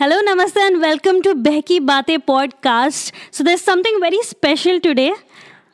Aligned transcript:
Hello, 0.00 0.16
namaste, 0.26 0.56
and 0.56 0.80
welcome 0.80 1.20
to 1.22 1.34
Behki 1.34 1.78
Baatein 1.90 2.24
podcast. 2.30 3.12
So, 3.30 3.44
there's 3.44 3.60
something 3.60 3.98
very 4.00 4.22
special 4.22 4.80
today. 4.80 5.12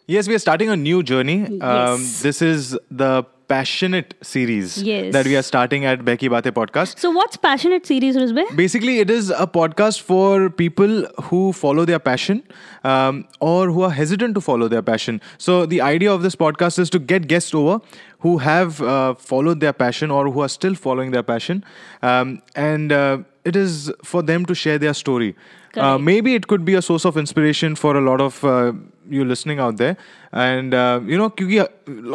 Yes, 0.07 0.27
we 0.29 0.35
are 0.35 0.41
starting 0.41 0.69
a 0.69 0.77
new 0.77 1.03
journey. 1.03 1.39
Um, 1.61 2.01
Yes. 2.01 2.23
this 2.23 2.43
is 2.43 2.77
the 2.91 3.25
Passionate 3.51 4.15
series 4.29 4.73
Yes. 4.83 5.13
that 5.17 5.25
we 5.25 5.37
are 5.41 5.43
starting 5.49 5.85
at 5.91 6.01
Behki 6.07 6.29
Baatein 6.35 6.55
podcast. 6.55 6.99
So, 6.99 7.11
what's 7.19 7.37
Passionate 7.37 7.87
series, 7.87 8.17
Ruzbeh? 8.23 8.57
Basically, 8.61 8.99
it 9.05 9.09
is 9.17 9.31
a 9.31 9.47
podcast 9.47 10.01
for 10.09 10.51
people 10.63 10.97
who 11.29 11.53
follow 11.53 11.85
their 11.85 12.01
passion 12.09 12.43
um, 12.83 13.21
or 13.39 13.71
who 13.71 13.83
are 13.83 13.93
hesitant 14.01 14.35
to 14.35 14.41
follow 14.41 14.67
their 14.67 14.83
passion. 14.83 15.21
So, 15.39 15.65
the 15.65 15.81
idea 15.91 16.13
of 16.13 16.23
this 16.25 16.35
podcast 16.35 16.81
is 16.81 16.91
to 16.91 16.99
get 16.99 17.29
guests 17.29 17.55
over 17.55 17.79
who 18.27 18.39
have 18.39 18.83
uh, 18.83 19.15
followed 19.15 19.61
their 19.61 19.73
passion 19.85 20.11
or 20.11 20.29
who 20.33 20.41
are 20.41 20.49
still 20.49 20.75
following 20.75 21.13
their 21.13 21.23
passion. 21.23 21.63
Um, 22.03 22.43
and 22.57 22.91
uh, 22.91 23.19
it 23.47 23.57
is 23.57 23.93
for 24.03 24.23
them 24.23 24.45
to 24.47 24.55
share 24.55 24.79
their 24.79 24.95
story. 24.95 25.35
Uh, 25.77 25.99
maybe 25.99 26.35
it 26.35 26.47
could 26.47 26.65
be 26.65 26.75
a 26.75 26.83
source 26.83 27.05
of 27.05 27.17
inspiration 27.19 27.75
for 27.77 27.97
a 27.97 28.01
lot 28.01 28.21
of 28.21 28.43
uh, 28.45 28.73
you 29.09 29.25
listening 29.25 29.59
out 29.59 29.77
there. 29.77 29.97
And 30.33 30.75
uh, 30.75 31.01
you 31.05 31.19
know, 31.19 31.33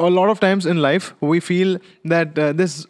a 0.08 0.10
lot 0.10 0.30
of 0.30 0.40
times 0.40 0.66
in 0.66 0.82
life 0.82 1.14
we 1.22 1.40
feel 1.40 1.78
that 2.06 2.38
uh, 2.38 2.54
this 2.54 2.88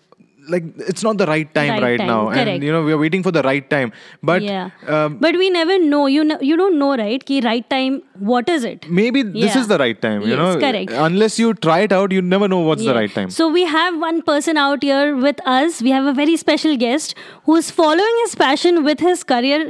like 0.53 0.65
it's 0.91 1.03
not 1.07 1.17
the 1.21 1.25
right 1.31 1.53
time 1.57 1.69
Right 1.71 1.83
right, 1.87 1.97
time, 2.01 2.07
now, 2.11 2.19
correct. 2.29 2.49
and 2.53 2.63
you 2.67 2.71
know 2.75 2.81
we 2.89 2.93
are 2.93 2.97
waiting 3.03 3.23
for 3.27 3.31
the 3.37 3.43
right 3.47 3.67
time. 3.73 3.91
But 4.31 4.41
yeah. 4.47 4.69
um, 4.97 5.17
but 5.25 5.37
we 5.43 5.49
never 5.57 5.77
know. 5.79 6.01
You 6.15 6.23
know, 6.31 6.39
you 6.51 6.57
don't 6.61 6.77
know, 6.83 6.89
right? 7.03 7.25
Ki 7.31 7.39
right 7.47 7.69
time. 7.75 8.01
What 8.33 8.49
is 8.55 8.63
it? 8.71 8.87
maybe 9.01 9.21
this 9.35 9.55
is 9.61 9.67
the 9.73 9.77
right 9.83 10.01
time. 10.07 10.21
You 10.21 10.33
Yes, 10.35 10.41
know, 10.43 10.49
correct. 10.65 10.91
unless 11.09 11.37
you 11.43 11.53
try 11.67 11.79
it 11.89 11.95
out, 11.99 12.11
you 12.17 12.21
never 12.33 12.47
know 12.55 12.59
what's 12.71 12.85
the 12.89 12.95
right 12.99 13.13
time. 13.19 13.29
So 13.37 13.49
we 13.59 13.63
have 13.77 13.99
one 14.07 14.21
person 14.33 14.57
out 14.65 14.83
here 14.89 15.15
with 15.27 15.41
us. 15.55 15.81
We 15.89 15.95
have 15.99 16.05
a 16.05 16.13
very 16.19 16.37
special 16.43 16.77
guest 16.85 17.15
who 17.45 17.55
is 17.63 17.71
following 17.79 18.19
his 18.25 18.35
passion 18.43 18.83
with 18.89 18.99
his 19.09 19.23
career, 19.33 19.61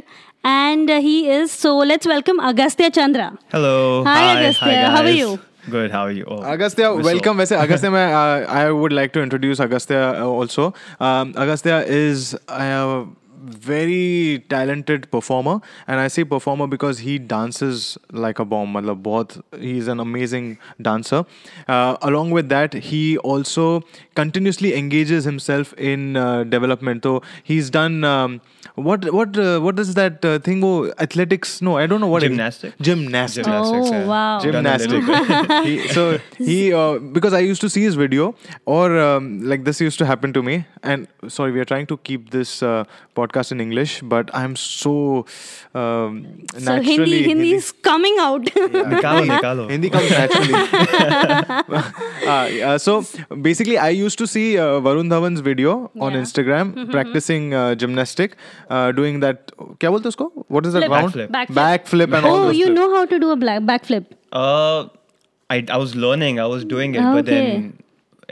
and 0.44 0.90
uh, 0.90 1.00
he 1.08 1.16
is. 1.38 1.52
So 1.52 1.78
let's 1.94 2.08
welcome 2.16 2.40
Agustya 2.52 2.94
Chandra. 3.00 3.30
Hello. 3.56 4.04
Hi, 4.06 4.22
Agustya. 4.36 4.84
How 4.96 5.02
are 5.02 5.04
guys. 5.12 5.18
you? 5.24 5.40
good 5.70 5.92
how 5.92 6.02
are 6.02 6.12
you 6.12 6.26
oh, 6.26 6.40
agustya 6.40 7.04
welcome 7.04 7.45
so. 7.45 7.58
agustya 7.64 7.94
uh, 7.94 8.52
i 8.52 8.72
would 8.72 8.94
like 8.94 9.14
to 9.14 9.22
introduce 9.22 9.59
agustya 9.59 10.20
uh, 10.20 10.26
also 10.26 10.73
um, 11.00 11.34
agustya 11.34 11.86
is 11.88 12.36
uh, 12.48 13.06
very 13.42 14.44
talented 14.50 15.09
performer. 15.11 15.59
And 15.88 16.00
i 16.00 16.08
say 16.08 16.23
performer 16.23 16.67
because 16.67 17.00
he 17.00 17.17
dances 17.20 17.97
like 18.11 18.39
a 18.39 18.45
bomb. 18.45 18.75
he's 18.75 19.39
he 19.59 19.78
is 19.78 19.88
an 19.88 20.00
amazing 20.00 20.58
dancer. 20.81 21.25
Uh, 21.67 21.97
along 22.02 22.31
with 22.31 22.50
that 22.50 22.73
he 22.73 23.17
also 23.19 23.84
continuously 24.16 24.75
engages 24.75 25.23
himself 25.23 25.73
in 25.73 26.17
uh, 26.17 26.44
development. 26.44 27.03
So 27.03 27.22
he's 27.44 27.69
done 27.69 28.03
um, 28.03 28.42
what 28.75 29.12
what 29.14 29.38
uh, 29.38 29.59
what 29.59 29.80
is 29.80 29.94
that 29.95 30.23
uh, 30.23 30.39
thing 30.39 30.64
oh 30.64 30.92
athletics? 31.00 31.62
No 31.62 31.78
i 31.78 31.86
don't 31.86 32.02
know 32.02 32.08
what 32.08 32.22
gymnastics 32.22 32.75
it, 32.80 32.84
gymnastics, 32.84 33.45
gymnastics. 33.45 33.89
Oh, 33.89 33.94
yeah. 33.94 34.06
wow. 34.06 34.39
Gymnastics. 34.39 35.66
he, 35.66 35.88
so 35.89 36.19
he 36.38 36.73
uh, 36.73 36.97
because 36.97 37.34
i 37.34 37.39
used 37.39 37.62
to 37.62 37.69
see 37.69 37.81
his 37.81 37.95
video 37.95 38.36
or 38.66 38.97
um, 39.00 39.42
like 39.42 39.64
this 39.64 39.81
used 39.81 39.97
to 40.00 40.06
happen 40.06 40.34
to 40.34 40.42
me. 40.44 40.66
And 40.84 41.08
sorry 41.28 41.52
we 41.52 41.59
are 41.59 41.66
trying 41.66 41.88
to 41.88 41.97
keep 41.97 42.31
this 42.31 42.64
uh, 42.64 42.86
podcast 43.16 43.31
podcast 43.31 43.53
in 43.53 43.61
English 43.61 44.01
but 44.03 44.31
I'm 44.35 44.57
so 44.57 45.25
um, 45.75 46.19
So 46.57 46.59
naturally 46.71 47.23
Hindi, 47.23 47.23
Hindi 47.29 47.53
is 47.55 47.73
coming 47.73 48.17
out. 48.21 48.45
Nikalo, 48.45 49.25
nikalo. 49.31 49.71
Hindi 49.71 49.91
comes 49.91 50.11
naturally. 50.11 50.55
uh, 52.27 52.49
yeah, 52.53 52.77
so 52.77 53.05
basically, 53.43 53.79
I 53.79 53.89
used 53.91 54.19
to 54.19 54.27
see 54.27 54.59
uh, 54.59 54.81
Varun 54.81 55.09
Dhawan's 55.11 55.41
video 55.41 55.91
on 56.01 56.12
Yeah. 56.12 56.21
Instagram 56.21 56.91
practicing 56.91 57.55
uh, 57.55 57.75
gymnastic, 57.75 58.37
uh, 58.71 58.93
doing 58.93 59.21
that. 59.21 59.53
क्या 59.81 59.91
बोलते 59.91 60.09
हैं 60.09 60.15
उसको? 60.17 60.31
What 60.56 60.67
is 60.67 60.75
that 60.78 60.87
Flip. 60.87 60.91
round? 60.97 61.15
Backflip. 61.15 61.31
Backflip. 61.39 61.56
Backflip 61.62 62.17
and 62.21 62.27
all 62.33 62.37
oh, 62.37 62.44
those 62.47 62.56
you 62.61 62.67
flips. 62.67 62.78
know 62.81 62.89
how 62.97 63.05
to 63.15 63.19
do 63.25 63.31
a 63.31 63.37
black 63.47 63.62
backflip. 63.72 64.06
Uh, 64.33 64.89
I, 65.50 65.65
I 65.71 65.77
was 65.84 65.94
learning. 65.94 66.41
I 66.41 66.47
was 66.47 66.65
doing 66.65 66.94
it, 66.94 67.03
but 67.03 67.25
Okay. 67.28 67.41
then 67.41 67.72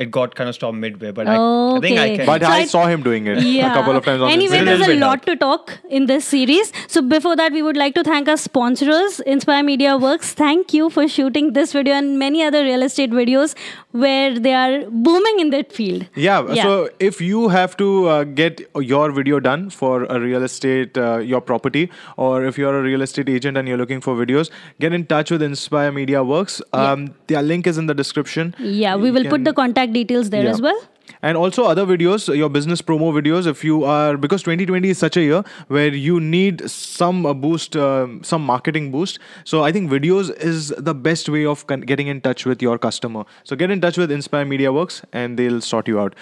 it 0.03 0.11
got 0.17 0.35
kind 0.39 0.49
of 0.49 0.55
stopped 0.55 0.77
midway. 0.83 1.11
But 1.19 1.27
I, 1.27 1.35
I 1.35 1.79
think 1.85 1.99
I 1.99 2.07
can. 2.15 2.25
But 2.25 2.41
So 2.41 2.47
I, 2.47 2.57
I- 2.59 2.65
saw 2.73 2.85
him 2.87 3.03
doing 3.07 3.27
it 3.27 3.41
Yeah. 3.43 3.71
a 3.71 3.73
couple 3.77 3.95
of 4.01 4.05
times 4.05 4.21
on 4.21 4.31
Anyway, 4.35 4.63
there's 4.69 4.87
a 4.87 4.95
lot 4.99 5.25
to 5.29 5.35
talk 5.35 5.73
in 5.99 6.05
this 6.11 6.25
series. 6.25 6.71
So 6.87 7.01
before 7.15 7.35
that, 7.41 7.51
we 7.51 7.61
would 7.61 7.77
like 7.83 7.95
to 7.95 8.03
thank 8.09 8.27
our 8.33 8.37
sponsors, 8.37 9.19
Inspire 9.35 9.63
Media 9.63 9.97
Works. 9.97 10.33
Thank 10.33 10.73
you 10.73 10.89
for 10.89 11.07
shooting 11.07 11.51
this 11.59 11.73
video 11.73 11.95
and 11.95 12.17
many 12.19 12.43
other 12.43 12.63
real 12.63 12.83
estate 12.83 13.11
videos 13.11 13.55
where 13.91 14.39
they 14.39 14.53
are 14.53 14.85
booming 14.89 15.39
in 15.39 15.49
that 15.51 15.73
field. 15.73 16.05
Yeah, 16.15 16.53
so 16.55 16.89
if 16.99 17.19
you 17.21 17.47
have 17.49 17.75
to 17.77 18.07
uh, 18.07 18.23
get 18.23 18.61
your 18.93 19.11
video 19.11 19.39
done 19.39 19.69
for 19.69 20.03
a 20.05 20.19
real 20.19 20.43
estate, 20.43 20.97
uh, 20.97 21.17
your 21.17 21.41
property, 21.41 21.89
or 22.17 22.45
if 22.45 22.57
you're 22.57 22.77
a 22.79 22.83
real 22.83 23.01
estate 23.01 23.27
agent 23.29 23.57
and 23.57 23.67
you're 23.67 23.77
looking 23.77 23.99
for 24.01 24.15
videos, 24.15 24.51
get 24.79 24.93
in 24.93 25.05
touch 25.05 25.31
with 25.31 25.41
Inspire 25.41 25.91
Media 25.91 26.23
Works. 26.23 26.61
Um, 26.73 27.13
Their 27.27 27.41
link 27.41 27.65
is 27.67 27.77
in 27.77 27.87
the 27.87 27.93
description. 27.93 28.55
yeah, 28.59 28.95
we 28.95 29.07
You 29.07 29.13
will 29.13 29.25
put 29.29 29.43
the 29.43 29.53
contact 29.53 29.88
details 29.88 30.30
there 30.30 30.44
Yeah. 30.44 30.50
as 30.50 30.60
well. 30.60 30.76
And 31.22 31.36
also 31.36 31.64
other 31.64 31.84
videos, 31.86 32.34
your 32.36 32.48
business 32.50 32.82
promo 32.82 33.12
videos. 33.12 33.46
If 33.46 33.62
you 33.64 33.84
are 33.84 34.16
because 34.16 34.42
2020 34.42 34.90
is 34.90 34.98
such 34.98 35.16
a 35.16 35.22
year 35.22 35.42
where 35.68 35.88
you 35.94 36.18
need 36.20 36.68
some 36.70 37.24
uh, 37.26 37.32
boost, 37.32 37.76
uh, 37.76 38.06
some 38.22 38.44
marketing 38.44 38.90
boost. 38.90 39.18
So 39.44 39.62
I 39.62 39.72
think 39.72 39.90
videos 39.90 40.30
is 40.52 40.68
the 40.78 40.94
best 40.94 41.28
way 41.28 41.46
of 41.46 41.66
con- 41.66 41.80
getting 41.80 42.06
in 42.08 42.20
touch 42.20 42.44
with 42.46 42.62
your 42.62 42.78
customer. 42.78 43.24
So 43.44 43.56
get 43.56 43.70
in 43.70 43.80
touch 43.80 43.96
with 43.96 44.10
Inspire 44.10 44.44
Media 44.44 44.72
Works 44.72 45.02
and 45.12 45.38
they'll 45.38 45.60
sort 45.60 45.88
you 45.88 45.98
out. 46.00 46.14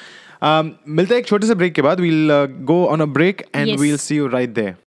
Um, 0.43 0.73
मिलते 0.89 1.15
हैं 1.15 1.21
एक 1.21 1.27
छोटे 1.27 1.47
से 1.47 1.55
break 1.55 1.75
के 1.75 1.83
बाद 1.83 2.01
we'll 2.01 2.31
uh, 2.31 2.47
go 2.73 2.89
on 2.89 3.01
a 3.01 3.07
break 3.07 3.45
and 3.55 3.69
Yes. 3.69 3.79
we'll 3.81 3.99
see 3.99 4.17
you 4.17 4.86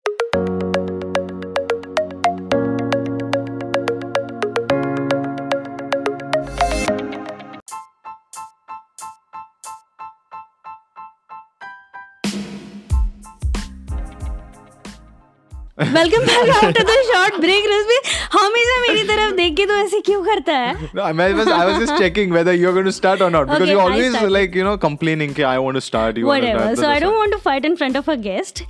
welcome 15.96 16.24
back 16.28 16.48
after 16.54 16.82
the 16.88 16.94
short 17.10 17.36
break 17.40 17.64
Rashmi 17.68 17.98
हमेशा 18.32 18.80
मेरी 18.80 19.02
तरफ़ 19.10 19.34
देख 19.36 19.54
के 19.56 19.64
तो 19.66 19.74
ऐसे 19.74 20.00
क्यों 20.08 20.22
करता 20.24 20.52
है 20.62 20.72
No, 20.98 21.04
I 21.10 21.12
was, 21.38 21.48
I 21.58 21.60
was 21.68 21.78
just 21.82 21.94
checking 22.02 22.34
whether 22.36 22.54
you're 22.62 22.72
going 22.78 22.88
to 22.88 22.94
start 22.96 23.22
or 23.26 23.28
not 23.36 23.46
because 23.52 23.62
Okay, 23.66 23.72
you 23.72 23.78
I 23.78 23.84
always 23.84 24.10
started. 24.16 24.34
like 24.36 24.58
you 24.60 24.66
know 24.68 24.74
complaining 24.84 25.32
कि 25.38 25.46
I 25.50 25.54
want 25.66 25.80
to 25.80 25.84
start. 25.88 26.18
You 26.22 26.26
whatever 26.30 26.66
so 26.82 26.90
i 26.94 26.98
don't 27.04 27.18
want 27.20 27.36
to 27.36 27.40
fight 27.46 27.68
in 27.70 27.78
front 27.82 28.00
of 28.02 28.10
a 28.14 28.18
guest 28.28 28.62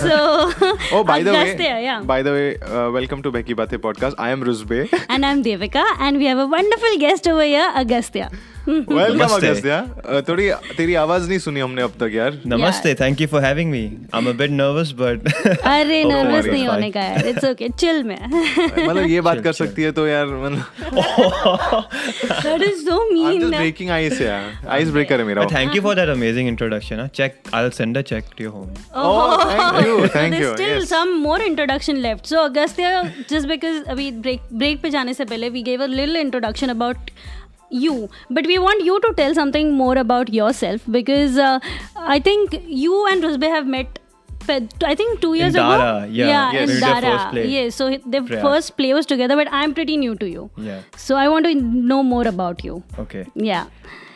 so 0.00 0.16
Oh, 0.92 1.04
by 1.12 1.18
the 1.28 1.36
way, 1.38 1.56
yeah 1.88 2.00
by 2.12 2.20
the 2.28 2.32
way, 2.38 2.48
uh, 2.70 2.86
welcome 2.98 3.22
to 3.28 3.34
Becky 3.38 3.58
Bate 3.62 3.76
podcast. 3.88 4.18
I 4.28 4.30
am 4.38 4.42
Rusbe. 4.50 4.78
and 5.08 5.30
i'm 5.32 5.44
devika 5.50 5.84
and 6.08 6.22
we 6.24 6.32
have 6.32 6.42
a 6.46 6.48
wonderful 6.56 6.98
guest 7.06 7.30
over 7.34 7.46
here 7.52 7.68
agastya 7.84 8.30
welcome 8.68 9.68
यार 9.68 9.84
uh, 9.84 10.28
थोड़ी 10.28 10.50
तेरी 10.76 10.94
आवाज़ 10.94 11.28
नहीं 11.28 11.38
सुनी 11.38 11.60
हमने 11.60 11.82
अब 11.82 11.92
तक 12.00 12.10
यार। 12.14 12.38
नमस्ते 12.46 12.94
thank 12.94 13.20
you 13.20 13.26
for 13.28 13.42
having 13.44 13.70
me 13.70 13.80
I 14.14 14.20
am 14.20 14.28
a 14.28 14.32
bit 14.38 14.50
nervous 14.50 14.92
but 14.98 15.26
अरे 15.46 16.02
नर्वस 16.04 16.46
नहीं 16.46 16.66
होने 16.66 16.90
का 16.90 17.00
यार 17.00 17.26
इट्स 17.28 17.44
ओके 17.44 17.68
चिल 17.68 18.02
में। 18.04 18.16
मतलब 18.88 19.06
ये 19.06 19.20
बात 19.20 19.40
कर 19.44 19.52
सकती 19.52 19.82
है 19.82 19.92
तो 19.92 20.06
यार 20.06 20.26
मतलब 20.26 21.84
that 22.44 22.62
is 22.62 22.84
so 22.84 23.00
mean 23.12 23.26
I 23.26 23.34
am 23.34 23.40
just 23.40 23.56
breaking 23.56 23.90
ice 23.90 24.20
यार 24.20 24.68
आइस 24.76 24.90
ब्रेकर 24.90 25.20
है 25.20 25.26
मेरा। 25.26 25.44
Thank 25.54 25.76
you 25.76 25.82
for 25.82 25.94
that 25.94 26.08
amazing 26.08 26.48
introduction 26.48 27.06
cheque 27.14 27.42
I 27.54 27.62
will 27.62 27.70
send 27.80 27.98
a 27.98 28.02
cheque 28.12 28.30
to 28.38 28.44
your 28.44 28.52
home 28.52 28.70
oh 29.06 29.44
thank 29.44 29.86
you 29.86 30.06
thank 30.16 30.40
you 30.40 30.54
still 30.54 30.84
some 30.86 31.14
more 31.22 31.42
introduction 31.42 31.96
left 32.06 32.26
so 32.26 32.44
Agastya 32.44 33.02
just 33.30 33.48
because 33.48 33.82
अभी 33.90 34.10
break 34.22 34.48
break 34.52 34.82
पे 34.82 34.90
जाने 34.90 35.14
से 35.14 35.24
पहले 35.24 35.48
we 35.50 35.62
give 35.62 35.82
a 35.82 35.86
little 35.88 36.16
introduction 36.16 36.68
about 36.68 37.10
you, 37.72 38.08
but 38.30 38.46
we 38.46 38.58
want 38.58 38.84
you 38.84 39.00
to 39.00 39.12
tell 39.16 39.34
something 39.34 39.72
more 39.72 39.96
about 39.96 40.32
yourself 40.32 40.82
because 40.90 41.38
uh, 41.38 41.58
I 41.96 42.18
think 42.20 42.56
you 42.66 43.06
and 43.08 43.22
Ruzbeh 43.22 43.48
have 43.48 43.66
met. 43.66 43.98
I 44.84 44.94
think 44.96 45.20
two 45.20 45.34
years 45.34 45.54
ago. 45.54 45.64
Dara, 45.70 46.06
yeah. 46.10 46.26
yeah, 46.28 46.52
Yes. 46.52 46.70
in 46.70 46.80
Dara. 46.80 47.44
Yes, 47.50 47.76
so 47.76 47.90
the 48.14 48.22
Yeah. 48.30 48.40
first 48.42 48.76
play 48.76 48.92
was 48.92 49.06
together, 49.06 49.36
but 49.36 49.46
I'm 49.52 49.72
pretty 49.72 49.96
new 49.96 50.16
to 50.16 50.28
you. 50.28 50.50
Yeah. 50.56 50.80
So 50.96 51.14
I 51.16 51.28
want 51.28 51.46
to 51.46 51.54
know 51.54 52.02
more 52.02 52.26
about 52.26 52.64
you. 52.64 52.82
Okay. 53.04 53.24
Yeah. 53.36 53.66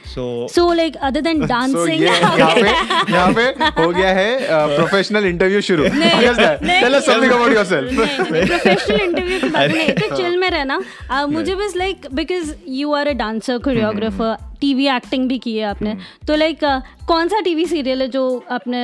So. 0.07 0.47
So 0.49 0.67
like 0.69 0.97
other 1.03 1.21
than 1.23 1.41
So 1.43 1.47
dancing, 1.47 2.01
ये 2.01 2.07
यहाँ 2.11 2.55
पे 2.55 2.63
यहाँ 3.13 3.33
पे 3.35 3.43
हो 3.81 3.89
गया 3.93 4.13
है 4.19 4.29
professional 4.77 5.27
interview 5.27 5.61
शुरू। 5.69 5.89
Tell 5.89 6.99
us 6.99 7.07
something 7.07 7.33
about 7.39 7.53
yourself. 7.57 7.91
Professional 8.31 9.01
interview 9.01 9.41
के 9.41 9.49
बाद 9.49 9.71
नहीं 9.71 9.89
तो 9.95 10.17
चिल 10.17 10.37
में 10.39 10.49
रहना। 10.51 10.81
आ, 11.11 11.27
मुझे 11.27 11.55
बस 11.55 11.77
like 11.77 12.07
because 12.15 12.55
you 12.69 12.93
are 12.95 13.09
a 13.09 13.13
dancer 13.25 13.59
choreographer 13.67 14.37
TV 14.61 14.87
acting 14.97 15.29
भी 15.29 15.39
की 15.39 15.57
है 15.59 15.65
आपने 15.71 15.97
तो 16.29 16.37
लाइक 16.37 16.65
कौन 17.09 17.29
सा 17.29 17.41
टीवी 17.45 17.67
सीरियल 17.67 18.03
है 18.03 18.09
जो 18.09 18.25
आपने 18.51 18.83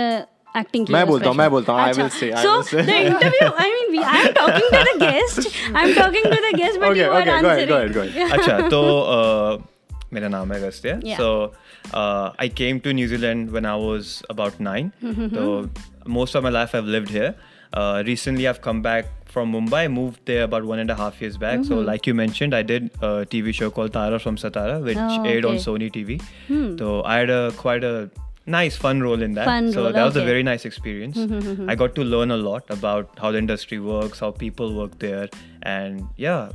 एक्टिंग 0.56 0.86
की 0.86 0.92
मैं 0.92 1.06
बोलता 1.06 1.28
हूँ, 1.28 1.36
मैं 1.36 1.50
बोलता 1.50 1.72
हूँ, 1.72 1.80
I 1.82 1.92
will 1.98 2.10
say, 2.16 2.30
I 2.30 2.42
so 2.42 2.62
say. 2.62 2.82
The 2.86 2.88
interview 2.88 3.48
I 3.60 3.70
mean 3.70 4.02
I 4.04 4.20
am 4.20 4.32
talking 4.38 4.70
to 4.72 4.82
the 4.82 4.98
guest 5.02 5.48
I 5.76 5.82
am 5.84 5.94
talking 6.00 6.24
to 6.24 6.40
the 6.48 6.54
guest 6.56 6.80
but 6.80 6.88
Okay, 6.88 6.98
you 6.98 7.12
are 7.12 7.22
okay, 7.22 7.42
go 7.42 7.48
ahead, 7.48 7.68
go 7.68 7.76
ahead, 7.76 7.94
go 7.94 8.00
answering 8.00 8.30
अच्छा 8.30 8.68
तो 8.68 8.82
uh, 9.16 9.71
मेरा 10.13 10.27
नाम 10.33 10.51
है 10.53 10.61
Agastya 10.63 10.99
Yeah. 11.11 11.17
so 11.21 11.29
uh, 12.01 12.27
I 12.45 12.47
came 12.61 12.79
to 12.87 12.93
New 12.99 13.07
Zealand 13.13 13.51
when 13.57 13.65
I 13.73 13.75
was 13.85 14.11
about 14.35 14.59
nine 14.67 14.91
so 15.37 15.45
most 16.19 16.35
of 16.39 16.43
my 16.47 16.53
life 16.57 16.75
I've 16.81 16.91
lived 16.97 17.15
here 17.19 17.35
Uh, 17.79 18.01
recently, 18.07 18.43
I've 18.49 18.59
come 18.65 18.77
back 18.83 19.07
from 19.31 19.49
Mumbai. 19.53 19.79
Moved 19.95 20.19
there 20.29 20.43
about 20.43 20.67
one 20.67 20.81
and 20.83 20.91
a 20.93 20.95
half 20.99 21.17
years 21.23 21.33
back. 21.41 21.57
So, 21.69 21.73
Mm-hmm. 21.73 21.87
like 21.89 22.07
you 22.09 22.13
mentioned, 22.19 22.55
I 22.59 22.61
did 22.69 22.85
a 23.07 23.09
TV 23.33 23.53
show 23.57 23.67
called 23.77 23.91
Tara 23.97 24.19
from 24.25 24.37
Satara, 24.43 24.77
which 24.85 25.01
Oh, 25.05 25.17
aired 25.31 25.47
on 25.49 25.57
okay. 25.57 25.63
Hmm. 25.63 25.65
Sony 25.65 25.89
TV. 25.97 26.15
So 26.83 26.93
I 27.15 27.17
had 27.17 27.33
a 27.39 27.41
quite 27.57 27.87
a 27.89 27.91
nice 28.55 28.77
fun 28.85 29.03
role 29.07 29.25
in 29.27 29.35
that. 29.39 29.51
Fun 29.51 29.67
so 29.75 29.83
role, 29.83 29.91
that 29.97 30.07
was 30.11 30.15
a 30.15 30.21
okay. 30.21 30.25
Hmm, 30.25 30.31
very 30.33 30.45
nice 30.49 30.65
experience. 30.71 31.19
I 31.75 31.77
got 31.83 31.99
to 31.99 32.07
learn 32.15 32.35
a 32.37 32.39
lot 32.45 32.73
about 32.77 33.21
how 33.25 33.33
the 33.37 33.43
industry 33.45 33.81
works, 33.91 34.23
how 34.27 34.31
people 34.45 34.73
work 34.81 34.97
there, 35.05 35.27
and 35.75 36.07
yeah, 36.27 36.49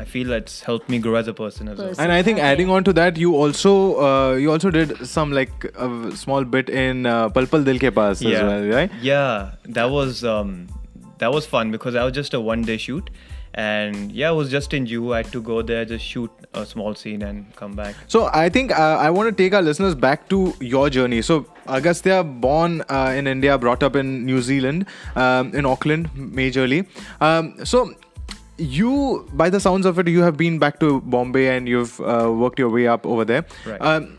I 0.00 0.04
feel 0.04 0.32
it's 0.32 0.60
helped 0.62 0.88
me 0.88 0.98
grow 0.98 1.16
as 1.16 1.26
a 1.26 1.34
person 1.34 1.68
as 1.68 1.78
well. 1.78 1.92
And 1.98 2.12
I 2.12 2.22
think 2.22 2.38
adding 2.38 2.70
on 2.70 2.84
to 2.84 2.92
that, 2.92 3.16
you 3.16 3.34
also 3.34 4.00
uh, 4.00 4.34
you 4.36 4.50
also 4.50 4.70
did 4.70 5.06
some 5.06 5.32
like 5.32 5.64
a 5.76 6.16
small 6.16 6.44
bit 6.44 6.68
in 6.68 7.06
uh, 7.06 7.28
Pal 7.30 7.46
Pal 7.46 7.64
Dil 7.64 7.78
Ke 7.78 7.92
Paas 7.94 8.24
as 8.24 8.42
well, 8.42 8.64
right? 8.64 8.90
Yeah, 9.02 9.54
that 9.64 9.90
was 9.90 10.24
um, 10.24 10.68
that 11.18 11.32
was 11.32 11.46
fun 11.46 11.72
because 11.72 11.94
that 11.94 12.04
was 12.04 12.12
just 12.12 12.32
a 12.32 12.40
one 12.40 12.62
day 12.62 12.76
shoot, 12.76 13.10
and 13.54 14.12
yeah, 14.12 14.30
it 14.30 14.34
was 14.34 14.50
just 14.50 14.72
in 14.72 14.86
Juhu. 14.86 15.14
I 15.14 15.22
had 15.22 15.32
to 15.32 15.42
go 15.42 15.62
there, 15.62 15.84
just 15.84 16.04
shoot 16.04 16.30
a 16.54 16.64
small 16.64 16.94
scene 16.94 17.22
and 17.22 17.54
come 17.56 17.74
back. 17.74 17.94
So 18.06 18.30
I 18.32 18.48
think 18.48 18.70
uh, 18.70 18.96
I 18.98 19.10
want 19.10 19.36
to 19.36 19.42
take 19.42 19.52
our 19.52 19.62
listeners 19.62 19.94
back 19.94 20.28
to 20.28 20.54
your 20.60 20.88
journey. 20.90 21.22
So 21.22 21.40
Agustya, 21.66 22.22
born 22.40 22.82
uh, 22.88 23.14
in 23.16 23.26
India, 23.26 23.58
brought 23.58 23.82
up 23.82 23.96
in 23.96 24.24
New 24.24 24.40
Zealand, 24.42 24.86
um, 25.16 25.54
in 25.54 25.66
Auckland, 25.66 26.10
majorly. 26.14 26.86
Um, 27.20 27.64
so 27.64 27.92
you, 28.58 29.28
by 29.32 29.48
the 29.50 29.60
sounds 29.60 29.86
of 29.86 29.98
it, 29.98 30.08
you 30.08 30.22
have 30.22 30.36
been 30.36 30.58
back 30.58 30.80
to 30.80 31.00
Bombay 31.02 31.56
and 31.56 31.68
you've 31.68 32.00
uh, 32.00 32.30
worked 32.30 32.58
your 32.58 32.68
way 32.68 32.86
up 32.86 33.06
over 33.06 33.24
there. 33.24 33.46
Right. 33.64 33.80
Um, 33.80 34.18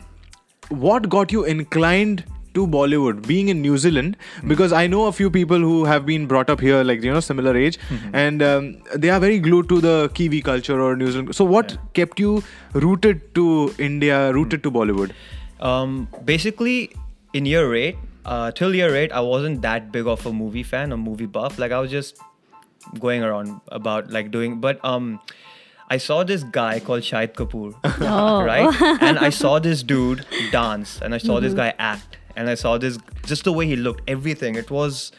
what 0.68 1.08
got 1.08 1.32
you 1.32 1.44
inclined 1.44 2.24
to 2.54 2.66
Bollywood, 2.66 3.26
being 3.26 3.48
in 3.48 3.60
New 3.60 3.78
Zealand? 3.78 4.16
Because 4.46 4.72
I 4.72 4.86
know 4.86 5.06
a 5.06 5.12
few 5.12 5.30
people 5.30 5.58
who 5.58 5.84
have 5.84 6.06
been 6.06 6.26
brought 6.26 6.50
up 6.50 6.60
here, 6.60 6.82
like 6.82 7.02
you 7.02 7.12
know, 7.12 7.20
similar 7.20 7.56
age, 7.56 7.78
and 8.12 8.42
um, 8.42 8.82
they 8.94 9.10
are 9.10 9.20
very 9.20 9.38
glued 9.38 9.68
to 9.68 9.80
the 9.80 10.10
Kiwi 10.14 10.42
culture 10.42 10.80
or 10.80 10.96
New 10.96 11.10
Zealand. 11.10 11.34
So, 11.34 11.44
what 11.44 11.76
kept 11.94 12.18
you 12.18 12.42
rooted 12.72 13.34
to 13.34 13.72
India, 13.78 14.32
rooted 14.32 14.62
to 14.64 14.70
Bollywood? 14.70 15.12
Um, 15.60 16.08
basically, 16.24 16.92
in 17.34 17.46
year 17.46 17.74
eight, 17.74 17.96
uh, 18.24 18.50
till 18.52 18.74
year 18.74 18.94
eight, 18.96 19.12
I 19.12 19.20
wasn't 19.20 19.62
that 19.62 19.92
big 19.92 20.06
of 20.06 20.24
a 20.26 20.32
movie 20.32 20.62
fan 20.62 20.92
or 20.92 20.96
movie 20.96 21.26
buff. 21.26 21.58
Like 21.58 21.72
I 21.72 21.78
was 21.78 21.90
just 21.90 22.18
going 22.98 23.22
around 23.22 23.60
about 23.68 24.10
like 24.10 24.30
doing, 24.30 24.60
but 24.60 24.82
um, 24.84 25.20
I 25.88 25.96
saw 25.98 26.22
this 26.24 26.42
guy 26.44 26.80
called 26.80 27.02
Shahid 27.02 27.34
Kapoor, 27.34 27.74
Oh. 28.00 28.42
right? 28.44 28.74
and 29.02 29.18
I 29.18 29.30
saw 29.30 29.58
this 29.58 29.82
dude 29.82 30.24
dance, 30.52 31.00
and 31.02 31.14
I 31.14 31.18
saw 31.18 31.40
this 31.40 31.54
guy 31.54 31.74
act, 31.78 32.18
and 32.36 32.48
I 32.48 32.54
saw 32.54 32.78
this 32.78 32.98
just 33.26 33.44
the 33.44 33.52
way 33.52 33.66
he 33.66 33.76
looked, 33.76 34.02
everything. 34.08 34.54
It 34.54 34.70
was, 34.70 35.12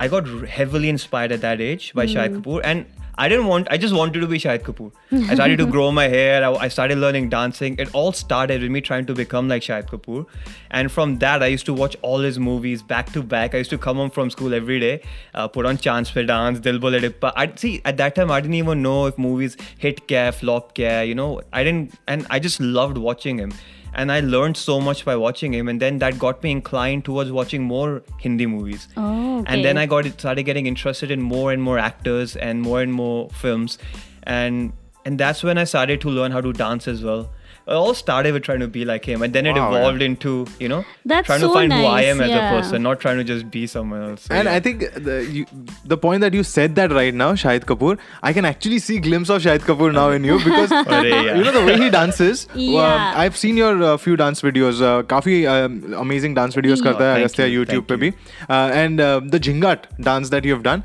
I 0.00 0.08
got 0.08 0.26
heavily 0.46 0.88
inspired 0.88 1.32
at 1.32 1.40
that 1.40 1.60
age 1.60 1.92
by 1.94 2.06
Shahid 2.06 2.40
Kapoor, 2.40 2.60
and 2.64 2.86
I 3.20 3.28
didn't 3.28 3.46
want, 3.46 3.66
I 3.68 3.76
just 3.76 3.92
wanted 3.92 4.20
to 4.20 4.28
be 4.28 4.38
Shahid 4.38 4.62
Kapoor. 4.62 4.92
I 5.28 5.34
started 5.34 5.58
to 5.58 5.66
grow 5.76 5.90
my 5.90 6.06
hair. 6.06 6.44
I, 6.44 6.52
I 6.52 6.68
started 6.68 6.98
learning 6.98 7.30
dancing. 7.30 7.76
It 7.76 7.92
all 7.92 8.12
started 8.12 8.62
with 8.62 8.70
me 8.70 8.80
trying 8.80 9.06
to 9.06 9.14
become 9.14 9.48
like 9.48 9.62
Shahid 9.62 9.88
Kapoor. 9.88 10.26
And 10.70 10.92
from 10.92 11.18
that, 11.18 11.42
I 11.42 11.46
used 11.48 11.66
to 11.66 11.74
watch 11.74 11.96
all 12.02 12.20
his 12.20 12.38
movies 12.38 12.80
back 12.80 13.12
to 13.14 13.22
back. 13.22 13.56
I 13.56 13.58
used 13.58 13.70
to 13.70 13.78
come 13.78 13.96
home 13.96 14.10
from 14.10 14.30
school 14.30 14.54
every 14.54 14.78
day, 14.78 15.02
uh, 15.34 15.48
put 15.48 15.66
on 15.66 15.78
Chance 15.78 16.12
Pe 16.12 16.24
Dance, 16.26 16.60
Dil 16.60 16.78
Bole 16.78 17.00
Dippa. 17.00 17.32
I 17.34 17.52
see 17.56 17.82
at 17.84 17.96
that 17.96 18.14
time 18.14 18.30
I 18.30 18.40
didn't 18.40 18.54
even 18.54 18.82
know 18.82 19.06
if 19.06 19.18
movies 19.18 19.56
hit 19.78 20.06
care, 20.06 20.30
flop 20.30 20.74
care. 20.74 21.02
You 21.04 21.16
know, 21.16 21.40
I 21.52 21.64
didn't, 21.64 21.94
and 22.06 22.24
I 22.30 22.38
just 22.38 22.60
loved 22.60 22.98
watching 22.98 23.38
him. 23.38 23.52
And 24.00 24.12
I 24.12 24.20
learned 24.20 24.56
so 24.56 24.80
much 24.80 25.04
by 25.04 25.14
watching 25.20 25.54
him, 25.54 25.68
and 25.70 25.82
then 25.84 25.98
that 26.02 26.18
got 26.24 26.42
me 26.42 26.50
inclined 26.52 27.04
towards 27.06 27.32
watching 27.36 27.64
more 27.68 28.02
Hindi 28.24 28.46
movies. 28.46 28.86
Oh, 28.96 29.40
okay. 29.40 29.54
And 29.54 29.64
then. 29.64 29.78
I 29.78 29.86
got 29.86 30.06
started 30.20 30.44
getting 30.44 30.66
interested 30.66 31.10
in 31.14 31.20
more 31.20 31.52
and 31.52 31.62
more 31.62 31.78
actors 31.78 32.36
and 32.36 32.62
more 32.68 32.80
and 32.82 32.92
more 32.92 33.28
films, 33.30 33.78
and 34.22 34.72
and 35.04 35.18
that's 35.24 35.42
when 35.42 35.58
I 35.58 35.64
started 35.64 36.00
to 36.02 36.10
learn 36.20 36.36
how 36.38 36.40
to 36.40 36.52
dance 36.52 36.88
as 36.94 37.02
well. 37.02 37.28
I 37.68 37.74
all 37.74 37.92
started 37.92 38.32
with 38.32 38.42
trying 38.42 38.60
to 38.60 38.66
be 38.66 38.84
like 38.84 39.04
him, 39.04 39.22
and 39.22 39.32
then 39.32 39.46
it 39.46 39.54
wow, 39.54 39.68
evolved 39.68 40.00
yeah. 40.00 40.06
into 40.06 40.46
you 40.58 40.68
know 40.68 40.84
That's 41.04 41.26
trying 41.26 41.40
so 41.40 41.48
to 41.48 41.54
find 41.54 41.68
nice. 41.68 41.80
who 41.80 41.86
I 41.86 42.02
am 42.02 42.20
as 42.20 42.30
a 42.30 42.40
person, 42.54 42.82
not 42.82 43.00
trying 43.00 43.18
to 43.18 43.24
just 43.24 43.50
be 43.50 43.66
someone 43.66 44.02
else. 44.10 44.22
So, 44.22 44.34
and 44.34 44.46
yeah. 44.46 44.54
I 44.54 44.60
think 44.60 44.86
the 45.08 45.16
you, 45.30 45.44
the 45.84 45.98
point 45.98 46.22
that 46.22 46.32
you 46.32 46.42
said 46.42 46.76
that 46.76 46.92
right 46.92 47.14
now, 47.14 47.32
Shahid 47.34 47.66
Kapoor, 47.72 47.98
I 48.22 48.32
can 48.32 48.44
actually 48.44 48.78
see 48.78 48.98
glimpse 48.98 49.28
of 49.28 49.42
Shahid 49.42 49.66
Kapoor 49.70 49.92
now 49.92 50.08
in 50.10 50.24
you 50.24 50.38
because 50.44 50.70
you 51.10 51.44
know 51.44 51.52
the 51.58 51.64
way 51.66 51.78
he 51.78 51.90
dances. 51.90 52.46
Yeah. 52.58 52.80
Um, 52.80 53.20
I've 53.20 53.36
seen 53.36 53.56
your 53.56 53.82
uh, 53.82 53.96
few 53.96 54.16
dance 54.16 54.42
videos, 54.42 54.80
uh, 54.82 55.02
काफी 55.10 55.36
um, 55.54 55.76
amazing 56.04 56.34
dance 56.34 56.56
videos 56.56 56.80
करता 56.82 57.12
है 57.12 57.24
रस्ते 57.24 57.48
YouTube 57.54 57.86
पे 57.88 57.96
भी, 57.96 58.10
uh, 58.48 58.80
and 58.82 59.00
um, 59.00 59.28
the 59.28 59.40
Zingaat 59.48 59.86
dance 60.08 60.30
that 60.30 60.44
you 60.44 60.52
have 60.52 60.62
done. 60.62 60.84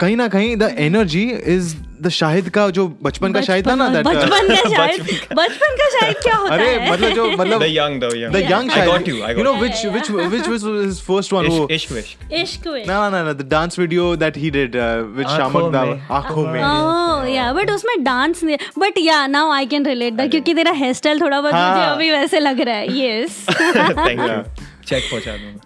कहीं 0.00 0.16
ना 0.16 0.26
कहीं 0.28 0.56
the 0.56 0.74
energy 0.80 1.22
is 1.48 1.74
the 2.02 2.08
Shahid 2.10 2.48
का 2.54 2.68
जो 2.76 2.86
बचपन 3.02 3.32
का 3.32 3.40
शाहिद 3.40 3.66
था 3.66 3.74
ना 3.74 3.88
दैट 3.88 4.06
बचपन 4.06 4.48
का 4.48 4.70
शाहिद 4.70 5.02
बचपन 5.34 5.76
का 5.76 5.88
शाहिद 5.90 6.16
क्या 6.22 6.34
होता 6.36 6.54
अरे 6.54 6.66
है? 6.66 6.90
मतलब 6.90 7.12
जो 7.14 7.30
मतलब 7.32 7.62
the 7.62 7.66
young 7.68 8.00
the 8.00 8.10
young 8.16 8.32
the 8.32 8.40
young 8.50 8.70
Shahid. 8.70 8.80
I 8.80 8.86
got 8.86 9.38
you 9.38 9.44
know 9.44 9.52
which 9.54 9.84
which 9.86 10.10
which 10.10 10.48
was 10.48 10.64
his 10.64 11.00
first 11.02 11.32
one 11.32 11.46
Ishq 11.46 11.72
Ishq 11.72 12.32
Ishq 12.32 12.66
Vishk 12.68 12.88
ना 12.88 13.08
ना 13.10 13.22
ना 13.22 13.32
the 13.32 13.48
dance 13.50 13.78
video 13.78 14.14
that 14.16 14.36
he 14.38 14.50
did 14.50 14.76
with 15.16 15.26
Shiamak 15.28 15.72
दा 15.72 15.86
आँखों 16.16 16.46
में 16.46 16.60
ओह 16.62 17.30
या 17.30 17.52
बट 17.52 17.70
उसमें 17.70 17.96
dance 18.04 18.44
नहीं 18.44 18.56
but 18.78 18.98
yeah 18.98 19.26
now 19.28 19.52
I 19.52 19.66
can 19.66 19.86
relate 19.86 20.14
that 20.14 20.30
क्योंकि 20.30 20.54
तेरा 20.54 20.72
हेयर 20.82 20.92
स्टाइल 20.94 21.20
थोड़ा 21.20 21.40
बहुत 21.40 21.54
मुझे 21.54 21.64
हाँ। 21.64 21.94
अभी 21.94 22.10
वैसे 22.10 22.38
लग 22.40 22.60
रहा 22.60 22.76
है 22.76 22.98
यस 22.98 23.44
थैंक 23.50 24.20
यू 24.20 24.72
चेक 24.86 25.02
पहुँचा 25.10 25.36
दूँगा। 25.36 25.60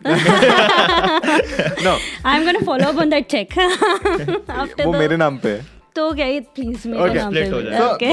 No 1.84 1.92
I 2.26 2.36
am 2.36 2.44
gonna 2.44 2.60
follow 2.66 2.86
up 2.88 2.98
on 2.98 3.10
that 3.10 3.26
cheque 3.30 3.58
after 3.58 4.84
वो 4.84 4.92
मेरे 4.92 5.16
नाम 5.16 5.36
पे 5.38 5.48
है। 5.48 5.66
तो 5.96 6.10
गए 6.12 6.40
प्लीज़ 6.56 6.88
मेरे 6.88 7.14
नाम 7.14 7.32
पे 7.34 7.40
okay 7.84 8.10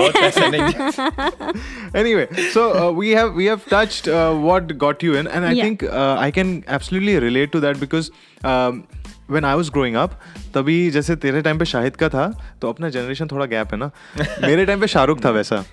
anyway 1.99 2.27
so 2.53 2.91
we 2.99 3.11
have 3.11 3.27
we 3.37 3.45
have 3.45 3.59
touched 3.73 4.09
what 4.43 4.71
got 4.83 5.03
you 5.03 5.15
in 5.15 5.27
and 5.27 5.45
I 5.45 5.61
think 5.63 5.83
I 5.85 6.31
can 6.31 6.63
absolutely 6.69 7.17
relate 7.19 7.51
to 7.51 7.59
that 7.61 7.77
because 7.77 8.09
when 8.45 9.45
I 9.45 9.55
was 9.55 9.69
growing 9.69 9.95
up 9.95 10.19
तभी 10.55 10.89
जैसे 10.91 11.15
तेरे 11.15 11.41
टाइम 11.41 11.59
पे 11.59 11.65
शाहिद 11.65 11.95
का 11.95 12.09
था 12.09 12.27
तो 12.61 12.69
अपना 12.69 12.89
जनरेशन 12.89 13.27
थोड़ा 13.27 13.45
गैप 13.45 13.67
है 13.73 13.77
ना। 13.77 13.89
मेरे 14.41 14.65
टाइम 14.65 14.81
पे 14.81 14.87
शाहरुख 14.87 15.23
था 15.25 15.29
वैसा। 15.29 15.63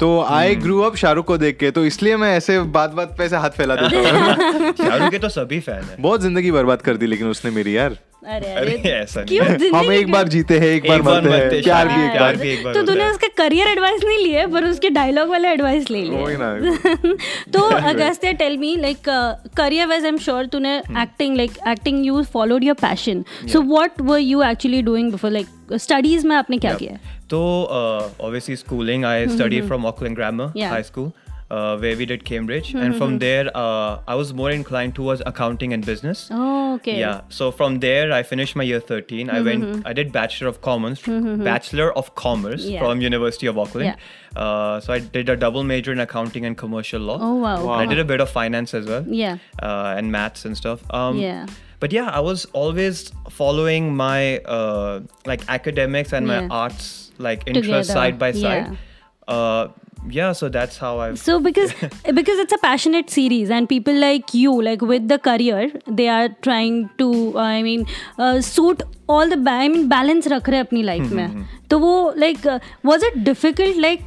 तो 0.00 0.08
आई 0.22 0.54
ग्रू 0.56 0.80
अप 0.80 0.96
शाहरुख 0.96 1.26
को 1.26 1.36
देख 1.38 1.56
के 1.58 1.70
तो 1.70 1.84
इसलिए 1.84 2.16
मैं 2.16 2.36
ऐसे 2.36 2.58
बात 2.74 2.90
बात 2.94 3.14
पे 3.18 3.24
ऐसे 3.24 3.36
हाथ 3.36 3.50
फैला 3.50 3.74
देता 3.76 4.10
हूँ। 4.10 4.72
शाहरुख 4.78 5.10
के 5.10 5.18
तो 5.18 5.28
सभी 5.28 5.58
फ़ैन 5.60 5.82
है. 5.82 5.96
बहुत 6.00 6.20
ज़िंदगी 6.20 6.50
बर्बाद 6.50 6.82
कर 6.82 6.96
दी 6.96 7.06
लेकिन 7.06 7.26
उसने 7.28 7.50
मेरी 7.50 7.76
यार। 7.76 7.96
अरे 8.26 8.52
अरे 8.52 8.72
ऐसा 8.90 9.20
नहीं. 9.22 9.70
हम 9.70 9.90
एक 9.92 10.10
बार 10.12 10.28
जीते 10.28 10.58
हैं 10.58 10.68
एक 10.68 10.88
बार 10.88 11.02
मरते 11.02 11.30
हैं 11.30 11.62
प्यार 11.62 11.88
भी 11.88 12.04
एक 12.04 12.18
बार 12.20 12.36
भी 12.36 12.48
एक 12.50 12.64
बार 12.64 12.74
तो 12.74 12.82
तूने 12.82 13.08
उसका 13.10 13.28
करियर 13.38 13.68
एडवाइस 13.68 14.00
नहीं 14.04 14.18
लिए 14.18 14.46
पर 14.46 14.64
उसके 14.64 14.90
डायलॉग 14.90 15.28
वाले 15.30 15.48
एडवाइस 15.48 15.90
ले 15.90 16.02
लिए? 16.02 17.16
तो 17.52 17.60
Agastya 17.92 18.32
tell 18.32 18.56
me 18.58 18.74
like 18.76 19.08
career 19.56 19.86
wise 19.86 20.04
I 20.04 20.08
am 20.08 20.18
sure 20.18 20.46
तूने 20.46 20.76
acting 20.78 21.36
like 21.36 21.58
acting 21.68 22.04
you 22.06 22.22
followed 22.32 22.64
your 22.64 22.76
passion 22.80 23.24
so 23.52 23.62
what 23.74 24.00
were 24.00 24.18
you 24.18 24.42
actually 24.42 24.82
doing 24.82 25.10
before 25.12 25.30
like 25.30 25.46
studies 25.87 26.25
में 26.25 26.35
आपने 26.35 26.57
क्या 26.65 26.73
किया 26.83 26.93
है 26.93 27.11
So 27.33 27.37
uh, 27.75 28.09
obviously 28.25 28.55
schooling, 28.61 29.03
I 29.11 29.25
studied 29.35 29.67
from 29.69 29.85
Auckland 29.91 30.15
Grammar 30.17 30.45
Yeah. 30.61 30.73
High 30.73 30.83
School, 30.89 31.07
uh, 31.49 31.77
where 31.83 31.95
we 32.01 32.05
did 32.11 32.25
Cambridge, 32.29 32.67
and 32.83 32.97
from 32.99 33.15
there 33.23 33.45
uh, 33.61 34.11
I 34.13 34.17
was 34.19 34.33
more 34.41 34.51
inclined 34.57 34.93
towards 34.99 35.23
accounting 35.31 35.73
and 35.77 35.87
business. 35.87 36.21
Okay 36.41 36.97
Yeah. 36.99 37.21
So 37.39 37.47
from 37.61 37.79
there, 37.87 38.05
I 38.19 38.21
finished 38.33 38.59
my 38.61 38.67
year 38.69 38.81
13. 38.91 39.33
I 39.37 39.41
went. 39.49 39.65
I 39.93 39.95
did 40.01 40.13
Bachelor 40.19 40.51
of 40.53 40.61
Commerce, 40.69 41.01
Bachelor 41.49 41.89
of 42.03 42.13
Commerce 42.23 42.69
Yeah. 42.75 42.85
from 42.85 43.03
University 43.07 43.51
of 43.55 43.63
Auckland. 43.65 44.05
Uh, 44.35 44.79
so 44.85 44.93
I 44.93 45.01
did 45.19 45.29
a 45.29 45.39
double 45.47 45.67
major 45.73 45.91
in 45.99 46.05
accounting 46.07 46.45
and 46.51 46.57
commercial 46.63 47.01
law. 47.11 47.17
Oh, 47.31 47.33
wow. 47.47 47.57
And 47.73 47.81
I 47.81 47.85
did 47.95 47.99
a 48.05 48.09
bit 48.15 48.21
of 48.27 48.29
finance 48.39 48.73
as 48.83 48.87
well. 48.95 49.05
Yeah. 49.25 49.37
Uh, 49.71 49.93
and 49.97 50.11
maths 50.21 50.45
and 50.51 50.63
stuff. 50.65 50.85
Um, 51.01 51.19
Yeah. 51.27 51.45
But 51.80 51.92
yeah, 51.92 52.10
I 52.10 52.20
was 52.20 52.44
always 52.46 53.12
following 53.30 53.94
my 53.94 54.38
uh, 54.38 55.00
like 55.26 55.42
academics 55.48 56.12
and 56.12 56.26
my 56.26 56.46
arts 56.48 57.12
like 57.18 57.44
interests 57.46 57.92
side 57.92 58.18
by 58.18 58.32
side. 58.32 58.42
yeah. 58.42 59.34
Uh, 59.34 59.68
yeah. 60.08 60.32
So 60.32 60.48
that's 60.48 60.76
how 60.78 60.98
I've. 61.00 61.18
So 61.18 61.38
because 61.38 61.72
because 62.14 62.38
it's 62.38 62.52
a 62.52 62.58
passionate 62.58 63.10
series 63.10 63.50
and 63.50 63.68
people 63.68 63.94
like 63.94 64.34
you 64.34 64.60
like 64.62 64.80
with 64.80 65.08
the 65.08 65.18
career 65.18 65.70
they 65.86 66.08
are 66.08 66.28
trying 66.42 66.88
to 66.98 67.36
uh, 67.36 67.40
I 67.40 67.62
mean 67.62 67.86
uh, 68.18 68.40
suit 68.40 68.82
all 69.10 69.34
the 69.34 69.48
I 69.48 69.68
mean 69.68 69.88
balance 69.88 70.28
रख 70.28 70.48
रहे 70.48 70.58
हैं 70.58 70.66
अपनी 70.66 70.82
life 70.82 71.02
में। 71.02 71.46
तो 71.70 71.78
वो 71.78 72.14
like 72.18 72.46
was 72.86 73.04
it 73.04 73.18
difficult 73.18 73.76
like 73.76 74.00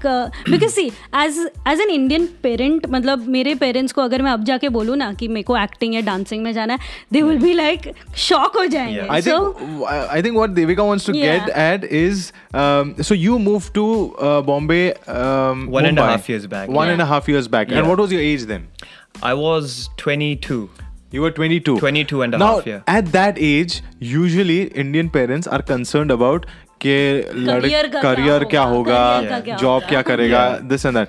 because 0.50 0.72
see 0.72 0.86
age 1.16 1.50
age 1.68 1.82
an 1.82 1.90
Indian 1.90 2.28
parent 2.44 2.88
मतलब 2.90 3.28
मेरे 3.28 3.56
parents 3.56 3.94
को 3.94 4.02
अगर 4.02 4.22
मैं 4.22 4.32
अब 4.32 4.44
जाके 4.44 4.70
बोलूँ 4.70 4.98
ना 4.98 5.14
कि 5.14 5.28
मेरे 5.28 5.44
को 5.44 5.58
एक्टिंग 5.58 5.96
या 5.96 6.02
डांसिंग 6.02 6.44
में 6.44 6.54
जाना 6.54 6.74
है 6.74 6.80
they 7.14 7.22
will 7.22 7.38
be 7.38 7.54
like 7.54 7.94
shock 8.16 8.58
हो 8.58 8.66
जाएँगे। 8.66 9.02
Bombay 14.26 14.96
one 15.70 15.86
and 15.86 16.00
half 16.00 17.22
You 21.13 21.23
were 21.23 21.31
22. 21.31 21.79
22 21.79 22.23
and 22.23 22.35
a 22.35 22.39
now, 22.39 22.47
half, 22.57 22.67
yeah. 22.67 22.81
At 22.87 23.13
that 23.13 23.39
age, 23.39 23.83
usually 24.01 24.65
Indian 24.85 25.09
parents 25.09 25.47
are 25.47 25.63
concerned 25.63 26.11
about 26.11 26.47
कि 26.81 26.97
Career 27.33 27.85
का 27.93 28.01
क्या 28.01 28.03
career 28.03 28.45
क्या 28.51 28.63
होगा, 28.63 28.73
होगा, 28.73 29.21
career 29.21 29.31
का 29.31 29.41
क्या 29.45 29.57
job 29.59 29.83
होगा. 29.83 29.89
क्या 29.89 30.03
करेगा, 30.11 30.43
Yeah. 30.61 30.69
this 30.75 30.85
and 30.85 30.97
that. 30.97 31.09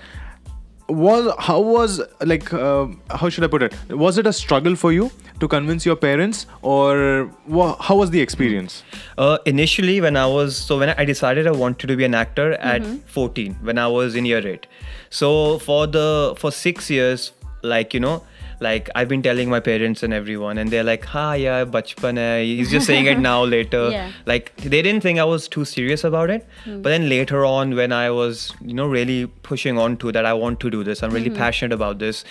Was 0.90 1.26
how 1.46 1.60
was 1.60 1.96
like 2.32 2.54
uh, 2.54 2.86
how 3.22 3.28
should 3.28 3.44
I 3.44 3.48
put 3.56 3.64
it? 3.66 3.74
Was 4.04 4.18
it 4.22 4.28
a 4.30 4.32
struggle 4.32 4.78
for 4.84 4.92
you 4.98 5.10
to 5.42 5.48
convince 5.54 5.86
your 5.88 5.98
parents, 6.04 6.46
or 6.62 6.94
wha- 7.58 7.76
how 7.88 7.98
was 8.02 8.12
the 8.14 8.22
experience? 8.22 8.78
Uh, 9.18 9.38
initially, 9.46 10.00
when 10.06 10.16
I 10.16 10.26
was 10.36 10.56
so 10.70 10.78
when 10.84 10.94
I 11.04 11.04
decided 11.10 11.46
I 11.46 11.52
wanted 11.64 11.92
to 11.94 11.98
be 11.98 12.06
an 12.06 12.16
actor 12.22 12.54
at 12.76 12.88
14, 13.18 13.58
when 13.72 13.78
I 13.78 13.88
was 13.98 14.16
in 14.16 14.24
year 14.32 14.40
eight. 14.54 14.66
So 15.10 15.34
for 15.68 15.82
the 15.88 16.08
for 16.38 16.54
six 16.62 16.90
years, 16.90 17.28
like 17.76 17.94
you 17.94 18.00
know, 18.00 18.16
like 18.63 18.89
I've 18.95 19.09
been 19.09 19.23
telling 19.23 19.51
my 19.51 19.61
parents 19.61 20.03
and 20.03 20.15
everyone, 20.15 20.59
and 20.59 20.71
they're 20.71 20.85
like, 20.85 21.05
"Ha, 21.15 21.33
yeah, 21.33 21.65
bachpan 21.65 22.21
hai." 22.23 22.45
He's 22.45 22.71
just 22.71 22.87
saying 22.87 23.07
it 23.07 23.19
now 23.19 23.45
later. 23.55 23.91
Yeah. 23.91 24.11
Like 24.27 24.55
they 24.57 24.83
didn't 24.83 25.03
think 25.03 25.19
I 25.19 25.25
was 25.25 25.49
too 25.49 25.65
serious 25.65 26.05
about 26.05 26.31
it. 26.31 26.47
Hmm. 26.65 26.81
But 26.83 26.91
then 26.91 27.09
later 27.09 27.45
on, 27.45 27.75
when 27.75 27.93
I 27.93 28.11
was 28.11 28.53
you 28.61 28.75
know 28.75 28.87
really 28.87 29.27
pushing 29.51 29.79
on 29.79 29.97
to 30.05 30.13
that, 30.13 30.25
I 30.25 30.33
want 30.33 30.61
to 30.61 30.71
do 30.71 30.85
this. 30.85 31.03
I'm 31.03 31.11
really 31.11 31.31
hmm. 31.31 31.43
passionate 31.45 31.73
about 31.73 31.99
this. 31.99 32.25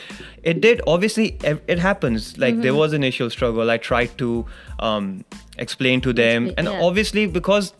It 0.43 0.61
did 0.61 0.81
obviously. 0.87 1.37
It 1.43 1.79
happens. 1.79 2.37
Like 2.37 2.61
there 2.61 2.71
hmm. 2.71 2.85
was 2.85 2.93
initial 2.93 3.29
struggle. 3.29 3.69
I 3.69 3.77
tried 3.77 4.17
to 4.19 4.45
um, 4.79 5.25
explain 5.57 6.01
to 6.01 6.13
them, 6.13 6.51
and 6.57 6.67
yeah. 6.67 6.81
obviously 6.81 7.27
because 7.27 7.73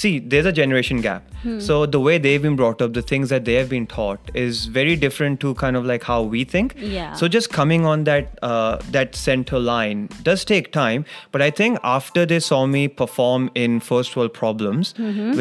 see 0.00 0.18
there's 0.32 0.46
a 0.46 0.52
generation 0.52 1.00
gap 1.00 1.22
so 1.64 1.74
the 1.94 1.98
way 2.04 2.14
they've 2.22 2.42
been 2.44 2.56
brought 2.60 2.80
up 2.84 2.92
the 2.94 3.02
things 3.10 3.28
that 3.32 3.44
they 3.48 3.52
have 3.54 3.68
been 3.72 3.84
taught 3.90 4.30
is 4.44 4.62
very 4.76 4.94
different 5.02 5.38
to 5.44 5.52
kind 5.60 5.76
of 5.80 5.84
like 5.90 6.02
how 6.12 6.16
we 6.34 6.40
think 6.54 6.74
Yeah. 6.76 7.12
so 7.20 7.28
just 7.36 7.50
coming 7.58 7.86
on 7.90 8.02
that 8.08 8.32
uh, 8.42 8.78
that 8.96 9.14
center 9.20 9.60
line 9.68 10.08
does 10.30 10.44
take 10.52 10.72
time 10.72 11.04
but 11.36 11.42
i 11.46 11.50
think 11.60 11.78
after 11.96 12.26
they 12.32 12.40
saw 12.48 12.66
me 12.66 12.82
perform 13.02 13.48
in 13.54 13.78
first 13.90 14.16
world 14.16 14.34
problems 14.40 14.92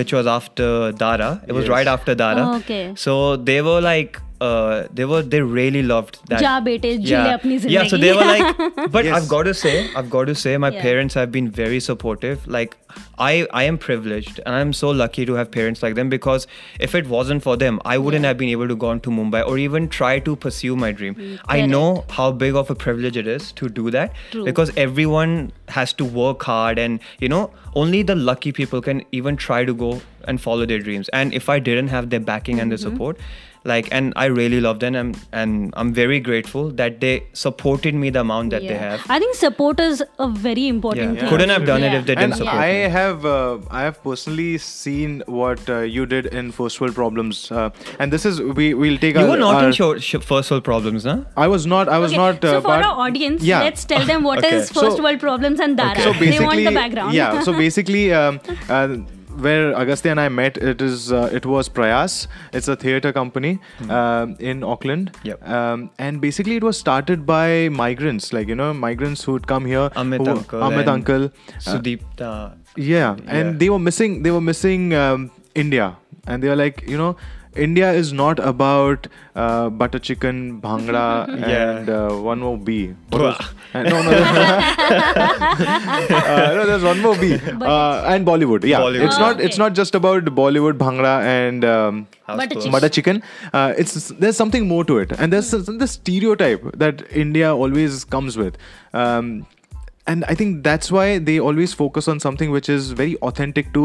which 0.01 0.13
was 0.19 0.27
after 0.35 0.69
dara 0.91 1.31
it 1.47 1.53
was 1.53 1.65
Yes. 1.65 1.75
right 1.77 1.87
after 1.95 2.15
dara 2.23 2.45
Oh, 2.51 2.55
okay. 2.59 2.93
so 2.95 3.17
they 3.35 3.61
were 3.71 3.81
like 3.81 4.21
uh, 4.41 4.87
they 4.93 5.05
were 5.05 5.21
they 5.21 5.41
really 5.41 5.81
loved 5.81 6.19
that. 6.29 6.41
Ja 6.41 6.59
bete, 6.59 6.97
yeah. 6.99 7.37
Apni 7.37 7.63
yeah, 7.69 7.87
so 7.87 7.97
they 7.97 8.11
were 8.13 8.25
like, 8.25 8.91
but 8.91 9.05
yes. 9.05 9.15
I've 9.15 9.29
got 9.29 9.43
to 9.43 9.53
say, 9.53 9.89
I've 9.95 10.09
got 10.09 10.25
to 10.25 10.35
say, 10.35 10.57
my 10.57 10.69
yeah. 10.69 10.81
parents 10.81 11.13
have 11.13 11.31
been 11.31 11.49
very 11.49 11.79
supportive. 11.79 12.45
Like, 12.47 12.75
I 13.17 13.47
I 13.51 13.63
am 13.63 13.77
privileged 13.77 14.39
and 14.45 14.55
I'm 14.55 14.73
so 14.73 14.89
lucky 14.89 15.25
to 15.25 15.33
have 15.33 15.51
parents 15.51 15.81
like 15.81 15.95
them 15.95 16.09
because 16.09 16.47
if 16.79 16.95
it 16.95 17.07
wasn't 17.07 17.43
for 17.43 17.55
them, 17.57 17.79
I 17.85 17.97
wouldn't 17.97 18.23
yeah. 18.23 18.29
have 18.29 18.37
been 18.37 18.49
able 18.49 18.67
to 18.67 18.75
go 18.75 18.87
on 18.87 18.99
to 19.01 19.09
Mumbai 19.09 19.45
or 19.47 19.57
even 19.57 19.87
try 19.89 20.19
to 20.19 20.35
pursue 20.35 20.75
my 20.75 20.91
dream. 20.91 21.15
Mm, 21.15 21.39
I 21.47 21.65
know 21.65 22.03
how 22.09 22.31
big 22.31 22.55
of 22.55 22.69
a 22.69 22.75
privilege 22.75 23.17
it 23.17 23.27
is 23.27 23.51
to 23.53 23.69
do 23.69 23.89
that 23.91 24.13
True. 24.31 24.43
because 24.43 24.71
everyone 24.75 25.53
has 25.69 25.93
to 25.93 26.05
work 26.05 26.43
hard 26.43 26.77
and 26.77 26.99
you 27.19 27.29
know 27.29 27.51
only 27.75 28.03
the 28.03 28.15
lucky 28.15 28.51
people 28.51 28.81
can 28.81 29.03
even 29.11 29.37
try 29.37 29.63
to 29.65 29.73
go 29.73 30.01
and 30.27 30.41
follow 30.41 30.65
their 30.65 30.79
dreams. 30.79 31.09
And 31.09 31.33
if 31.33 31.49
I 31.49 31.59
didn't 31.59 31.89
have 31.89 32.09
their 32.09 32.19
backing 32.19 32.55
mm-hmm. 32.55 32.61
and 32.63 32.71
their 32.71 32.77
mm-hmm. 32.77 32.89
support 32.89 33.19
like 33.71 33.87
and 33.97 34.13
i 34.15 34.25
really 34.25 34.59
love 34.63 34.79
them 34.81 34.95
and, 35.01 35.17
and 35.41 35.73
i'm 35.75 35.91
very 35.99 36.19
grateful 36.19 36.69
that 36.81 36.99
they 37.01 37.13
supported 37.33 37.95
me 38.01 38.09
the 38.17 38.19
amount 38.21 38.51
that 38.55 38.61
they 38.61 38.77
have 38.81 39.01
I 39.15 39.17
think 39.19 39.35
support 39.35 39.79
is 39.79 40.03
a 40.19 40.27
very 40.29 40.67
important 40.67 41.13
Yeah. 41.15 41.19
thing. 41.21 41.29
Couldn't 41.29 41.49
have 41.53 41.65
done 41.65 41.83
it 41.87 41.93
if 41.99 42.05
they 42.05 42.15
didn't 42.15 42.23
and 42.23 42.35
support 42.35 42.55
I 42.55 42.71
me. 42.73 42.89
have 42.95 43.25
uh, 43.25 43.57
I 43.79 43.81
have 43.87 43.97
personally 44.03 44.57
seen 44.57 45.23
what 45.39 45.69
uh, 45.69 45.79
you 45.95 46.05
did 46.13 46.27
in 46.41 46.51
First 46.57 46.79
World 46.81 46.95
Problems, 46.99 47.41
uh, 47.51 47.69
and 47.99 48.13
this 48.15 48.25
is 48.25 48.41
we 48.61 48.67
will 48.83 48.97
take. 49.05 49.15
You 49.15 49.21
our, 49.25 49.29
were 49.33 49.37
not 49.43 49.55
our- 49.61 49.67
in 49.67 49.73
show, 49.79 49.89
sh- 49.97 50.23
first 50.31 50.51
world 50.51 50.63
problems, 50.69 51.03
huh? 51.11 51.17
I 51.45 51.47
was 51.55 51.65
not. 51.73 51.89
I 51.97 51.99
was 52.05 52.11
Okay, 52.13 52.21
not. 52.23 52.43
Uh, 52.43 52.53
so 52.55 52.61
for 52.61 52.67
but- 52.73 52.85
our 52.85 52.99
audience, 53.07 53.43
yeah. 53.51 53.61
let's 53.67 53.85
tell 53.93 54.05
them 54.13 54.23
what 54.29 54.43
is 54.51 54.69
Okay. 54.71 54.79
first 54.81 54.97
So- 54.97 55.03
world 55.09 55.19
problems 55.27 55.59
and 55.67 55.77
Dara. 55.83 56.01
So 56.07 56.13
they 56.13 56.19
basically, 56.25 56.45
want 56.47 56.65
the 56.71 56.75
background. 56.81 57.13
yeah. 57.21 57.41
So 57.49 57.53
basically, 57.53 58.05
um, 58.13 58.39
uh, 58.69 58.97
where 59.39 59.73
Agustya 59.73 60.11
and 60.11 60.19
I 60.19 60.29
met, 60.29 60.57
it 60.57 60.81
is 60.81 61.11
uh, 61.11 61.29
it 61.31 61.45
was 61.45 61.69
Prayas. 61.69 62.27
It's 62.53 62.67
a 62.67 62.75
theater 62.75 63.11
company 63.13 63.59
um, 63.89 64.35
in 64.39 64.63
Auckland. 64.63 65.11
Yep. 65.23 65.47
Um, 65.47 65.89
and 65.99 66.21
basically, 66.21 66.55
it 66.55 66.63
was 66.63 66.77
started 66.77 67.25
by 67.25 67.69
migrants, 67.69 68.31
like 68.33 68.47
you 68.47 68.55
know, 68.55 68.73
migrants 68.73 69.23
who 69.23 69.33
would 69.33 69.47
come 69.47 69.65
here. 69.65 69.89
Amit 69.95 70.25
who- 70.25 70.31
uncle. 70.37 70.59
Amit 70.61 70.87
uncle. 70.87 71.25
Uh, 71.25 71.59
Sudeep. 71.59 72.01
Uh, 72.19 72.49
yeah, 72.75 73.15
Yeah. 73.15 73.39
and 73.39 73.59
they 73.59 73.69
were 73.69 73.79
missing. 73.79 74.21
They 74.23 74.31
were 74.31 74.41
missing 74.41 74.93
um, 74.93 75.31
India, 75.53 75.95
and 76.27 76.41
they 76.43 76.49
were 76.49 76.55
like, 76.55 76.83
you 76.87 76.97
know, 76.97 77.15
India 77.55 77.91
is 77.91 78.11
not 78.13 78.39
about 78.39 79.07
uh, 79.35 79.69
butter 79.69 79.99
chicken, 79.99 80.61
bhangra, 80.61 81.27
Yeah. 81.47 81.77
and 81.77 81.89
uh, 81.89 82.09
one 82.15 82.39
more 82.39 82.57
B. 82.57 82.93
What 83.09 83.21
Bwah. 83.21 83.37
was- 83.37 83.49
uh, 83.73 83.83
no, 83.83 84.01
no, 84.03 84.11
uh, 85.09 86.51
no, 86.55 86.65
there's 86.65 86.83
one 86.83 87.01
more 87.01 87.15
B. 87.17 87.33
Uh, 87.35 88.03
and 88.13 88.25
Bollywood. 88.25 88.63
Yeah, 88.63 88.79
Bollywood. 88.79 89.05
it's 89.05 89.15
Oh, 89.17 89.19
not. 89.19 89.41
It's 89.41 89.57
not 89.57 89.73
just 89.73 89.95
about 89.95 90.25
Bollywood, 90.25 90.73
bhangra, 90.73 91.21
and. 91.23 91.63
Um, 91.65 92.07
Butter 92.27 92.55
chicken. 92.55 92.71
butter 92.71 92.89
chicken 92.89 93.21
uh, 93.53 93.73
it's 93.77 94.09
there's 94.19 94.35
something 94.35 94.67
more 94.67 94.83
to 94.83 94.97
it 94.97 95.11
and 95.11 95.31
there's 95.31 95.51
Hmm. 95.51 95.77
this 95.77 95.91
stereotype 95.91 96.63
that 96.83 97.03
india 97.23 97.53
always 97.55 98.03
comes 98.03 98.35
with 98.35 98.57
um, 98.95 99.45
and 100.10 100.24
i 100.32 100.34
think 100.38 100.54
that's 100.66 100.90
why 100.94 101.02
they 101.26 101.34
always 101.48 101.72
focus 101.78 102.06
on 102.12 102.20
something 102.22 102.50
which 102.52 102.68
is 102.74 102.86
very 103.00 103.12
authentic 103.28 103.66
to 103.74 103.82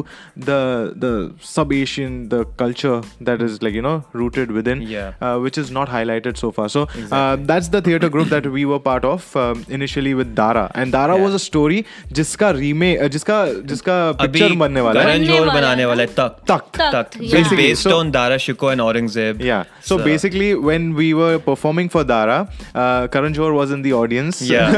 the 0.50 0.60
the 1.04 1.10
sub 1.48 1.74
asian 1.78 2.14
the 2.30 2.40
culture 2.62 2.94
that 3.30 3.42
is 3.48 3.58
like 3.66 3.76
you 3.78 3.82
know 3.88 3.96
rooted 4.22 4.54
within 4.58 4.82
Yeah. 4.94 5.12
uh, 5.22 5.38
which 5.46 5.58
is 5.64 5.70
not 5.78 5.92
highlighted 5.96 6.40
so 6.44 6.52
far 6.60 6.68
so 6.76 6.84
uh, 6.84 6.88
Exactly. 7.02 7.46
that's 7.52 7.68
the 7.76 7.82
theater 7.90 8.10
group 8.16 8.30
that 8.36 8.48
we 8.56 8.64
were 8.72 8.80
part 8.88 9.06
of 9.12 9.28
um, 9.44 9.66
initially 9.80 10.14
with 10.22 10.34
dara 10.40 10.64
and 10.74 10.96
dara 10.98 11.18
Yeah. 11.20 11.26
was 11.26 11.36
a 11.36 11.44
story 11.48 11.84
जिसका 12.22 12.50
remake 12.62 13.04
जिसका 13.18 13.38
जिसका 13.74 14.00
अभी 14.10 14.28
picture 14.40 14.56
बनने 14.64 14.82
वाला 14.88 15.02
है 15.02 15.06
करण 15.06 15.20
बनने 15.20 15.28
जोहर 15.28 15.48
वाला 15.48 15.60
बनाने 15.60 15.82
है 15.82 15.88
वाला 15.94 16.04
है 16.04 16.14
तख्त 16.22 16.42
तख्त 16.54 16.80
Takt, 16.80 16.96
Takht 16.96 17.20
yeah. 17.20 17.26
It's 17.26 17.38
Basically, 17.38 17.68
based 17.74 17.90
so- 17.92 17.98
on 18.00 18.12
Dara 18.18 18.40
Shikoh 18.48 18.72
and 18.72 18.88
Aurangzeb. 18.88 19.46
Yeah. 19.52 19.66
So, 19.92 20.00
basically, 20.10 20.50
when 20.72 20.90
we 21.04 21.08
were 21.22 21.38
performing 21.48 21.90
for 21.96 22.04
Dara, 22.12 22.38
uh, 22.84 23.08
Karan 23.16 23.36
Johar 23.40 23.54
was 23.62 23.72
in 23.78 23.84
the 23.88 23.94
audience. 24.02 24.42
yeah, 24.52 24.78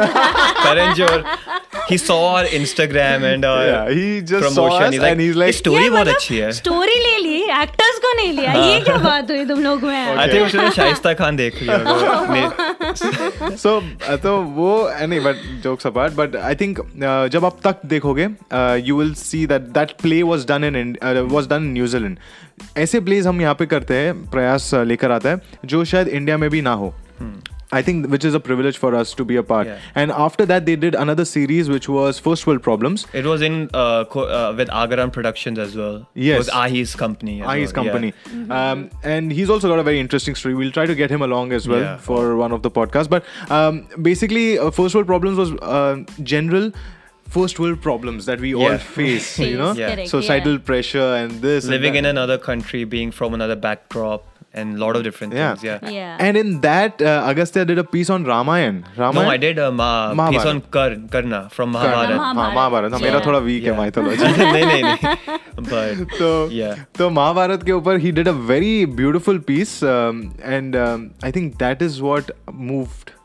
Karan 0.64 0.96
Johar. 1.02 1.31
He 1.93 1.97
saw 2.03 2.19
our 2.27 2.45
Instagram 2.59 3.25
and 3.31 3.45
our 3.51 3.65
Yeah, 3.69 3.89
he 3.99 4.05
just 4.21 4.45
promotion. 4.45 4.55
saw 4.55 4.67
us 4.79 4.93
he's 4.95 5.01
like, 5.03 5.13
and 5.17 5.21
he's 5.25 5.39
like, 5.43 5.53
"ये 5.53 5.59
story 5.61 5.83
ये 5.83 5.91
बहुत 5.91 6.01
मतलब 6.01 6.15
अच्छी 6.15 6.39
है. 6.39 6.51
Story 6.59 6.99
ले 7.07 7.17
ली 7.23 7.37
actors 7.63 7.99
को 8.05 8.13
नहीं 8.17 8.33
लिया 8.39 8.53
ये 8.53 8.81
क्या 8.85 8.97
बात 9.07 9.31
हुई 9.31 9.45
तुम 9.47 9.61
लोग 9.63 9.83
में 9.85 10.17
I 10.17 10.27
think 10.33 10.47
उसने 10.47 10.71
शाइस्ता 10.77 11.13
खान 11.23 11.37
देख 11.37 11.63
लिया 11.63 11.79
so 13.65 13.73
uh, 13.81 14.17
तो 14.23 14.37
वो 14.59 14.71
uh, 14.89 15.07
नहीं 15.07 15.21
but 15.27 15.43
jokes 15.67 15.85
apart 15.93 16.17
but 16.23 16.37
I 16.51 16.55
think 16.63 16.81
uh, 16.81 17.29
जब 17.37 17.45
आप 17.45 17.61
तक 17.67 17.85
देखोगे 17.95 18.29
uh, 18.61 18.75
you 18.89 18.97
will 19.03 19.15
see 19.25 19.45
that 19.55 19.73
that 19.79 19.97
play 20.05 20.23
was 20.33 20.45
done 20.53 20.65
in 20.71 20.81
Ind- 20.85 20.99
uh, 21.03 21.25
was 21.37 21.47
done 21.55 21.69
in 21.71 21.73
New 21.79 21.91
Zealand 21.95 22.19
ऐसे 22.79 23.01
plays 23.07 23.27
हम 23.27 23.41
यहाँ 23.43 23.55
पे 23.59 23.67
करते 23.67 23.95
हैं 23.95 24.15
प्रयास 24.31 24.71
uh, 24.75 24.85
लेकर 24.87 25.11
आता 25.11 25.31
है 25.31 25.41
जो 25.75 25.85
शायद 25.93 26.09
इंडिया 26.09 26.37
में 26.39 26.49
भी 26.51 26.63
ना 26.63 26.73
हो 26.83 26.95
I 27.73 27.81
think 27.83 28.09
which 28.15 28.25
is 28.25 28.35
a 28.35 28.41
privilege 28.41 28.77
for 28.77 28.95
us 28.95 29.15
to 29.15 29.25
be 29.25 29.37
a 29.37 29.43
part. 29.43 29.67
Yeah. 29.67 29.79
And 29.95 30.11
after 30.13 30.45
that, 30.47 30.67
they 30.67 30.77
did 30.77 30.95
another 30.95 31.25
series 31.25 31.69
which 31.71 31.89
was 31.89 32.19
First 32.19 32.47
World 32.47 32.63
Problems. 32.63 33.07
It 33.15 33.25
was 33.25 33.41
in 33.43 33.71
uh, 33.73 34.05
co- 34.05 34.29
uh, 34.29 34.55
with 34.57 34.69
Agaran 34.69 35.13
Productions 35.13 35.59
as 35.59 35.75
well. 35.75 36.07
Yes. 36.15 36.35
It 36.35 36.39
was 36.39 36.49
Ahi's 36.51 36.95
company. 36.95 37.41
as 37.43 37.49
Ahi's 37.49 37.73
well, 37.73 37.85
yeah. 37.87 37.91
company. 37.93 38.13
Um, 38.51 38.91
and 39.03 39.33
he's 39.33 39.49
also 39.49 39.69
got 39.69 39.79
a 39.79 39.83
very 39.83 40.01
interesting 40.01 40.35
story. 40.35 40.55
We'll 40.55 40.71
try 40.71 40.85
to 40.87 40.95
get 40.95 41.11
him 41.11 41.23
along 41.23 41.53
as 41.53 41.67
well 41.67 41.81
Yeah. 41.81 41.97
for 41.97 42.37
one 42.37 42.53
of 42.53 42.63
the 42.63 42.71
podcasts. 42.71 43.09
But 43.09 43.25
um, 43.51 43.87
basically, 44.01 44.59
uh, 44.59 44.71
First 44.71 44.95
World 44.95 45.07
Problems 45.07 45.39
was 45.39 45.53
uh, 45.53 46.05
general 46.23 46.73
first 47.29 47.59
world 47.59 47.81
problems 47.81 48.27
that 48.27 48.39
we 48.41 48.55
all 48.55 48.77
face, 48.77 49.39
you 49.39 49.57
know? 49.63 49.73
Yeah. 49.73 50.05
Societal 50.05 50.53
yeah. 50.55 50.59
pressure 50.59 51.15
and 51.15 51.31
this. 51.41 51.65
Living 51.65 51.95
that. 51.95 52.01
in 52.01 52.05
another 52.05 52.37
country, 52.37 52.85
being 52.85 53.11
from 53.11 53.33
another 53.33 53.57
backdrop, 53.57 54.27
and 54.55 54.77
a 54.77 54.79
lot 54.79 54.97
of 54.97 55.03
different 55.03 55.33
yeah. 55.33 55.55
things. 55.55 55.65
Yeah. 55.65 55.91
Yeah. 55.91 56.17
And 56.21 56.37
in 56.37 56.61
that, 56.61 57.01
uh, 57.01 57.29
Agustya 57.29 57.67
did 57.67 57.79
a 57.79 57.85
piece 57.85 58.11
on 58.11 58.25
Ramayan. 58.25 58.85
Ramayan? 58.97 59.15
No, 59.15 59.29
I 59.29 59.37
did 59.37 59.59
a 59.59 59.71
ma- 59.71 60.15
Mahabharat. 60.15 60.33
piece 60.33 60.47
on 60.47 60.61
Kar- 60.77 61.09
Karna 61.11 61.49
from 61.51 61.73
Mahabharata. 61.73 62.19
Ah, 62.21 62.35
Mahabharat. 62.35 62.91
Mahabharat. 62.91 63.03
मेरा 63.03 63.21
थोड़ा 63.27 63.39
week 63.47 63.65
है 63.65 63.77
mythology 63.77 64.25
नहीं 64.39 64.65
नहीं 64.67 64.83
नहीं 64.83 65.39
but 65.61 66.13
तो 66.19 66.31
तो 66.99 67.09
महाभारत 67.11 67.63
के 67.63 67.73
ऊपर 67.73 67.99
ही 68.01 68.13
did 68.13 68.29
a 68.29 68.33
very 68.51 68.75
beautiful 69.01 69.39
piece 69.49 69.81
and 69.83 70.77
I 70.77 71.33
think 71.33 71.55
that 71.65 71.83
is 71.83 72.01
what 72.01 72.33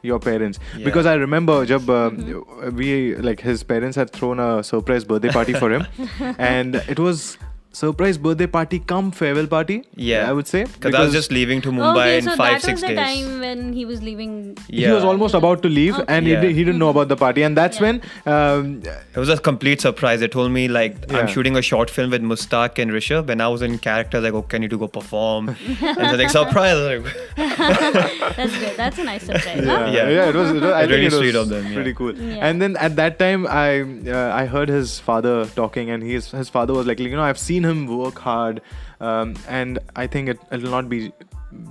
your 0.08 0.20
parents 0.20 0.60
yeah. 0.60 0.84
because 0.86 1.08
I 1.12 1.14
remember 1.22 1.56
jab 1.70 1.90
um, 1.90 2.18
mm-hmm. 2.18 2.76
we 2.82 3.16
like 3.28 3.42
his 3.48 3.64
parents 3.72 3.98
had 4.02 4.12
thrown 4.18 4.40
a 4.40 4.64
surprise 4.64 5.04
birthday 5.04 5.32
party 5.38 5.56
for 5.64 5.70
him 5.72 5.86
and 6.50 6.76
it 6.96 7.00
was 7.00 7.38
surprise 7.78 8.18
birthday 8.26 8.48
party 8.56 8.80
come 8.92 9.12
farewell 9.20 9.48
party. 9.56 9.78
Yeah. 9.96 10.30
I 10.30 10.34
would 10.38 10.48
say 10.52 10.64
Because 10.66 10.96
I 11.00 11.02
was 11.06 11.14
just 11.18 11.32
leaving 11.38 11.62
to 11.66 11.72
Mumbai 11.72 11.92
okay, 12.06 12.18
in 12.20 12.24
so 12.28 12.36
five, 12.42 12.54
that 12.54 12.62
six 12.68 12.82
was 12.82 12.90
the 12.90 12.96
days. 12.96 12.98
time 13.26 13.40
when 13.46 13.74
he 13.80 13.86
was 13.92 14.02
leaving. 14.08 14.32
Yeah. 14.68 14.88
He 14.88 14.94
was 14.94 15.04
almost 15.12 15.36
about 15.40 15.62
to 15.68 15.70
leave, 15.70 16.00
and 16.08 16.26
he, 16.26 16.34
Yeah. 16.34 16.42
did, 16.46 16.56
he 16.60 16.64
didn't 16.64 16.80
know 16.86 16.90
about 16.96 17.08
the 17.14 17.18
party, 17.26 17.44
and 17.50 17.56
that's 17.62 17.80
when 17.86 18.02
um, 18.36 18.82
It 19.16 19.20
was 19.26 19.30
a 19.30 19.38
complete 19.50 19.82
surprise. 19.88 20.20
They 20.26 20.28
told 20.38 20.52
me 20.60 20.68
like 20.80 20.96
Yeah. 21.12 21.20
I'm 21.20 21.28
shooting 21.36 21.56
a 21.64 21.66
short 21.72 21.90
film 22.00 22.12
with 22.18 22.22
Mustak 22.34 22.80
and 22.86 22.92
Rishabh, 23.00 23.30
and 23.36 23.42
I 23.48 23.50
was 23.58 23.62
in 23.70 23.78
character 23.90 24.22
like, 24.28 24.34
okay, 24.42 24.58
I 24.58 24.60
need 24.66 24.70
to 24.78 24.82
go 24.86 24.88
perform. 25.00 25.50
and 25.50 26.10
so 26.12 26.16
like 26.24 26.30
surprise. 26.30 26.78
That's 27.38 28.58
good. 28.60 28.76
That's 28.78 28.98
a 28.98 29.04
nice 29.04 29.24
surprise. 29.24 29.64
huh? 29.64 29.64
yeah, 29.66 29.88
Yeah. 29.98 30.10
yeah, 30.10 30.30
it 30.30 30.36
was. 30.36 30.52
It 30.52 30.62
was 30.62 30.72
I 30.72 30.80
think 30.82 30.92
Really 30.92 31.06
it 31.06 31.12
was 31.14 31.20
sweet 31.22 31.36
of 31.36 31.50
them, 31.50 31.66
yeah. 31.68 31.74
Pretty 31.76 31.94
cool. 31.94 32.14
Yeah. 32.16 32.48
And 32.50 32.62
then 32.62 32.78
at 32.78 32.96
that 32.96 33.20
time, 33.20 33.46
I 33.48 33.82
uh, 33.82 34.42
I 34.42 34.46
heard 34.46 34.70
his 34.70 35.00
father 35.00 35.36
talking, 35.62 35.90
and 35.90 36.04
his 36.04 36.32
his 36.32 36.50
father 36.50 36.74
was 36.74 36.86
like, 36.88 37.00
you 37.00 37.16
know, 37.22 37.28
I've 37.32 37.40
seen 37.48 37.64
him 37.68 37.86
work 37.88 38.20
hard, 38.20 38.62
um, 39.00 39.36
and 39.48 39.80
I 39.96 40.08
think 40.08 40.30
it 40.30 40.40
it'll 40.52 40.72
not 40.72 40.90
be 40.90 41.12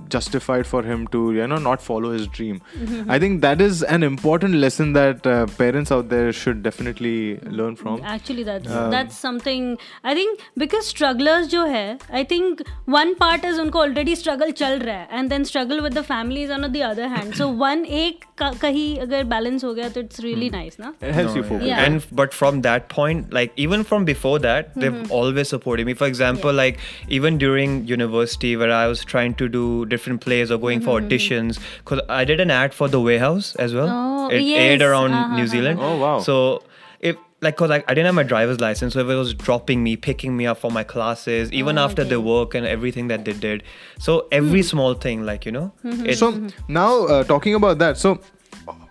justified 0.09 0.65
for 0.65 0.83
him 0.83 1.07
to 1.07 1.33
you 1.33 1.47
know 1.47 1.57
not 1.57 1.81
follow 1.81 2.11
his 2.11 2.27
dream. 2.27 2.61
I 3.07 3.19
think 3.19 3.41
that 3.41 3.61
is 3.61 3.83
an 3.83 4.03
important 4.03 4.55
lesson 4.55 4.93
that 4.93 5.25
uh, 5.25 5.45
parents 5.57 5.91
out 5.91 6.09
there 6.09 6.31
should 6.31 6.63
definitely 6.63 7.39
learn 7.61 7.75
from. 7.75 8.01
Actually 8.03 8.43
that's 8.43 8.69
um, 8.69 8.91
that's 8.91 9.17
something 9.17 9.77
i 10.03 10.13
think 10.13 10.43
because 10.63 10.87
strugglers 10.93 11.47
jo 11.53 11.63
hai 11.73 11.97
i 12.21 12.23
think 12.23 12.63
one 12.97 13.13
part 13.21 13.45
is 13.49 13.59
unko 13.63 13.83
already 13.85 14.15
struggle 14.21 14.53
chal 14.61 14.79
raha 14.87 14.97
hai 14.97 15.17
and 15.19 15.33
then 15.35 15.45
struggle 15.51 15.81
with 15.87 15.97
the 15.99 16.03
families 16.03 16.49
on 16.49 16.65
the 16.71 16.83
other 16.83 17.07
hand. 17.07 17.35
So 17.35 17.49
one 17.65 17.85
ek 17.85 18.27
kahi 18.37 18.85
agar 19.05 19.23
balance 19.33 19.65
ho 19.67 19.73
gaya 19.79 19.89
to 19.97 20.05
it's 20.07 20.23
really 20.27 20.49
hmm. 20.49 20.57
nice 20.57 20.79
na? 20.79 20.93
It 21.01 21.13
helps 21.19 21.33
no, 21.33 21.41
you 21.41 21.43
focus. 21.43 21.67
yeah. 21.67 21.83
and 21.83 22.05
but 22.21 22.33
from 22.33 22.61
that 22.67 22.89
point 22.89 23.33
like 23.39 23.53
even 23.67 23.83
from 23.83 24.05
before 24.05 24.39
that 24.47 24.73
they've 24.75 24.91
mm-hmm. 24.91 25.11
always 25.11 25.49
supported 25.49 25.85
me. 25.91 25.93
For 25.93 26.07
example 26.07 26.51
yeah. 26.51 26.63
like 26.63 26.79
even 27.19 27.37
during 27.37 27.77
university 27.87 28.55
where 28.61 28.71
i 28.71 28.87
was 28.87 29.03
trying 29.13 29.35
to 29.41 29.49
do 29.57 29.76
different 29.85 30.21
plays 30.21 30.51
or 30.51 30.57
going 30.57 30.81
for 30.81 30.99
auditions, 31.01 31.59
because 31.79 32.01
I 32.09 32.25
did 32.25 32.39
an 32.39 32.51
ad 32.51 32.73
for 32.73 32.87
the 32.87 32.99
Warehouse 33.01 33.55
as 33.55 33.73
well. 33.73 33.87
Oh, 33.89 34.27
it 34.29 34.41
yes. 34.41 34.59
aired 34.59 34.81
around 34.81 35.11
Uh-huh, 35.13 35.35
New 35.35 35.43
uh-huh. 35.43 35.47
Zealand. 35.47 35.79
Oh, 35.81 35.97
wow. 35.97 36.19
So 36.19 36.63
if 36.99 37.15
like 37.39 37.55
cause 37.55 37.69
I, 37.69 37.83
I 37.87 37.93
didn't 37.93 38.05
have 38.05 38.15
my 38.15 38.23
driver's 38.23 38.59
license, 38.59 38.93
so 38.95 38.99
if 38.99 39.07
it 39.09 39.15
was 39.15 39.33
dropping 39.35 39.83
me, 39.83 39.95
picking 39.95 40.35
me 40.35 40.47
up 40.47 40.57
for 40.57 40.71
my 40.71 40.83
classes, 40.83 41.51
even 41.53 41.77
Oh, 41.77 41.83
after 41.83 42.03
the 42.03 42.15
okay. 42.15 42.21
Hmm. 42.23 42.27
work 42.27 42.55
and 42.55 42.65
everything 42.65 43.09
that 43.09 43.25
they 43.25 43.33
did. 43.33 43.63
So 43.99 44.27
every 44.31 44.63
small 44.63 44.95
thing, 44.95 45.23
like 45.25 45.45
you 45.45 45.51
know, 45.51 45.71
Mm-hmm. 45.85 46.05
it's, 46.07 46.19
So 46.19 46.47
now 46.67 47.05
uh, 47.05 47.23
talking 47.23 47.53
about 47.53 47.77
that, 47.79 47.97
so 47.97 48.19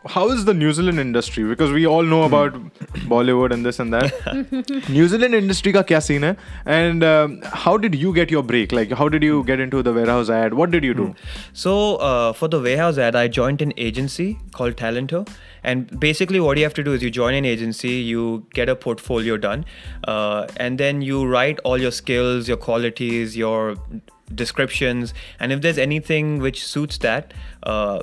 how 0.06 0.28
is 0.30 0.44
the 0.44 0.54
New 0.54 0.72
Zealand 0.72 0.98
industry? 0.98 1.44
Because 1.44 1.72
we 1.72 1.86
all 1.86 2.02
know 2.02 2.22
about 2.24 2.52
Bollywood 3.12 3.52
and 3.52 3.64
this 3.64 3.78
and 3.78 3.92
that. 3.92 4.88
New 4.88 5.08
Zealand 5.08 5.34
industry 5.34 5.72
ka 5.72 5.82
kya 5.82 6.02
scene 6.02 6.22
hai? 6.22 6.36
And 6.64 7.04
um, 7.04 7.40
how 7.44 7.76
did 7.76 7.94
you 7.94 8.14
get 8.14 8.30
your 8.30 8.42
break? 8.42 8.72
Like 8.72 8.92
how 8.92 9.08
did 9.08 9.22
you 9.22 9.42
get 9.44 9.60
into 9.60 9.82
the 9.82 9.92
warehouse 9.92 10.30
ad? 10.30 10.54
What 10.54 10.70
did 10.70 10.84
you 10.84 10.94
do? 10.94 11.14
So 11.52 11.96
uh, 11.96 12.32
for 12.32 12.48
the 12.48 12.60
warehouse 12.60 12.98
ad, 12.98 13.16
I 13.16 13.28
joined 13.28 13.62
an 13.62 13.72
agency 13.76 14.38
called 14.52 14.76
Talento, 14.76 15.28
and 15.62 15.98
basically 16.00 16.40
what 16.40 16.56
you 16.56 16.64
have 16.64 16.74
to 16.74 16.84
do 16.84 16.92
is 16.92 17.02
you 17.02 17.10
join 17.10 17.34
an 17.34 17.44
agency, 17.44 17.94
you 18.12 18.46
get 18.54 18.68
a 18.68 18.76
portfolio 18.76 19.36
done, 19.36 19.64
uh, 20.06 20.46
and 20.56 20.78
then 20.78 21.02
you 21.02 21.26
write 21.26 21.58
all 21.64 21.78
your 21.78 21.90
skills, 21.90 22.48
your 22.48 22.56
qualities, 22.56 23.36
your 23.36 23.76
descriptions, 24.34 25.14
and 25.38 25.52
if 25.52 25.60
there's 25.60 25.78
anything 25.78 26.38
which 26.38 26.66
suits 26.66 26.98
that. 26.98 27.32
Uh, 27.62 28.02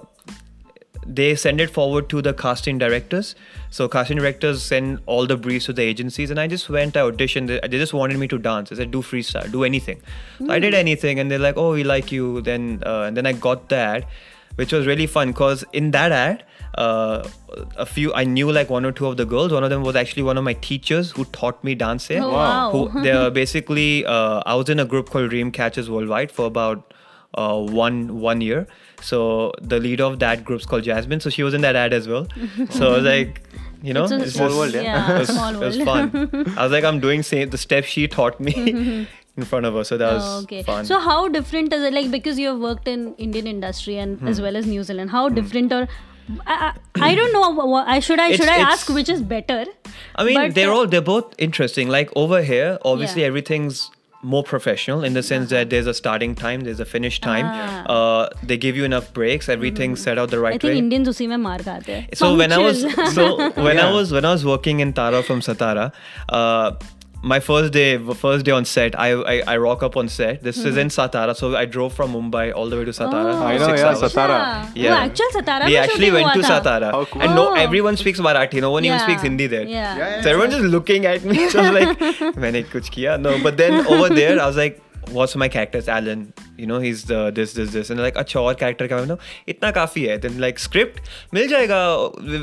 they 1.06 1.36
send 1.36 1.60
it 1.60 1.70
forward 1.70 2.10
to 2.10 2.22
the 2.22 2.34
casting 2.34 2.78
directors. 2.78 3.36
So 3.70 3.88
casting 3.88 4.18
directors 4.18 4.62
send 4.64 5.00
all 5.06 5.26
the 5.28 5.36
briefs 5.36 5.66
to 5.66 5.74
the 5.74 5.82
agencies, 5.82 6.30
and 6.30 6.40
I 6.40 6.48
just 6.48 6.70
went. 6.70 6.96
I 6.96 7.02
auditioned. 7.02 7.48
They 7.48 7.60
they 7.68 7.78
just 7.78 7.94
wanted 7.94 8.18
me 8.18 8.28
to 8.30 8.38
dance. 8.38 8.72
I 8.72 8.76
said, 8.76 8.92
"Do 8.92 9.02
freestyle, 9.02 9.52
do 9.52 9.64
anything." 9.64 10.02
So 10.38 10.52
I 10.52 10.60
did 10.60 10.74
anything, 10.74 11.20
and 11.20 11.30
they're 11.32 11.40
like, 11.40 11.58
"Oh, 11.58 11.72
we 11.74 11.84
like 11.84 12.12
you." 12.12 12.42
Then 12.42 12.84
uh, 12.86 13.02
and 13.02 13.18
then 13.18 13.26
I 13.26 13.34
got 13.34 13.68
the 13.70 13.76
ad, 13.76 14.06
which 14.56 14.72
was 14.72 14.86
really 14.88 15.08
fun 15.08 15.32
because 15.32 15.66
in 15.74 15.92
that 15.92 16.12
ad, 16.12 16.44
uh, 16.76 17.28
a 17.76 17.86
few 17.86 18.14
I 18.14 18.24
knew 18.24 18.52
like 18.52 18.70
one 18.70 18.86
or 18.86 18.92
two 18.92 19.08
of 19.08 19.18
the 19.18 19.26
girls. 19.26 19.52
One 19.52 19.64
of 19.64 19.70
them 19.72 19.84
was 19.84 19.96
actually 19.96 20.24
one 20.24 20.38
of 20.38 20.44
my 20.44 20.54
teachers 20.54 21.12
who 21.12 21.26
taught 21.26 21.64
me 21.64 21.76
dance. 21.76 22.08
here. 22.08 22.22
Oh, 22.22 22.32
wow. 22.32 22.72
Who 22.72 23.02
they're 23.10 23.30
basically. 23.32 24.06
Uh, 24.06 24.42
I 24.46 24.56
was 24.56 24.70
in 24.70 24.80
a 24.80 24.86
group 24.86 25.10
called 25.10 25.32
Dream 25.32 25.52
Catchers 25.52 25.90
Worldwide 25.90 26.32
for 26.32 26.46
about 26.46 26.94
uh, 27.34 27.60
one 27.60 28.20
one 28.20 28.42
year. 28.42 28.68
So 29.04 29.52
the 29.62 29.80
leader 29.80 30.04
of 30.06 30.20
that 30.20 30.44
group's 30.46 30.66
called 30.66 30.84
Jasmine. 30.84 31.20
So 31.20 31.30
she 31.30 31.44
was 31.44 31.54
in 31.54 31.62
that 31.62 31.76
ad 31.76 31.94
as 31.94 32.08
well. 32.08 32.28
So 32.72 32.92
I 32.92 32.96
was 32.98 33.04
like, 33.04 33.42
you 33.82 33.94
know, 33.94 34.04
It's 34.06 34.12
a 34.14 34.32
small 34.32 34.50
world, 34.58 34.74
yeah. 34.74 34.82
Yeah, 34.84 35.16
it 35.16 35.20
was, 35.20 35.30
small 35.30 35.56
it 35.56 35.66
was 35.66 35.82
fun. 35.84 36.30
I 36.58 36.64
was 36.64 36.72
like, 36.72 36.84
I'm 36.84 37.00
doing 37.00 37.22
same 37.24 37.50
the 37.50 37.58
steps 37.58 37.88
she 37.88 38.08
taught 38.08 38.40
me 38.40 38.54
in 39.38 39.44
front 39.44 39.66
of 39.66 39.74
her. 39.74 39.84
So 39.84 39.98
that 39.98 40.14
was 40.14 40.24
Oh, 40.26 40.40
okay. 40.44 40.64
fun. 40.64 40.86
So 40.86 41.00
how 41.00 41.28
different 41.28 41.74
is 41.74 41.84
it? 41.84 41.94
Like 41.94 42.10
because 42.12 42.40
you 42.40 42.48
have 42.48 42.60
worked 42.60 42.88
in 42.88 43.14
Indian 43.16 43.46
industry 43.48 43.98
and 43.98 44.18
Hmm. 44.20 44.28
as 44.28 44.42
well 44.42 44.56
as 44.56 44.66
New 44.66 44.84
Zealand, 44.84 45.12
how 45.12 45.28
different 45.30 45.74
or 45.74 45.88
I, 46.48 46.74
I, 46.96 47.10
I 47.12 47.16
don't 47.16 47.34
know. 47.34 47.76
I 47.76 48.00
should 48.00 48.20
I 48.20 48.32
should 48.38 48.48
I 48.48 48.60
ask 48.60 48.88
which 48.88 49.10
is 49.10 49.22
better? 49.22 49.66
I 50.16 50.24
mean, 50.24 50.54
they're 50.54 50.72
all 50.72 50.88
they're 50.88 51.02
both 51.02 51.34
interesting. 51.38 51.90
Like 51.90 52.10
over 52.16 52.42
here, 52.42 52.78
obviously 52.86 53.24
Yeah. 53.24 53.28
everything's 53.28 53.90
more 54.24 54.44
professional 54.44 55.04
in 55.04 55.14
the 55.14 55.22
sense 55.24 55.50
that 55.50 55.70
there's 55.70 55.88
a 55.88 55.94
starting 55.94 56.34
time, 56.34 56.62
there's 56.62 56.80
a 56.80 56.86
finish 56.86 57.20
ah. 57.24 57.26
time. 57.26 57.46
Ah. 57.46 57.94
Uh, 57.94 58.30
they 58.42 58.58
give 58.58 58.76
you 58.76 58.86
enough 58.86 59.14
breaks. 59.14 59.50
Everything 59.50 59.92
mm-hmm. 59.92 60.04
set 60.04 60.18
out 60.18 60.32
the 60.32 60.40
right 60.40 60.54
way. 60.54 60.56
I 60.56 60.60
think 60.60 60.74
way. 60.74 60.78
Indians 60.78 61.08
usi 61.08 61.28
mein 61.28 61.42
mar 61.42 61.60
So 62.14 62.36
when 62.36 62.52
I 62.52 62.58
was 62.58 62.82
so 63.14 63.50
when 63.68 63.78
yeah. 63.78 63.88
I 63.88 63.92
was 63.92 64.12
when 64.12 64.26
I 64.26 64.32
was 64.32 64.46
working 64.46 64.80
in 64.80 64.94
Tara 64.94 65.24
from 65.24 65.42
Satara, 65.42 65.92
uh, 66.30 66.72
my 67.24 67.40
first 67.40 67.72
day, 67.72 67.98
first 67.98 68.44
day 68.46 68.52
on 68.52 68.66
set, 68.66 69.00
I 69.00 69.12
I, 69.34 69.36
I 69.54 69.58
rock 69.58 69.82
up 69.82 69.96
on 69.96 70.10
set. 70.10 70.44
This 70.44 70.58
mm-hmm. 70.58 70.68
is 70.68 70.78
in 70.78 70.88
Satara, 70.90 71.36
so 71.36 71.56
I 71.56 71.66
drove 71.66 71.94
from 71.94 72.14
Mumbai 72.14 72.54
all 72.54 72.70
the 72.70 72.78
way 72.78 72.86
to 72.86 72.92
Satara. 72.92 73.34
Oh, 73.34 73.44
I 73.44 73.58
know, 73.58 73.74
yeah, 73.74 73.88
hours. 73.88 74.02
Satara. 74.02 74.72
Yeah, 74.76 74.98
actual 74.98 75.28
Satara. 75.38 75.74
Actually 75.84 76.12
went 76.12 76.34
to 76.34 76.42
Satara, 76.42 76.92
cool. 77.10 77.22
and 77.22 77.34
no, 77.34 77.54
everyone 77.54 77.96
speaks 77.96 78.20
Marathi. 78.20 78.60
No 78.60 78.72
one 78.72 78.84
yeah. 78.84 78.96
even 78.96 79.08
speaks 79.08 79.22
Hindi 79.22 79.48
there. 79.48 79.64
Yeah. 79.64 79.98
yeah 79.98 80.22
so 80.22 80.32
everyone 80.32 80.52
just 80.52 80.66
looking 80.66 81.06
at 81.06 81.24
me. 81.24 81.50
So 81.50 81.62
I 81.62 81.72
was 81.72 81.82
like, 81.82 82.36
"Maine 82.36 82.64
kuch 82.66 82.92
kiya." 82.92 83.20
No, 83.20 83.42
but 83.42 83.56
then 83.56 83.88
over 83.88 84.10
there, 84.10 84.40
I 84.42 84.46
was 84.46 84.58
like 84.58 84.82
what's 85.13 85.35
my 85.37 85.49
character's 85.49 85.89
Alan? 85.89 86.33
You 86.57 86.67
know, 86.67 86.79
he's 86.79 87.05
the 87.05 87.31
this, 87.31 87.53
this, 87.55 87.71
this. 87.73 87.91
And 87.91 87.99
they're 87.99 88.07
like, 88.07 88.17
अच्छा 88.17 88.41
और 88.41 88.55
character 88.59 88.89
क्या 88.89 88.99
मतलब? 88.99 89.19
इतना 89.49 89.71
काफी 89.71 90.05
है. 90.07 90.21
Then 90.21 90.39
like 90.39 90.59
script 90.59 91.01
मिल 91.35 91.49
जाएगा. 91.49 91.81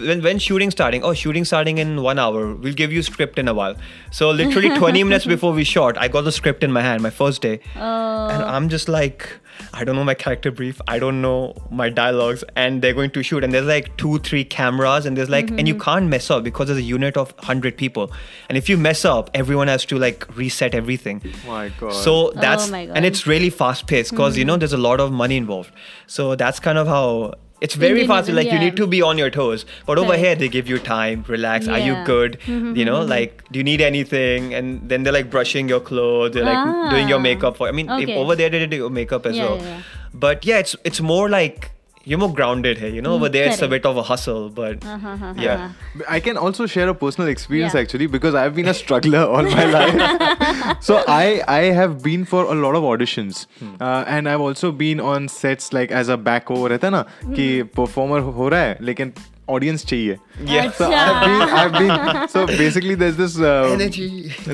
When 0.07 0.23
when 0.27 0.39
shooting 0.47 0.71
starting? 0.71 1.03
Oh, 1.03 1.13
shooting 1.13 1.45
starting 1.45 1.77
in 1.77 2.01
one 2.01 2.19
hour. 2.19 2.45
We'll 2.55 2.79
give 2.83 2.93
you 2.93 3.03
script 3.03 3.39
in 3.39 3.47
a 3.47 3.53
while. 3.53 3.75
So 4.11 4.31
literally 4.31 4.75
20 4.77 5.03
minutes 5.03 5.25
before 5.25 5.53
we 5.53 5.63
shot, 5.63 5.97
I 5.97 6.07
got 6.07 6.21
the 6.21 6.31
script 6.31 6.63
in 6.63 6.71
my 6.71 6.81
hand, 6.81 7.01
my 7.01 7.09
first 7.09 7.41
day. 7.41 7.59
Oh. 7.75 8.27
And 8.27 8.43
I'm 8.43 8.69
just 8.69 8.89
like, 8.89 9.29
I 9.72 9.84
don't 9.84 9.96
know 9.96 10.04
my 10.04 10.14
character 10.14 10.50
brief. 10.50 10.80
I 10.88 10.98
don't 10.98 11.20
know 11.22 11.54
my 11.70 11.88
dialogues. 11.88 12.44
And 12.56 12.82
they're 12.82 12.94
going 12.94 13.10
to 13.12 13.22
shoot. 13.22 13.44
And 13.44 13.52
there's 13.52 13.66
like 13.66 13.96
two, 13.96 14.18
three 14.18 14.44
cameras. 14.44 15.06
And 15.06 15.16
there's 15.16 15.30
like, 15.30 15.50
and 15.50 15.66
you 15.66 15.74
mm-hmm. 15.74 15.82
can't 15.82 16.06
mess 16.06 16.30
up 16.30 16.44
because 16.44 16.68
there's 16.68 16.78
a 16.78 16.82
unit 16.82 17.16
of 17.16 17.32
100 17.38 17.76
people. 17.76 18.12
And 18.48 18.58
if 18.58 18.68
you 18.68 18.76
mess 18.76 19.04
up, 19.04 19.30
everyone 19.34 19.68
has 19.68 19.84
to 19.86 19.98
like 19.98 20.26
reset 20.36 20.74
everything. 20.74 21.22
My 21.46 21.70
God. 21.80 21.92
So 21.92 22.28
oh 22.28 22.32
that's, 22.32 22.68
Oh 22.68 22.72
God. 22.72 22.96
and 22.96 23.04
it's 23.04 23.26
really 23.26 23.50
fast 23.50 23.86
paced 23.86 24.10
because, 24.10 24.36
you 24.36 24.44
know, 24.44 24.54
mm-hmm. 24.54 24.60
there's 24.60 24.72
a 24.72 24.78
lot 24.78 25.00
of 25.00 25.12
money 25.12 25.36
involved. 25.36 25.72
So 26.06 26.34
that's 26.34 26.60
kind 26.60 26.78
of 26.78 26.86
how. 26.86 27.34
It's 27.60 27.74
very 27.74 28.00
Indian 28.00 28.08
fast. 28.08 28.28
Like 28.30 28.50
you 28.52 28.58
need 28.58 28.76
to 28.76 28.86
be 28.86 29.02
on 29.02 29.18
your 29.18 29.30
toes. 29.30 29.64
But 29.86 29.98
over 29.98 30.06
Correct. 30.08 30.24
here, 30.24 30.34
they 30.42 30.48
give 30.48 30.68
you 30.68 30.78
time, 30.78 31.24
relax. 31.28 31.68
Are 31.68 31.78
you 31.78 31.92
Yeah. 31.92 32.04
good? 32.04 32.38
You 32.80 32.84
know, 32.90 33.00
like, 33.02 33.42
do 33.52 33.58
you 33.58 33.64
need 33.64 33.80
anything? 33.88 34.54
And 34.54 34.88
then 34.92 35.02
they're 35.02 35.12
like 35.12 35.30
brushing 35.30 35.68
your 35.68 35.80
clothes. 35.80 36.32
They're 36.34 36.44
like 36.52 36.90
doing 36.94 37.08
your 37.08 37.18
Ah. 37.18 37.22
makeup 37.30 37.56
for. 37.58 37.68
I 37.68 37.72
mean, 37.72 37.90
if 37.90 38.08
Okay. 38.08 38.16
over 38.16 38.36
there 38.42 38.48
they 38.56 38.64
do 38.66 38.76
your 38.84 38.90
makeup 39.00 39.26
as 39.32 39.36
Yeah, 39.36 39.44
well. 39.50 39.58
yeah, 39.58 39.74
yeah. 39.74 39.82
But 40.26 40.46
yeah, 40.52 40.58
it's 40.66 40.74
it's 40.92 41.00
more 41.12 41.28
like 41.28 41.70
you're 42.07 42.19
more 42.21 42.31
grounded 42.38 42.77
here. 42.77 42.89
You 42.95 43.01
know, 43.01 43.13
over 43.13 43.29
there 43.29 43.45
it's 43.51 43.55
a 43.57 43.67
correct. 43.67 43.71
bit 43.83 43.85
of 43.91 43.97
a 43.97 44.03
hustle. 44.07 44.49
But 44.57 44.83
Uh-huh, 44.95 45.33
yeah, 45.38 45.71
I 46.07 46.19
can 46.19 46.38
also 46.38 46.67
share 46.73 46.88
a 46.89 46.93
personal 47.03 47.29
experience 47.33 47.73
Yeah. 47.77 47.81
actually 47.81 48.07
because 48.15 48.35
I've 48.41 48.53
been 48.59 48.67
a 48.67 48.75
struggler 48.79 49.23
all 49.38 49.49
my 49.55 49.65
life. 49.77 50.83
so 50.89 50.99
I 51.07 51.41
I 51.47 51.61
have 51.79 51.95
been 52.03 52.25
for 52.33 52.43
a 52.55 52.57
lot 52.65 52.75
of 52.81 52.83
auditions 52.91 53.41
uh, 53.63 54.03
and 54.17 54.29
I've 54.33 54.45
also 54.49 54.71
been 54.83 55.01
on 55.13 55.27
sets 55.38 55.73
like 55.79 55.95
as 56.03 56.13
a 56.17 56.19
back 56.29 56.53
हो 56.57 56.67
रहता 56.75 56.88
है 56.88 56.93
ना 56.97 57.03
कि 57.39 57.47
performer 57.79 58.21
हो 58.41 58.49
रहा 58.55 58.61
है 58.69 58.77
लेकिन 58.91 59.13
audience 59.56 59.84
चाहिए. 59.92 60.18
yeah. 60.50 60.70
So 60.76 60.86
I've 60.98 61.20
been 61.24 61.42
I've 61.62 61.72
been 61.78 62.28
so 62.34 62.44
basically 62.60 62.94
there's 63.02 63.16
this 63.20 63.34
uh, 63.38 63.70
Energy. 63.72 64.06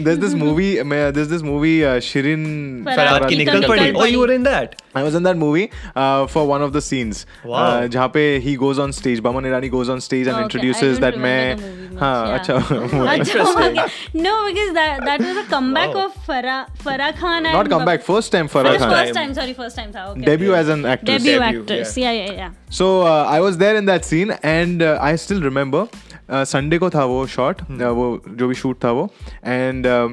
there's 0.06 0.18
this 0.24 0.34
movie 0.42 0.70
uh, 0.80 1.10
there's 1.18 1.28
this 1.34 1.42
movie 1.50 1.74
uh, 1.84 1.92
Shirin 2.08 2.46
Farhad 2.88 2.98
Farhad 3.00 3.28
की 3.28 3.36
ki 3.36 3.38
निकल 3.44 3.60
nikal 3.60 3.68
पड़ी। 3.72 3.84
padi. 3.84 4.00
Oh, 4.04 4.08
you 4.14 4.22
were 4.24 4.32
in 4.38 4.48
that. 4.48 4.74
I 4.94 5.02
was 5.08 5.14
in 5.20 5.28
that 5.28 5.36
movie 5.44 5.64
uh, 5.94 6.26
for 6.34 6.46
one 6.50 6.62
of 6.66 6.72
the 6.78 6.82
scenes. 6.88 7.24
Wow. 7.44 7.56
Uh, 7.62 7.88
जहाँ 7.96 8.08
पे 8.16 8.26
he 8.48 8.56
goes 8.64 8.78
on 8.86 8.92
stage, 9.00 9.22
Baman 9.28 9.44
Irani 9.52 9.70
goes 9.76 9.88
on 9.96 10.00
stage 10.08 10.26
and 10.26 10.36
Okay, 10.36 10.42
I 10.42 10.48
introduces 10.48 10.98
don't 10.98 11.06
that 11.06 11.20
remember 11.22 11.62
मैं 11.62 11.98
हाँ. 12.00 12.38
अच्छा 12.38 12.54
अच्छा, 12.54 13.14
Interesting. 13.16 13.78
okay. 13.78 14.20
No, 14.26 14.32
because 14.48 14.72
that 14.80 15.04
that 15.10 15.20
was 15.28 15.36
a 15.42 15.46
comeback 15.54 15.94
Wow. 15.94 16.06
of 16.06 16.16
Farah 16.30 16.58
Farah 16.86 17.10
Khan 17.20 17.46
and 17.50 17.58
not 17.60 17.70
come 17.74 17.84
back 17.90 18.02
first 18.10 18.32
time 18.36 18.48
Farah 18.56 18.72
First, 18.74 18.84
Khan 18.84 18.90
first 18.96 19.14
Time. 19.14 19.26
time, 19.28 19.34
sorry, 19.40 19.54
first 19.62 19.76
time 19.82 19.92
था. 19.98 20.06
Okay. 20.10 20.26
debut 20.30 20.54
as 20.62 20.68
an 20.76 20.84
actress. 20.94 21.22
Debut, 21.22 21.38
Debut, 21.46 21.60
actress. 21.62 21.96
Yeah, 22.04 22.12
yeah, 22.20 22.32
yeah. 22.40 22.50
So 22.70 22.88
I 23.04 23.40
was 23.40 23.58
there 23.58 23.76
in 23.76 23.86
that 23.86 24.02
scene 24.02 24.32
and 24.44 24.82
I 24.82 25.16
still 25.16 25.42
remember 25.42 26.44
Sunday 26.44 26.78
को 26.78 26.90
था 26.90 27.04
वो 27.04 27.26
short 27.26 27.58
uh, 27.58 27.82
वो 27.82 28.22
जो 28.28 28.48
भी 28.48 28.54
shoot 28.54 28.84
था 28.84 28.90
वो. 28.90 29.08
And 29.44 29.86
uh, 29.86 30.10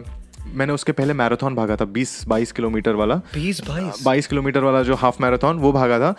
मैंने 0.55 0.73
उसके 0.73 0.91
पहले 0.91 1.13
मैराथन 1.13 1.55
भागा 1.55 1.75
था 1.75 1.85
बीस 1.93 2.23
बाईस 2.27 2.51
किलोमीटर 2.51 2.95
वाला. 2.95 3.15
बीस 3.33 3.61
uh, 3.61 3.67
बाईस? 3.67 4.03
बाईस 4.05 4.27
किलोमीटर 4.27 4.63
वाला 4.63 4.81
जो 4.83 4.95
हाफ़ 4.95 5.21
मैराथन 5.23 5.59
वो 5.59 5.71
भागा 5.73 5.99
था. 5.99 6.15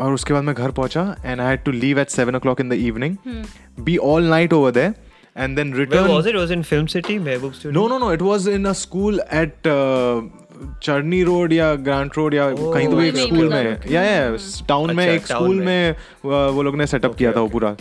और 0.00 0.12
उसके 0.12 0.34
बाद 0.34 0.44
मैं 0.44 0.54
घर 0.54 0.70
पहुँचा 0.70 1.02
and 1.24 1.40
I 1.40 1.46
had 1.46 1.62
to 1.64 1.70
leave 1.72 1.98
at 2.00 2.08
seven 2.10 2.36
o'clock 2.40 2.60
in 2.60 2.68
the 2.68 2.72
evening 2.72 3.16
be 3.80 3.96
all 4.10 4.28
night 4.28 4.52
over 4.52 4.70
there 4.70 4.94
and 5.36 5.56
then 5.56 5.74
return 5.74 6.06
was 6.10 6.28
it 6.28 6.36
was 6.36 6.52
in 6.52 6.62
Film 6.62 6.86
City 6.86 7.18
Mehboob 7.18 7.52
studio 7.52 7.80
no 7.80 7.88
no 7.88 7.98
no 7.98 8.12
it 8.12 8.22
was 8.22 8.48
in 8.48 8.64
a 8.64 8.72
school 8.80 9.20
at 9.32 9.68
Charni 10.82 11.22
Road 11.22 11.52
या 11.52 11.74
Grant 11.86 12.16
Road 12.16 12.34
या 12.34 12.48
कहीं 12.50 12.88
तो 12.88 12.96
भी 12.96 13.08
एक 13.08 13.16
school 13.16 13.48
में। 13.48 13.90
या 13.90 14.02
या 14.02 14.36
town 14.68 14.94
में 14.96 15.04
अच्छा, 15.04 15.14
एक 15.14 15.26
स्कूल 15.26 15.60
में। 15.60 15.92
uh, 15.92 15.98
वो 16.24 16.62
लोग 16.62 16.76
ने 16.78 16.86
सेटअप 16.86 17.14
किया 17.16 17.32
था 17.32 17.40
वो 17.40 17.48
पूरा। 17.48 17.76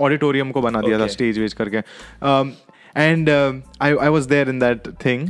ऑडिटोरियम 0.00 0.50
को 0.50 0.60
बना 0.62 0.80
दिया 0.80 0.98
था 0.98 1.06
स्टेज 1.08 1.38
वेज 1.38 1.52
करके। 1.52 1.78
And 2.96 3.30
I 3.30 3.94
I 3.94 4.08
was 4.08 4.28
there 4.28 4.48
in 4.48 4.58
that 4.58 4.88
thing 5.04 5.28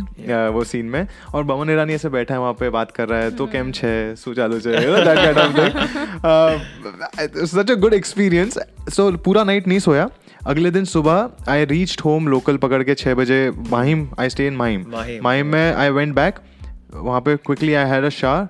वो 0.55 0.65
सीन 0.65 0.87
में। 0.87 1.07
और 1.35 1.43
बमन 1.45 1.71
ईरानी 1.71 1.95
ऐसे 1.95 2.09
बैठा 2.09 2.35
है 2.35 2.41
वहाँ 2.41 2.53
पे 2.61 2.71
बात 2.71 2.91
कर 2.91 3.09
रहा 3.09 3.21
है 3.21 3.31
तो 3.37 3.47
कैम 3.47 3.71
छे 3.73 3.93
सु 4.17 4.35
चालू 4.35 4.61
छे 4.61 4.71
that 4.71 5.17
kind 5.17 5.39
of 5.39 5.53
thing 5.59 7.47
such 7.47 7.71
a 7.71 7.75
good 7.75 7.95
experience 7.95 8.59
so 8.91 9.11
पूरा 9.19 9.45
नाइट 9.45 9.69
नहीं 9.69 9.79
सोया। 9.79 10.09
अगले 10.47 10.71
दिन 10.71 10.85
सुबह 10.85 11.31
आई 11.49 11.65
रीच्ड 11.65 12.01
होम 12.01 12.29
लोकल 12.29 12.57
पकड़ 12.57 12.83
के 12.83 12.95
छः 12.95 13.15
बजे 13.15 13.51
Mahim 13.71 14.09
I 14.21 14.31
stay 14.31 14.47
in 14.47 14.57
Mahim. 14.57 14.85
Mahim 15.23 15.47
में 15.47 15.73
आई 15.73 15.91
वेंट 15.91 16.15
बैक 16.15 16.35
वहाँ 16.95 17.21
पे 17.21 17.37
quickly 17.37 17.75
I 17.75 17.89
had 17.91 18.05
a 18.05 18.09
shower 18.21 18.49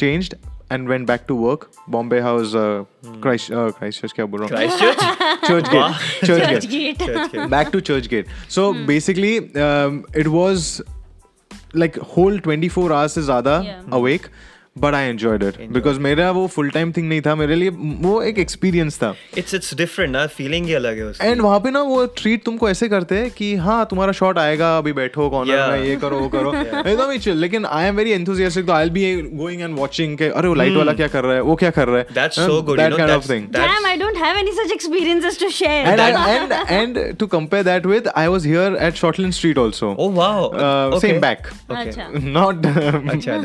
changed 0.00 0.34
and 0.72 0.88
went 0.88 1.06
back 1.06 1.20
to 1.28 1.34
work 1.36 1.68
Bombay 1.90 2.20
House 2.20 2.52
Christ 2.56 3.52
Christ 3.52 4.12
क्या 4.14 4.26
बोल 4.26 4.44
रहा 4.44 4.60
हूँ? 4.60 4.68
Churchgate 5.68 6.26
Churchgate 6.66 6.98
gate. 7.02 7.48
back 7.54 7.72
to 7.72 7.80
Churchgate. 7.90 8.32
So 8.56 8.66
basically, 8.90 9.32
um, 9.66 9.98
it 10.22 10.28
was 10.34 10.68
like 11.82 11.98
whole 12.14 12.38
24 12.46 12.86
hours 12.92 13.14
से 13.14 13.22
ज़्यादा 13.22 13.60
Yeah. 13.64 13.94
But 14.76 14.94
I 14.94 15.04
enjoyed 15.04 15.42
it 15.42 15.56
because 15.72 15.98
मेरा 16.00 16.30
वो 16.30 16.46
full 16.46 16.68
time 16.70 16.92
thing 16.92 17.08
नहीं 17.08 17.20
था 17.20 17.34
मेरे 17.34 17.54
लिए 17.54 17.68
वो 18.02 18.20
एक 18.22 18.38
एक्सपीरियंस 18.38 18.96
था। 18.98 19.14
इट्स 19.38 19.54
इट्स 19.54 19.74
डिफरेंट 19.74 20.12
ना? 20.12 20.26
फीलिंग 20.26 20.66
ही 20.66 20.74
अलग 20.74 20.98
है 20.98 21.30
एंड 21.30 21.40
वहाँ 21.40 21.58
पे 21.60 21.70
ना 21.70 21.80
वो 21.82 22.04
ट्रीट 22.16 22.44
तुमको 22.44 22.68
ऐसे 22.70 22.88
करते 22.88 23.18
हैं 23.18 23.30
कि 23.30 23.54
हाँ 23.56 23.84
तुम्हारा 23.90 24.12
शॉट 24.12 24.38
आएगा 24.38 24.76
अभी 24.78 24.92
बैठो 24.92 25.28
कॉर्नर 25.30 25.56
yeah. 25.56 25.70
में 25.70 25.82
ये 25.88 25.96
करो 25.96 26.18
वो 26.18 26.28
करो। 26.28 26.52
एकदम 26.90 27.10
ही 27.10 27.18
चिल 27.18 27.36
लेकिन 27.36 27.66
आई 27.66 27.88
एम 27.88 27.96
वेरी 27.96 28.12
एंथुसियास्टिक 28.12 28.66
तो 28.66 28.72
I 28.72 28.88
will 28.88 28.92
be 28.92 29.36
going 29.36 29.62
and 29.62 29.78
watching 29.78 30.16
के 30.18 30.28
अरे 30.30 30.48
वो 30.48 30.54
लाइट 30.54 30.76
वाला 30.76 30.92
क्या 30.92 31.08
कर 31.08 31.24
रहा 31.24 31.34
है? 31.34 31.40
वो 31.42 31.56
क्या 31.56 31.70
कर 31.70 31.88
रहा 31.88 31.98
है? 31.98 32.06
That's 32.14 32.36
so 32.36 32.60
good 32.62 32.80
that 32.80 32.96
kind 32.96 33.12
of 33.12 33.28
thing 33.30 33.46
damn 33.52 33.86
I 33.86 33.96
don't 33.96 34.16
have 34.16 34.38
any 34.38 34.52
such 34.52 34.72
experiences 34.72 35.40
to 35.40 35.48
share 35.50 35.88
and 35.88 36.00
and 36.00 36.52
and 36.70 37.16
to 37.18 37.26
compare 37.26 37.64
that 37.64 37.86
with 37.86 38.08
I 38.16 38.26
was 38.26 38.46
here 38.46 38.76
at 38.82 38.94
Shortland 38.94 39.32
Street 39.32 39.58
also 39.58 39.94
oh 39.98 40.14
wow 40.14 41.00
same 41.00 41.20
back 41.20 41.50
not 42.36 42.66
अच्छा 43.12 43.36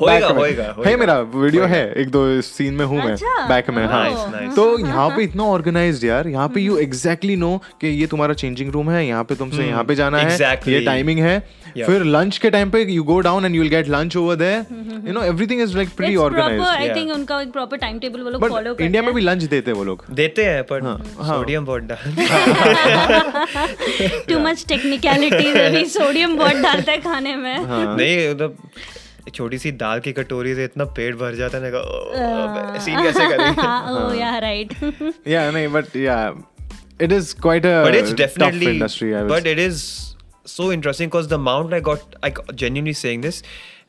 होएगा 0.00 0.28
होएगा 0.28 0.67
है 0.86 0.96
मेरा 0.96 1.20
video 1.20 1.64
है 1.64 1.92
एक 1.92 2.10
दो 2.10 2.40
scene 2.40 2.74
में 2.74 2.84
हूँ 2.84 2.98
मैं 2.98 3.12
अच्छा। 3.12 3.48
बैक 3.48 3.70
में 3.70 3.86
हाँ. 3.86 4.54
तो 4.56 4.78
यहाँ 4.78 5.10
पे 5.10 5.22
इतना 5.22 5.42
ऑर्गेनाइज्ड 5.42 6.04
यार 6.04 6.28
यहाँ 6.28 6.48
पे 6.48 6.60
यू 6.60 6.78
एग्जैक्टली 6.78 7.36
नो 7.36 7.62
कि 7.80 7.88
ये 7.88 8.06
तुम्हारा 8.06 8.34
चेंजिंग 8.34 8.72
रूम 8.72 8.90
है 8.90 9.06
यहाँ 9.06 9.24
पे 9.24 9.34
तुमसे 9.34 9.66
यहाँ 9.66 9.84
पे 9.84 9.94
जाना 9.94 10.18
है 10.18 10.60
ये 10.68 10.80
टाइमिंग 10.80 11.18
है 11.18 11.58
Yeah. 11.68 11.86
फिर 11.86 12.04
लंच 12.04 12.38
के 12.38 12.50
टाइम 12.50 12.70
पे 12.70 12.82
you 12.82 13.04
go 13.04 13.20
down 13.20 13.44
and 13.44 13.54
you 13.54 13.62
will 13.62 13.70
get 13.70 13.88
lunch 13.88 14.16
over 14.16 14.34
there 14.34 14.66
you 15.06 15.12
know 15.12 15.22
everything 15.22 15.60
is 15.60 15.76
like 15.76 15.88
pretty 15.96 16.14
It's 16.14 16.22
proper. 16.22 16.42
I 16.42 16.48
organised 16.48 17.12
उनका 17.12 17.40
एक 17.40 17.48
proper 17.48 17.78
timetable 17.78 18.20
वो 18.20 18.30
लोग 18.30 18.42
बट 18.42 18.50
करते 18.50 18.84
इंडिया 18.84 19.02
में 19.02 19.14
भी 19.14 19.20
लंच 19.20 19.42
देते 19.42 19.70
हैं 19.70 19.78
वो 19.78 19.84
लोग 19.84 20.04
देते 20.10 20.44
हैं 20.44 20.64
पर 20.64 20.82
हाँ। 20.82 21.02
सोडियम 21.04 21.64
बहुत 21.64 21.82
डाल 21.82 21.96
Too 24.28 24.40
much 24.40 24.64
technicality. 24.64 25.58
अभी 25.58 25.84
sodium 25.84 26.38
बहुत 26.38 26.56
डालता 26.56 26.92
है 26.92 26.98
खाने 26.98 27.36
में. 27.36 27.64
हाँ। 27.64 27.96
नहीं 27.96 28.30
मतलब 28.30 28.56
छोटी 29.34 29.58
सी 29.58 29.72
दाल 29.82 30.00
की 30.00 30.12
कटोरी 30.12 30.54
से 30.54 30.64
इतना 30.64 30.84
पेट 30.98 31.14
भर 31.22 31.34
जाता 31.34 31.58
है 31.58 31.70
ना 31.72 32.78
सीन 32.84 33.02
कैसे 33.02 33.28
करेंगे 33.28 33.60
हाँ, 33.60 33.78
oh 33.94 34.12
yeah, 34.18 34.38
right. 34.40 34.76
yeah 35.26 35.50
no 35.56 35.64
but 35.78 35.94
yeah 35.94 36.34
it 37.06 37.12
is 37.12 37.32
quite 37.46 37.64
a 37.64 37.74
but 37.86 37.94
it's 37.94 38.10
tough 38.10 38.18
definitely 38.18 38.70
industry 38.74 39.14
I 39.14 39.22
would 39.22 39.28
but 39.28 39.42
say. 39.42 39.52
it 39.52 39.58
is 39.58 40.14
so 40.44 40.70
interesting 40.72 41.08
because 41.08 41.28
the 41.28 41.36
amount 41.36 41.74
i 41.78 41.80
got 41.88 42.14
i 42.28 42.32
genuinely 42.54 42.94
saying 43.00 43.20
this 43.26 43.42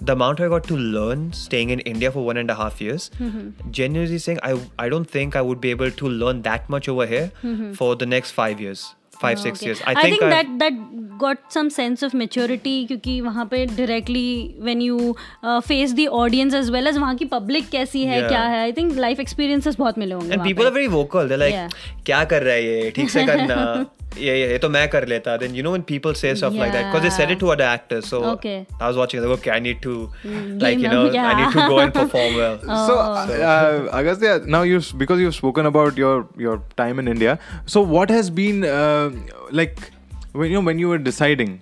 the 0.09 0.13
amount 0.13 0.41
i 0.41 0.49
got 0.53 0.63
to 0.71 0.77
learn 0.95 1.31
staying 1.41 1.69
in 1.75 1.79
india 1.93 2.11
for 2.11 2.25
one 2.25 2.41
and 2.43 2.51
a 2.55 2.57
half 2.61 2.81
years 2.81 3.09
mm-hmm. 3.19 3.71
genuinely 3.79 4.19
saying 4.25 4.39
i 4.49 4.53
i 4.85 4.89
don't 4.95 5.09
think 5.17 5.35
i 5.35 5.41
would 5.49 5.61
be 5.67 5.71
able 5.77 5.91
to 6.03 6.09
learn 6.23 6.41
that 6.49 6.69
much 6.75 6.89
over 6.95 7.05
here 7.13 7.31
mm-hmm. 7.43 7.71
for 7.81 7.95
the 7.95 8.09
next 8.15 8.31
five 8.31 8.65
years 8.67 8.83
five 9.23 9.39
six 9.39 9.59
Okay. 9.59 9.67
years 9.71 9.81
I, 9.85 9.93
i 9.93 10.03
think, 10.03 10.21
I've- 10.21 10.35
that 10.35 10.53
that 10.59 10.83
got 11.19 11.37
some 11.53 11.69
sense 11.69 12.03
of 12.03 12.15
maturity 12.17 12.85
क्योंकि 12.85 13.19
वहाँ 13.21 13.45
पे 13.45 13.65
directly 13.65 14.55
when 14.61 14.81
you 14.81 15.15
face 15.45 15.91
the 15.91 16.07
audience 16.23 16.53
as 16.53 16.69
well 16.71 16.87
as 16.87 16.97
वहाँ 16.97 17.15
की 17.15 17.25
public 17.35 17.69
कैसी 17.69 18.03
है 18.05 18.21
क्या 18.27 18.41
है 18.41 18.59
I 18.59 18.71
think 18.71 18.97
life 18.97 19.19
experiences 19.19 19.77
बहुत 19.79 19.97
मिले 19.99 20.15
होंगे 20.15 20.33
and 20.33 20.43
people 20.43 20.65
are 20.65 20.71
very 20.71 20.87
vocal 20.87 21.29
they 21.29 21.37
like 21.37 21.69
क्या 22.05 22.23
कर 22.25 22.43
रहा 22.43 22.53
है 22.53 22.63
ये? 22.65 22.91
ठीक 22.91 23.09
से 23.09 23.25
करना. 23.25 23.85
ये 24.17 24.35
ये 24.41 24.57
तो 24.57 24.69
मैं 24.69 24.87
कर 24.89 25.07
लेता. 25.07 25.35
Then 25.37 25.55
you 25.55 25.63
know 25.63 25.69
when 25.69 25.81
people 25.87 26.13
say 26.13 26.33
stuff 26.35 26.53
like 26.53 26.71
that 26.73 26.85
because 26.85 27.03
they 27.03 27.09
said 27.09 27.31
it 27.31 27.39
to 27.39 27.47
other 27.47 27.73
actors 27.73 28.09
so 28.09 28.21
I 28.21 28.55
was 28.81 28.95
watching 28.95 29.21
they 29.23 29.27
okay 29.33 29.49
I 29.49 29.59
need 29.59 29.81
to 29.81 29.93
like 30.25 30.79
you 30.79 30.91
know 30.91 31.03
I 31.19 31.35
need 31.35 31.53
to 31.53 31.67
go 31.69 31.81
and 31.81 31.91
perform 31.91 32.35
well 32.35 32.57
so 32.87 32.97
I 33.01 34.01
Agastya 34.01 34.39
now 34.47 34.63
you 34.63 34.79
because 34.95 35.19
you 35.19 35.25
have 35.25 35.37
spoken 35.37 35.65
about 35.65 35.99
your 35.99 36.27
your 36.41 36.63
time 36.77 36.99
in 36.99 37.07
India 37.07 37.37
so 37.67 37.85
what 37.85 38.11
has 38.11 38.31
been 38.31 38.63
like 39.53 39.75
when 40.33 40.51
you 40.51 40.61
when 40.61 40.79
you 40.79 40.89
were 40.89 41.03
deciding? 41.09 41.57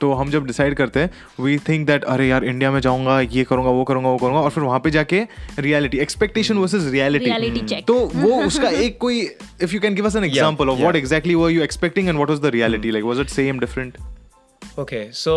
तो 0.00 0.12
हम 0.12 0.30
जब 0.30 0.46
decide 0.46 0.74
करते 0.74 1.00
हैं 1.00 1.10
we 1.40 1.58
think 1.58 1.86
that 1.86 2.04
अरे 2.04 2.28
यार 2.28 2.44
India 2.44 2.70
में 2.70 2.80
जाऊँगा 2.80 3.20
ये 3.20 3.44
करूँगा 3.44 3.70
वो 3.70 3.84
करूँगा 3.84 4.08
वो 4.08 4.18
करूँगा 4.18 4.40
और 4.40 4.50
फिर 4.50 4.64
वहाँ 4.64 4.78
पे 4.84 4.90
जाके 4.90 5.20
reality 5.58 5.98
expectation 5.98 6.58
versus 6.58 6.84
reality 6.92 7.26
Reality 7.26 7.82
तो 7.86 7.94
वो 8.14 8.42
उसका 8.44 8.68
एक 8.68 8.98
कोई 8.98 9.20
if 9.62 9.74
you 9.74 9.80
can 9.80 9.94
give 9.94 10.06
us 10.06 10.16
an 10.16 10.24
example 10.24 10.68
of 10.68 10.78
what 10.78 10.96
exactly 10.96 11.34
were 11.34 11.50
you 11.50 11.62
expecting 11.62 12.08
and 12.08 12.16
what 12.16 12.30
was 12.30 12.40
the 12.40 12.46
reality 12.46 12.90
like 12.90 13.04
was 13.04 13.20
it 13.20 13.28
same 13.28 13.58
different 13.58 13.98
okay 14.78 15.04
so 15.12 15.36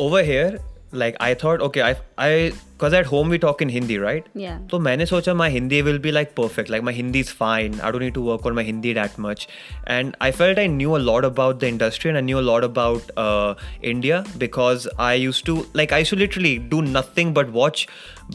over 0.00 0.24
here, 0.24 0.58
like 0.95 1.15
I 1.19 1.33
thought, 1.33 1.61
okay, 1.61 1.81
I 1.81 1.95
I 2.17 2.51
because 2.73 2.93
at 2.93 3.05
home 3.05 3.29
we 3.29 3.37
talk 3.39 3.61
in 3.61 3.69
Hindi, 3.69 3.97
right? 3.97 4.25
Yeah. 4.33 4.57
So 4.69 4.79
मैंने 4.79 5.05
सोचा 5.05 5.35
my 5.35 5.49
Hindi 5.49 5.81
will 5.81 5.99
be 5.99 6.11
like 6.11 6.35
perfect, 6.35 6.69
like 6.69 6.83
my 6.83 6.91
Hindi 6.91 7.19
is 7.19 7.29
fine. 7.29 7.79
I 7.81 7.91
don't 7.91 8.01
need 8.01 8.13
to 8.15 8.21
work 8.21 8.45
on 8.45 8.55
my 8.55 8.63
Hindi 8.63 8.93
that 8.93 9.17
much, 9.17 9.47
and 9.87 10.17
I 10.19 10.31
felt 10.31 10.57
I 10.57 10.67
knew 10.67 10.95
a 10.97 11.03
lot 11.09 11.23
about 11.23 11.59
the 11.59 11.67
industry 11.67 12.09
and 12.09 12.17
I 12.17 12.21
knew 12.21 12.39
a 12.39 12.45
lot 12.47 12.63
about 12.63 13.11
uh, 13.15 13.55
India 13.81 14.23
because 14.37 14.87
I 14.97 15.13
used 15.13 15.45
to 15.45 15.65
like 15.73 15.93
I 15.93 15.99
used 15.99 16.09
to 16.15 16.19
literally 16.23 16.57
do 16.57 16.81
nothing 16.81 17.33
but 17.33 17.51
watch 17.51 17.87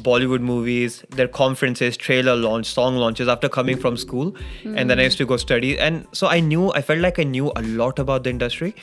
Bollywood 0.08 0.40
movies, 0.40 1.04
their 1.10 1.28
conferences, 1.28 1.96
trailer 1.96 2.36
launch, 2.36 2.66
song 2.66 2.96
launches 2.96 3.28
after 3.28 3.48
coming 3.50 3.76
from 3.76 3.96
school, 3.96 4.34
and 4.64 4.88
then 4.88 4.98
I 4.98 5.04
used 5.04 5.18
to 5.18 5.26
go 5.26 5.36
study, 5.36 5.78
and 5.78 6.06
so 6.12 6.26
I 6.28 6.40
knew 6.40 6.72
I 6.72 6.80
felt 6.80 7.00
like 7.00 7.18
I 7.18 7.24
knew 7.24 7.52
a 7.56 7.62
lot 7.62 7.98
about 7.98 8.24
the 8.24 8.30
industry, 8.30 8.74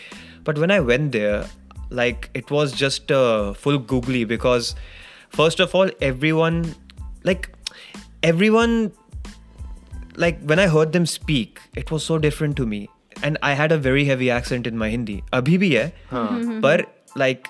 but 0.43 0.58
when 0.58 0.69
I 0.69 0.79
went 0.79 1.12
there, 1.12 1.45
like 1.90 2.31
it 2.35 2.51
was 2.51 2.72
just 2.72 3.11
uh, 3.11 3.53
full 3.55 3.79
googly 3.79 4.24
because 4.24 4.74
first 5.31 5.61
of 5.61 5.74
all 5.74 5.90
everyone 6.01 6.74
like 7.24 7.51
everyone 8.22 8.92
like 10.16 10.40
when 10.42 10.59
i 10.59 10.66
heard 10.66 10.92
them 10.92 11.07
speak 11.07 11.61
it 11.77 11.90
was 11.90 12.05
so 12.05 12.18
different 12.18 12.57
to 12.57 12.66
me. 12.66 12.88
And 13.22 13.37
i 13.42 13.53
had 13.55 13.72
a 13.72 13.77
very 13.77 14.05
heavy 14.05 14.31
accent 14.31 14.66
in 14.66 14.77
my 14.79 14.88
hindi. 14.90 15.22
Abhi 15.33 15.59
bhi 15.62 15.70
hai. 15.77 15.92
Huh. 16.11 16.29
Mm-hmm. 16.29 16.61
but 16.61 17.07
like 17.16 17.48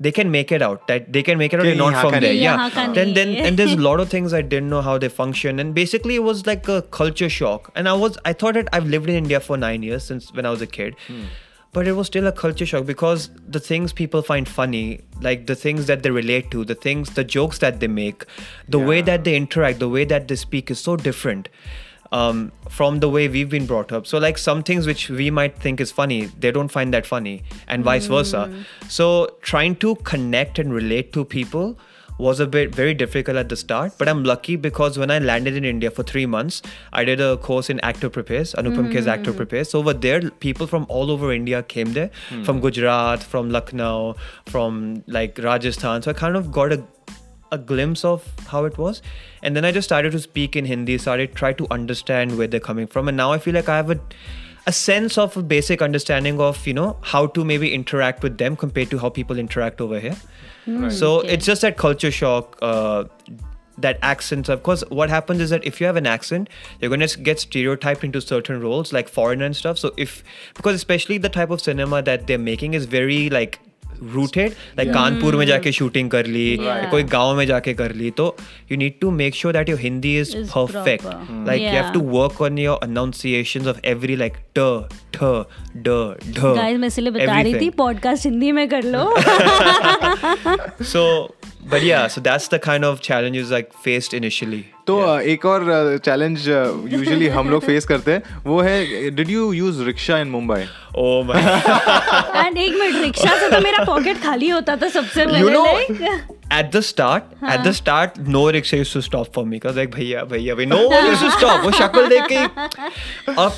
they 0.00 0.10
can 0.10 0.30
make 0.32 0.50
it 0.50 0.62
out. 0.62 0.86
That 0.88 1.12
they 1.12 1.22
can 1.22 1.38
make 1.38 1.52
it 1.54 1.60
out 1.60 1.76
not 1.76 2.00
from 2.00 2.20
there 2.20 2.32
yeah. 2.32 2.68
Then 2.92 3.14
then 3.14 3.28
and 3.46 3.56
there's 3.56 3.72
a 3.72 3.82
lot 3.86 4.00
of 4.00 4.10
things 4.10 4.34
i 4.34 4.42
didn't 4.42 4.68
know 4.68 4.82
how 4.82 4.98
they 4.98 5.08
function. 5.08 5.58
And 5.58 5.74
basically 5.74 6.16
it 6.16 6.24
was 6.24 6.44
like 6.46 6.68
a 6.68 6.82
culture 6.82 7.30
shock. 7.30 7.70
And 7.74 7.88
i 7.88 7.94
was 8.02 8.18
i 8.24 8.32
thought 8.32 8.54
that 8.54 8.68
i've 8.72 8.86
lived 8.96 9.08
in 9.08 9.16
india 9.22 9.40
for 9.40 9.56
9 9.56 9.82
years 9.82 10.04
since 10.12 10.32
when 10.34 10.44
i 10.44 10.50
was 10.50 10.60
a 10.60 10.66
kid. 10.66 10.96
Hmm 11.06 11.24
but 11.72 11.88
it 11.88 11.92
was 11.92 12.06
still 12.06 12.26
a 12.26 12.32
culture 12.32 12.66
shock 12.66 12.84
because 12.84 13.30
the 13.48 13.60
things 13.60 13.92
people 13.92 14.22
find 14.22 14.48
funny 14.48 15.00
like 15.20 15.46
the 15.46 15.54
things 15.54 15.86
that 15.86 16.02
they 16.02 16.10
relate 16.10 16.50
to 16.50 16.64
the 16.64 16.74
things 16.74 17.10
the 17.10 17.24
jokes 17.24 17.58
that 17.58 17.80
they 17.80 17.88
make 17.88 18.24
the 18.68 18.78
way 18.78 19.00
that 19.00 19.24
they 19.24 19.36
interact 19.36 19.78
the 19.78 19.88
way 19.88 20.04
that 20.04 20.28
they 20.28 20.36
speak 20.36 20.70
is 20.70 20.78
so 20.78 20.96
different 20.96 21.48
um, 22.12 22.52
from 22.68 23.00
the 23.00 23.08
way 23.08 23.26
we've 23.26 23.48
been 23.48 23.66
brought 23.66 23.90
up. 23.90 24.06
So 24.06 24.18
like 24.18 24.38
some 24.38 24.62
things 24.62 24.86
which 24.86 25.08
we 25.08 25.30
might 25.30 25.58
think 25.58 25.80
is 25.80 25.90
funny 25.90 26.26
they 26.26 26.52
don't 26.52 26.68
find 26.68 26.94
that 26.94 27.06
funny 27.06 27.42
and 27.66 27.82
vice 27.82 28.06
versa. 28.06 28.52
So 28.88 29.36
trying 29.40 29.76
to 29.76 29.96
connect 29.96 30.58
and 30.58 30.72
relate 30.72 31.12
to 31.14 31.24
people 31.24 31.78
was 32.22 32.40
a 32.40 32.46
bit 32.46 32.74
very 32.74 32.94
difficult 32.94 33.36
at 33.36 33.48
the 33.48 33.56
start, 33.56 33.92
but 33.98 34.08
I'm 34.08 34.22
lucky 34.24 34.56
because 34.56 34.98
when 34.98 35.10
I 35.10 35.18
landed 35.18 35.56
in 35.56 35.64
India 35.64 35.90
for 35.90 36.02
three 36.02 36.24
months, 36.26 36.62
I 36.92 37.04
did 37.04 37.20
a 37.20 37.36
course 37.36 37.70
in 37.74 37.80
Actor 37.80 38.10
Prepares, 38.10 38.54
Anupam 38.54 38.92
Kher's 38.92 39.04
hmm. 39.04 39.14
Actor 39.16 39.32
Prepares. 39.32 39.70
So 39.70 39.80
over 39.80 39.92
there, 39.92 40.30
people 40.46 40.66
from 40.66 40.86
all 40.88 41.10
over 41.10 41.32
India 41.32 41.62
came 41.62 41.92
there, 41.92 42.10
hmm. 42.28 42.44
from 42.44 42.60
Gujarat, 42.60 43.22
from 43.22 43.50
Lucknow, 43.50 44.16
from 44.46 45.02
like 45.06 45.38
Rajasthan. 45.38 46.02
So 46.02 46.12
I 46.12 46.14
kind 46.14 46.36
of 46.36 46.52
got 46.60 46.72
a 46.72 46.82
a 47.52 47.58
glimpse 47.58 48.02
of 48.10 48.26
how 48.50 48.64
it 48.64 48.78
was, 48.78 49.02
and 49.42 49.54
then 49.54 49.66
I 49.70 49.72
just 49.72 49.86
started 49.86 50.12
to 50.12 50.20
speak 50.20 50.56
in 50.56 50.64
Hindi, 50.64 50.96
started 50.96 51.34
try 51.40 51.52
to 51.58 51.66
understand 51.70 52.38
where 52.38 52.46
they're 52.46 52.68
coming 52.68 52.86
from, 52.86 53.08
and 53.08 53.16
now 53.16 53.30
I 53.32 53.38
feel 53.46 53.54
like 53.54 53.68
I 53.68 53.76
have 53.76 53.90
a 53.90 54.00
a 54.66 54.72
sense 54.72 55.18
of 55.18 55.36
a 55.36 55.42
basic 55.42 55.82
understanding 55.82 56.40
of 56.40 56.66
you 56.66 56.74
know 56.74 56.96
how 57.02 57.26
to 57.26 57.44
maybe 57.44 57.74
interact 57.74 58.22
with 58.22 58.38
them 58.38 58.56
compared 58.56 58.90
to 58.90 58.98
how 58.98 59.08
people 59.20 59.38
interact 59.38 59.80
over 59.80 60.00
here. 60.00 60.16
So 60.90 61.18
Okay. 61.20 61.28
it's 61.34 61.44
just 61.46 61.62
that 61.62 61.76
culture 61.76 62.10
shock. 62.10 62.58
Uh, 62.62 63.04
that 63.78 63.98
accents 64.02 64.50
of 64.50 64.62
course 64.62 64.84
what 64.90 65.08
happens 65.08 65.40
is 65.40 65.48
that 65.48 65.64
if 65.64 65.80
you 65.80 65.86
have 65.86 65.96
an 65.96 66.06
accent 66.06 66.48
you're 66.78 66.90
going 66.90 67.00
to 67.00 67.18
get 67.18 67.40
stereotyped 67.40 68.04
into 68.04 68.20
certain 68.20 68.60
roles 68.60 68.92
like 68.92 69.08
foreigner 69.08 69.46
and 69.46 69.56
stuff 69.56 69.78
so 69.78 69.90
if 69.96 70.22
because 70.54 70.74
especially 70.74 71.16
the 71.16 71.30
type 71.30 71.48
of 71.48 71.58
cinema 71.58 72.02
that 72.02 72.26
they're 72.26 72.38
making 72.38 72.74
is 72.74 72.84
very 72.84 73.30
like 73.30 73.60
rooted 74.14 74.50
like 74.50 74.92
Kanpur 74.92 75.36
में 75.36 75.46
जाके 75.46 75.68
hmm. 75.68 75.78
Shooting 75.78 76.10
कर 76.10 76.26
ली 76.26 76.56
कोई 76.62 77.02
गाँव 77.02 77.36
में 77.36 77.46
जाके 77.46 77.74
कर 77.74 77.94
ली 77.94 78.10
तो 78.10 78.36
you 78.72 78.78
need 78.78 78.98
to 79.00 79.10
make 79.10 79.34
sure 79.34 79.52
that 79.54 79.68
your 79.68 79.78
Hindi 79.78 80.18
is 80.20 80.36
perfect 80.36 81.04
like 81.48 81.62
you 81.62 81.68
have 81.68 81.92
to 81.92 82.00
work 82.00 82.42
on 82.42 82.58
your 82.58 82.80
annunciation 82.82 83.68
of 83.68 83.80
every 83.84 84.16
like 84.16 84.32
ट 84.58 84.88
ड 85.76 86.16
ढ 86.38 86.54
गाइस 86.56 86.78
मैं 86.78 86.88
इसलिए 86.88 87.10
बता 87.10 87.40
रही 87.40 87.54
थी 87.54 87.70
पॉडकास्ट 87.70 88.26
हिंदी 88.26 88.52
में 88.52 88.68
कर 88.68 88.82
लो. 88.84 89.04
सो 90.84 91.34
but 91.70 91.82
yeah 91.86 92.06
so 92.08 92.20
that's 92.20 92.48
the 92.48 92.58
kind 92.58 92.84
of 92.84 93.00
challenges 93.00 93.50
like 93.56 93.72
faced 93.86 94.14
initially 94.20 94.62
तो 94.86 94.94
uh, 95.00 95.20
एक 95.32 95.44
और 95.46 95.64
चैलेंज 96.04 96.48
यूजुअली 96.48 97.26
हम 97.34 97.50
लोग 97.50 97.64
फेस 97.64 97.84
करते 97.86 98.12
हैं 98.12 98.40
वो 98.46 98.60
है 98.62 99.10
did 99.16 99.30
you 99.30 99.52
use 99.52 99.82
rickshaw 99.84 100.18
in 100.18 100.28
Mumbai 100.28 100.64
oh 101.02 101.12
my 101.28 101.36
and 101.36 102.56
एक 102.58 102.72
मिनट 102.80 103.00
रिक्शा 103.02 103.36
से 103.40 103.50
तो 103.50 103.60
मेरा 103.64 103.84
पॉकेट 103.84 104.22
खाली 104.22 104.48
होता 104.48 104.76
था 104.76 104.88
सबसे 104.96 105.26
पहले 105.26 105.40
you 105.40 105.52
know 105.56 105.64
like 105.66 106.02
at 106.58 106.72
the 106.76 106.82
start 106.88 107.30
at 107.54 107.64
the 107.68 107.74
start 107.80 108.18
no 108.38 108.42
rickshaw 108.56 108.80
used 108.82 108.96
to 108.98 109.04
stop 109.10 109.32
for 109.38 109.46
me 109.52 109.60
like 109.78 109.94
भैया 109.96 110.24
भैया 110.34 110.56
no 110.74 110.80
one 110.94 111.08
used 111.12 111.24
to 111.26 111.30
stop 111.38 111.64
वो 111.64 111.70
शक्ल 111.82 112.06
देख 112.08 112.26
के 112.32 112.38
ही- 112.38 113.36
अब 113.38 113.52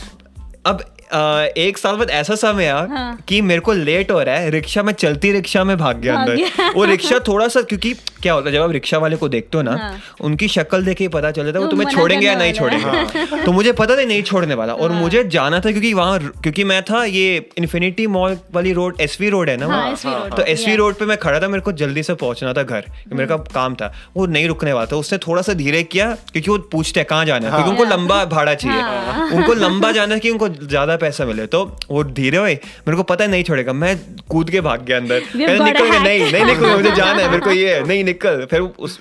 अब 0.66 0.84
एक 1.14 1.78
साल 1.78 1.96
बाद 1.96 2.10
ऐसा 2.12 2.34
समय 2.34 2.64
आया 2.64 2.86
हाँ। 2.90 3.16
कि 3.28 3.40
मेरे 3.42 3.60
को 3.60 3.72
लेट 3.72 4.10
हो 4.10 4.20
रहा 4.22 4.36
है 4.36 4.50
रिक्शा 4.50 4.82
में 4.82 4.92
चलती 4.94 5.32
रिक्शा 5.32 5.64
में 5.64 5.76
भाग 5.78 6.00
गया 6.00 6.16
अंदर। 6.16 6.72
वो 6.74 6.84
रिक्शा 6.84 7.18
थोड़ा 7.28 7.48
सा 7.48 7.62
क्योंकि 7.62 7.92
क्या 8.22 8.32
होता 8.32 8.48
है 8.48 8.54
जब 8.54 8.62
आप 8.62 8.70
रिक्शा 8.70 8.98
वाले 8.98 9.16
को 9.16 9.28
देखते 9.28 9.56
हो 9.58 9.62
ना 9.62 9.72
हाँ। 9.76 9.98
उनकी 10.20 10.48
शक्ल 10.48 10.84
देख 10.84 10.96
के 10.98 11.08
पता 11.08 11.30
चल 11.30 11.44
जाता 11.44 11.58
है 11.58 11.64
वो 11.64 11.66
वो 11.66 11.70
तुम्हें 11.70 11.88
छोड़ेंगे 11.88 12.26
या 12.26 12.34
नहीं 12.34 12.52
वाला 12.60 12.88
है। 12.88 13.06
छोड़ेंगे? 13.08 13.44
तो 13.44 13.52
मुझे 13.52 13.72
पता 13.72 13.96
था 13.96 14.04
नहीं 14.04 14.22
छोड़ने 14.22 14.54
वाला 14.54 14.72
और 14.74 14.92
मुझे 14.92 15.24
जाना 15.24 15.60
था 15.60 15.70
क्योंकि 15.70 15.92
वहाँ 15.94 16.18
क्योंकि 16.42 16.64
मैं 16.64 16.82
था 16.82 17.04
ये 17.04 17.36
इन्फिनिटी 17.58 18.06
मॉल 18.06 18.38
वाली 18.54 18.72
रोड 18.72 19.00
एसवी 19.00 19.28
रोड 19.30 19.50
है 19.50 19.56
ना 19.56 19.66
वहाँ? 19.66 20.30
तो 20.30 20.42
एसवी. 20.42 20.76
रोड 20.76 20.94
पे 20.94 21.06
मैं 21.06 21.16
खड़ा 21.18 21.40
था 21.40 21.48
मेरे 21.48 21.60
को 21.60 21.72
जल्दी 21.74 22.02
से 22.02 22.14
पहुँचना 22.14 22.52
था 22.52 22.62
घर 22.62 22.84
मेरे 23.12 23.26
का 23.26 23.36
काम 23.54 23.74
था। 23.74 23.92
वो 24.16 24.26
नहीं 24.26 24.46
रुकने 24.48 24.72
वाला 24.72 24.86
था 24.86 24.96
उसने 24.96 25.18
थोड़ा 25.18 25.42
सा 25.42 25.52
धीरे 25.54 25.82
किया 25.84 26.10
क्योंकि 26.32 26.50
वो 26.50 26.58
पूछते 26.72 27.00
हैं 27.00 27.06
कहाँ 27.08 27.24
जाना 27.24 27.46
है? 27.46 27.52
क्योंकि 27.52 27.70
उनको 27.70 27.84
लंबा 27.90 28.24
भाड़ा 28.26 28.54
चाहिए। 28.54 29.36
उनको 29.36 29.54
लंबा 29.54 29.92
जाना 29.92 30.14
है 30.14 30.20
कि 30.20 30.30
उनको 30.30 30.48
ज़्यादा 30.48 30.96
पैसा 31.04 31.24
मिले 31.24 31.46
तो 31.56 31.64
वो 31.90 32.04
धीरे 32.18 32.38
हुए 32.38 32.54
मेरे 32.88 32.96
को 32.96 33.02
पता 33.12 33.26
नहीं 33.26 33.44
छोड़ेगा 33.44 33.72
मैं 33.82 33.98
कूद 34.28 34.50
के 34.50 34.60
भाग 34.68 34.84
गया 34.84 34.96
अंदर। 34.96 35.22
निकल 35.36 35.90
गया 35.90 36.02
नहीं 36.02 36.32
नहीं 36.32 36.44
निकल 36.44 36.74
मुझे 36.76 36.96
जाना 36.96 37.22
है 37.22 37.30
मेरे 37.30 37.42
को 37.42 37.50
ये 37.50 37.80
नहीं 37.80 38.04
निकल 38.04 38.46
फिर 38.50 38.60
उस 38.60 38.98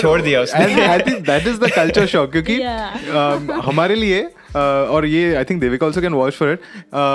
छोड़ 0.00 0.20
दिया 0.22 0.40
उसने। 0.40 0.86
I 0.86 0.98
think 0.98 1.18
that 1.26 1.46
is 1.46 1.58
the 1.60 1.70
culture 1.70 2.06
shock 2.06 2.30
क्योंकि 2.32 2.58
Yeah. 2.68 2.92
um, 3.14 3.50
हमारे 3.64 3.94
लिए 3.94 4.22
और 4.56 5.06
ये 5.06 5.34
I 5.34 5.44
think 5.44 5.60
Devika 5.60 5.86
also 5.86 6.00
can 6.00 6.12
watch 6.12 6.34
for 6.34 6.52
it 6.52 6.60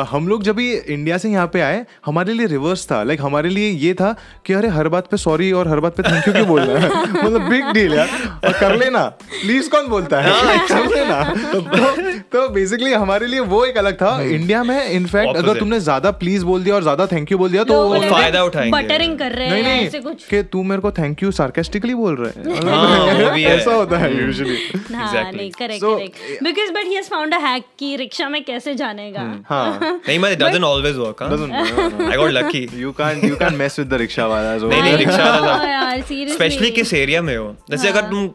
हम 0.10 0.28
लोग 0.28 0.44
जब 0.44 0.60
ये 0.60 0.84
इंडिया 0.88 1.18
से 1.18 1.30
यहाँ 1.30 1.48
पे 1.54 1.62
आए 1.62 1.86
हमारे 2.06 2.34
लिए 2.34 2.48
रिवर्स 2.48 2.86
था. 2.92 3.02
लाइक 3.04 3.20
like, 3.20 3.30
हमारे 3.30 3.50
लिए 3.50 3.70
ये 3.70 3.94
था 3.94 4.16
कि 4.46 4.54
अरे 4.54 4.68
हर 4.68 4.88
बात 4.88 5.08
पे 5.08 5.18
सॉरी 5.18 5.52
और 5.52 5.68
हर 5.68 5.80
बात 5.80 5.96
पे 5.96 6.04
थैंक 6.04 6.28
यू 6.28 6.34
क्यों 6.34 6.48
बोलना 6.48 6.80
है? 6.80 6.90
मतलब 7.24 7.50
बिग 7.50 7.72
डील 7.74 7.94
यार. 7.94 8.10
और 8.46 8.54
कर 8.60 8.76
लेना. 8.76 9.04
प्लीज़ 9.42 9.70
कौन 9.70 9.88
बोलता 9.88 10.22
है? 10.22 10.32
कर 10.68 10.86
लेना. 10.96 11.24
तो 11.54 11.62
तो 12.34 12.48
बेसिकली 12.50 12.94
हमारे 12.94 13.28
लिए 13.28 13.40
वो 13.40 13.64
एक 13.66 13.78
अलग 13.78 13.96
था. 13.96 14.12
इंडिया 14.24 14.64
में 14.64 14.90
इनफैक्ट 14.90 15.38
अगर 15.38 15.60
तुमने 15.60 15.80
ज़्यादा 15.80 16.12
प्लीज़ 16.12 16.46
बोल 16.46 16.64
दिया 16.64 16.76
और 16.76 16.82
ज़्यादा 16.82 17.06
थैंक 17.08 17.32
यू 17.32 17.38
बोल 17.38 17.52
दिया 17.52 17.64
तो 17.64 17.88
बोले 17.88 18.10
फ़ायदा 18.10 18.44
उठाएँगे। 18.44 18.72
बटरिंग 18.72 19.18
कर 19.20 19.32
रहे 19.32 19.62
हैं 19.62 19.82
ऐसे 19.82 20.00
कुछ. 20.00 20.26
कि 20.28 20.42
तू 20.44 20.64
मेरे 20.64 20.82
को 20.82 20.92
थैंक 20.92 21.24
यू 21.24 21.32
सार्केस्टिकली 21.32 21.94
बोल 21.96 22.16
रहा 22.16 22.30
है। 22.30 22.70
हाँ, 22.70 23.14
वो 23.16 23.32
भी 23.32 23.44
है। 23.44 23.56
ऐसा 23.58 23.74
होता 23.74 23.98
है 23.98 24.12
यूजुअली 24.18 24.58
हाँ 24.94 25.04
Exactly. 25.04 25.38
नहीं 25.38 25.52
correct 25.52 25.84
correct 25.84 26.44
because 26.44 26.72
but 26.74 26.86
he 26.86 26.94
has 26.96 27.10
found 27.10 27.23
a 27.32 27.38
hack 27.40 27.64
कि 27.80 27.96
रिक्शा 27.96 28.28
में 28.30 28.44
कैसे 28.44 28.74
जाने 28.76 29.12
का 29.12 29.22
हाँ। 29.50 29.80
नहीं 30.08 30.18
मैं 30.20 30.36
doesn't 30.38 30.64
always 30.64 30.98
work 30.98 31.20
huh? 31.20 31.30
doesn't 31.30 31.54
I 32.14 32.16
got 32.16 32.34
lucky. 32.34 32.62
You 32.84 32.94
can't 32.94 33.24
you 33.24 33.38
can't 33.38 33.58
mess 33.58 33.78
with 33.78 33.90
the 33.90 34.00
rickshaw 34.02 34.28
वाला 34.30 34.56
नहीं 34.64 34.82
नहीं 34.82 34.98
रिक्शा 34.98 35.30
वाला 35.30 35.54
हाँ 35.54 35.70
यार 35.72 36.02
सीरियसली 36.02 36.34
स्पेशली 36.36 36.72
किस 36.72 36.94
एरिया 36.94 37.22
में 37.22 37.36
हो? 37.38 37.56
जैसे 37.70 37.90
अगर 37.90 38.02
तुम 38.02 38.28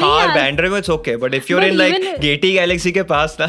खार। 0.00 0.28
बैंड्रे 0.28 0.68
में 0.68 0.78
it's 0.78 0.90
okay 0.90 1.16
but 1.16 1.34
if 1.34 1.46
you're 1.50 1.60
But 1.60 1.68
in 1.68 1.76
like 1.76 2.20
Gaiety 2.20 2.52
Galaxy 2.52 2.92
के 2.92 3.02
पास 3.02 3.36
ना 3.40 3.46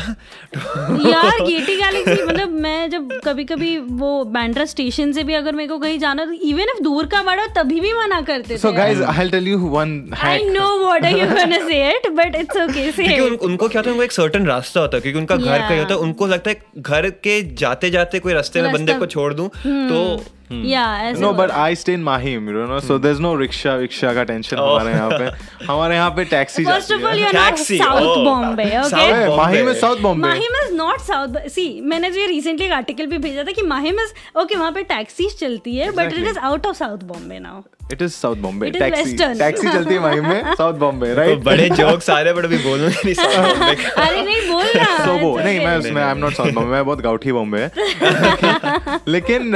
यार 1.09 1.41
गेटी 1.45 1.75
गैलेक्सी 1.75 2.23
मतलब 2.23 2.49
मैं 2.49 2.89
जब 2.89 3.19
कभी 3.25 3.43
कभी 3.43 3.77
वो 3.77 4.23
बैंड्रा 4.23 4.65
स्टेशन 4.65 5.11
से 5.11 5.23
भी 5.23 5.33
अगर 5.33 5.55
मेरे 5.55 5.67
को 5.67 5.77
कहीं 5.79 5.99
जाना 5.99 6.25
तो 6.25 6.31
इवन 6.31 6.61
इफ़ 6.61 6.81
दूर 6.83 7.05
का 7.05 7.23
बड़ा 7.23 7.45
तभी 7.45 7.79
भी 7.79 7.93
मना 7.93 8.21
करते 8.21 8.57
so 8.57 8.65
थे 8.65 8.77
guys 8.77 9.01
I'll 9.01 9.29
tell 9.29 9.47
you 9.53 9.59
one 9.75 9.93
I 10.13 10.37
hack. 10.37 10.51
No 10.53 10.77
what 10.77 11.05
are 11.05 11.11
you 11.11 11.25
gonna 11.27 11.67
say 11.67 11.89
it 11.89 12.07
but 12.07 12.35
it's 12.35 12.57
okay 12.57 12.91
say 12.91 13.03
क्योंकि 13.03 13.19
उन, 13.21 13.35
उनको 13.35 13.67
क्या 13.67 13.81
है 13.81 13.91
उनको 13.91 14.03
एक 14.03 14.11
सर्टन 14.11 14.45
रास्ता 14.45 14.62
होता 14.71 14.97
है 14.97 15.01
क्योंकि 15.01 15.19
उनका 15.19 15.35
घर 15.35 15.57
Yeah. 15.57 15.67
कहीं 15.69 15.79
होता 15.79 15.93
है 15.93 15.99
उनको 15.99 16.27
लगता 16.27 16.49
है 16.51 16.61
घर 16.77 17.09
के 17.23 17.41
जाते 17.55 17.89
जाते 17.89 18.19
कोई 18.19 18.33
रास्ते 18.33 18.61
में 18.61 18.71
बंदे 18.73 18.93
को 18.93 19.05
छोड़ 19.05 19.33
दूँ 19.33 19.49
तो 19.65 20.23
या 20.51 20.81
ऐसे 21.03 21.21
no 21.21 21.29
but 21.33 21.51
I 21.59 21.73
stay 21.81 21.93
in 21.97 22.03
Mahim 22.07 22.47
you 22.49 22.63
know 22.71 22.79
so 22.87 22.97
there's 23.03 23.21
no 23.25 23.29
rickshaw 23.41 23.75
rickshaw 23.83 24.13
का 24.15 24.23
टेंशन 24.23 24.57
Oh. 24.57 24.65
हमारे 24.69 24.91
यहाँ 24.91 25.09
पे। 25.09 25.65
हमारे 25.65 25.95
यहाँ 25.95 26.09
पे 26.15 26.23
taxi 26.33 26.65
first 26.65 26.91
of 26.93 27.03
all 27.03 27.19
you 27.19 27.25
are 27.27 27.33
not 27.35 27.55
south. 27.59 28.23
Bombay 28.25 28.65
okay 28.79 29.35
Mahim 29.37 29.71
is 29.71 29.79
South 29.81 30.01
Bombay. 30.03 30.21
Mahim 30.21 30.57
is 30.63 30.73
not 30.75 30.99
south 31.01 31.47
see 31.49 31.65
मैंने 31.81 32.11
जो 32.11 32.25
recently 32.27 32.65
एक 32.65 32.71
आर्टिकल 32.73 33.05
भी 33.05 33.17
भेजा 33.17 33.43
था 33.43 33.51
कि 33.51 33.61
माहिम 33.67 33.99
इज़ 34.01 34.13
ओके 34.41 34.55
वहाँ 34.55 34.71
पे 34.71 34.83
टैक्सीज 34.93 35.37
चलती 35.39 35.75
है 35.77 35.91
but 35.91 36.13
it 36.13 36.27
is 36.27 36.39
out 36.39 36.65
of 36.65 36.77
south 36.77 37.03
Bombay 37.13 37.39
now 37.39 37.61
it 37.91 38.01
is 38.01 38.15
South 38.15 38.41
Bombay. 38.41 38.67
It 38.69 38.75
is 38.75 38.81
taxi. 38.81 39.17
Taxi 39.39 39.67
चलती 39.67 39.93
है 39.93 39.99
माहिम 39.99 40.27
में. 40.27 40.53
South 40.59 40.77
Bombay 40.83 41.15
तो 41.15 41.35
बड़े 41.43 41.69
जोक्स 41.69 42.09
आ 42.09 42.19
रहे 42.19 42.33
हैं 42.33 42.35
बट 42.37 42.45
अभी 42.45 42.57
बोलूँगा 42.57 43.01
नहीं 43.05 43.13
South 43.21 43.35
Bombay 43.37 43.85
अरे 43.97 44.21
नहीं 44.21 44.51
बोल 44.51 44.65
रहा 44.65 45.05
so 45.05 45.21
वो 45.21 45.31
it's 45.31 45.45
नहीं 45.45 45.59
मैं 45.59 45.77
उसमें 45.77 46.01
I 46.01 46.11
am 46.11 46.17
not 46.17 46.33
south 46.33 46.51
Bombay 46.51 46.71
मैं 46.71 46.85
बहुत 46.85 47.01
गाउठी 47.01 47.31
बॉम्बे 47.31 47.59
है। 47.59 48.99
लेकिन 49.07 49.51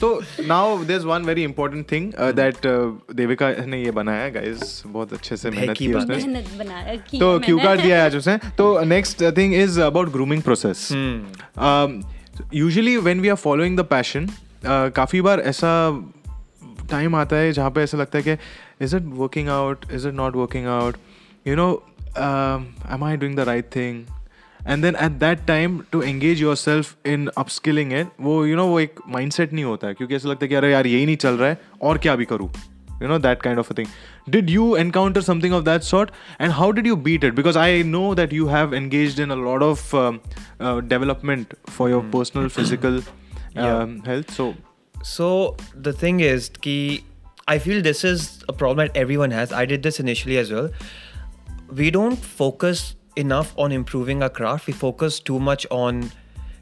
तो 0.00 0.08
now 0.46 0.76
there 0.84 0.98
is 1.00 1.06
one 1.06 1.22
very 1.22 1.42
important 1.44 1.90
thing 1.92 2.12
that 2.34 2.66
Devika 3.14 3.50
ने 3.66 3.82
ये 3.82 3.90
बनाया 3.90 4.22
है 4.22 4.30
गाइस 4.30 4.82
बहुत 4.86 5.12
अच्छे 5.12 5.36
से 5.36 5.50
मेहनत 5.50 5.76
की 5.76 5.86
की 5.86 5.92
उसने। 5.94 6.16
मेहनत 6.16 6.58
बनाया 6.58 6.94
तो 7.18 7.38
क्यू 7.38 7.58
कार्ड 7.58 7.80
दिया 7.80 7.96
है 7.96 8.04
आज 8.04 8.16
उसने 8.16 8.36
तो 8.58 8.78
next 8.84 9.22
thing 9.36 9.54
is 9.54 9.80
about 9.80 10.12
grooming 10.12 10.42
process 10.42 10.88
usually 12.54 12.96
when 12.96 13.20
we 13.20 13.28
are 13.28 13.36
following 13.36 13.78
the 13.78 13.80
passion 13.80 14.28
काफ़ी 14.66 15.20
बार 15.20 15.40
ऐसा 15.40 15.72
टाइम 16.90 17.16
आता 17.16 17.36
है 17.36 17.52
जहाँ 17.52 17.70
पे 17.70 17.82
ऐसा 17.82 17.98
लगता 17.98 18.18
है 18.18 18.24
कि 18.24 18.84
is 18.84 18.96
it 18.96 19.02
working 19.14 19.48
out 19.48 19.84
is 19.92 20.08
it 20.08 20.14
not 20.14 20.36
working 20.36 20.66
out 20.66 20.96
you 21.46 21.56
know 21.56 21.70
am 22.18 23.04
I 23.04 23.16
doing 23.16 23.36
the 23.36 23.40
right 23.40 23.74
thing 23.76 24.04
and 24.60 24.82
then 24.82 24.96
at 25.02 25.18
that 25.18 25.46
time 25.46 25.80
to 25.92 26.02
engage 26.02 26.42
yourself 26.56 27.06
in 27.06 27.28
upskilling 27.48 27.92
है 27.92 28.02
वो 28.20 28.44
यू 28.44 28.48
you 28.48 28.56
नो 28.56 28.62
know, 28.62 28.72
वो 28.72 28.80
एक 28.80 29.00
mindset 29.08 29.52
नहीं 29.52 29.64
होता 29.64 29.86
है 29.86 29.94
क्योंकि 29.94 30.16
ऐसा 30.16 30.28
लगता 30.28 30.44
है 30.44 30.48
कि 30.48 30.54
अरे 30.54 30.72
यार 30.72 30.86
यही 30.86 31.06
नहीं 31.06 31.16
चल 31.16 31.34
रहा 31.34 31.48
है 31.48 31.60
और 31.82 31.98
क्या 31.98 32.16
भी 32.16 32.24
करूँ? 32.24 32.50
You 33.02 33.08
know 33.08 33.18
that 33.18 33.42
kind 33.42 33.58
of 33.58 33.72
a 33.72 33.74
thing 33.78 33.88
did 34.28 34.50
you 34.50 34.74
encounter 34.76 35.20
something 35.20 35.54
of 35.54 35.64
that 35.64 35.82
sort 35.82 36.10
and 36.40 36.50
how 36.50 36.70
did 36.70 36.86
you 36.86 36.96
beat 37.08 37.24
it 37.24 37.34
because 37.34 37.58
I 37.58 37.82
know 37.82 38.14
that 38.14 38.32
you 38.32 38.46
have 38.46 38.74
engage 38.74 39.20
in 39.20 39.30
a 39.30 39.34
lot 39.34 39.62
of 39.62 39.90
development 40.88 41.54
for 41.68 41.90
your 41.90 42.10
personal 42.14 42.48
physical 42.48 43.02
health 44.08 44.30
so 44.30 44.54
So 45.02 45.56
the 45.74 45.92
thing 45.92 46.20
is, 46.20 46.48
ki, 46.48 47.04
I 47.46 47.58
feel 47.58 47.82
this 47.82 48.04
is 48.04 48.44
a 48.48 48.52
problem 48.52 48.86
that 48.86 48.96
everyone 48.96 49.30
has. 49.30 49.52
I 49.52 49.64
did 49.64 49.82
this 49.82 50.00
initially 50.00 50.38
as 50.38 50.52
well. 50.52 50.70
We 51.74 51.90
don't 51.90 52.16
focus 52.16 52.94
enough 53.16 53.52
on 53.58 53.72
improving 53.72 54.22
our 54.22 54.28
craft. 54.28 54.66
We 54.66 54.72
focus 54.72 55.20
too 55.20 55.40
much 55.40 55.66
on 55.70 56.10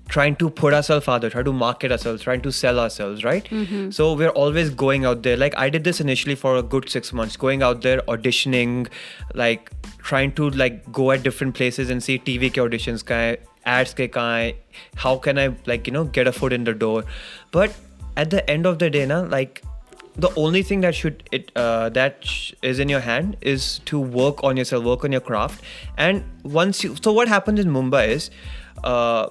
trying 0.08 0.36
to 0.36 0.48
put 0.48 0.72
ourselves 0.72 1.08
out 1.08 1.20
there, 1.20 1.30
trying 1.30 1.44
to 1.44 1.52
market 1.52 1.90
ourselves, 1.90 2.22
trying 2.22 2.40
to 2.42 2.52
sell 2.52 2.78
ourselves, 2.78 3.24
right? 3.24 3.44
Mm-hmm. 3.46 3.90
So 3.90 4.14
we're 4.14 4.30
always 4.30 4.70
going 4.70 5.04
out 5.04 5.22
there. 5.22 5.36
Like 5.36 5.56
I 5.58 5.68
did 5.68 5.84
this 5.84 6.00
initially 6.00 6.34
for 6.34 6.56
a 6.56 6.62
good 6.62 6.88
six 6.88 7.12
months, 7.12 7.36
going 7.36 7.62
out 7.62 7.82
there, 7.82 7.98
auditioning, 8.02 8.88
like 9.34 9.70
trying 9.98 10.32
to 10.32 10.50
like 10.50 10.90
go 10.92 11.10
at 11.10 11.22
different 11.22 11.54
places 11.54 11.90
and 11.90 12.02
see 12.02 12.18
TV 12.18 12.50
ke 12.50 12.62
auditions 12.66 13.04
ka 13.04 13.14
hai, 13.14 13.36
ads 13.64 13.94
ke 13.94 14.14
hai, 14.14 14.54
how 14.94 15.16
can 15.16 15.38
I 15.38 15.48
like 15.66 15.86
you 15.88 15.92
know 15.92 16.04
get 16.04 16.28
a 16.28 16.32
foot 16.32 16.52
in 16.52 16.62
the 16.62 16.74
door. 16.74 17.04
But 17.50 17.74
at 18.16 18.30
the 18.30 18.48
end 18.50 18.66
of 18.66 18.78
the 18.78 18.90
day, 18.90 19.06
na, 19.06 19.20
like 19.20 19.62
the 20.16 20.30
only 20.36 20.62
thing 20.62 20.80
that 20.80 20.94
should 20.94 21.22
it 21.30 21.52
uh, 21.56 21.88
that 21.90 22.24
sh- 22.24 22.52
is 22.62 22.78
in 22.78 22.88
your 22.88 23.00
hand 23.00 23.36
is 23.40 23.80
to 23.84 24.00
work 24.00 24.42
on 24.42 24.56
yourself 24.56 24.84
work 24.84 25.04
on 25.04 25.12
your 25.12 25.20
craft. 25.20 25.62
And 25.96 26.24
once 26.42 26.82
you 26.82 26.96
so 27.02 27.12
what 27.12 27.28
happens 27.28 27.60
in 27.60 27.70
mumbai 27.70 28.08
is 28.08 28.30
uh, 28.84 29.28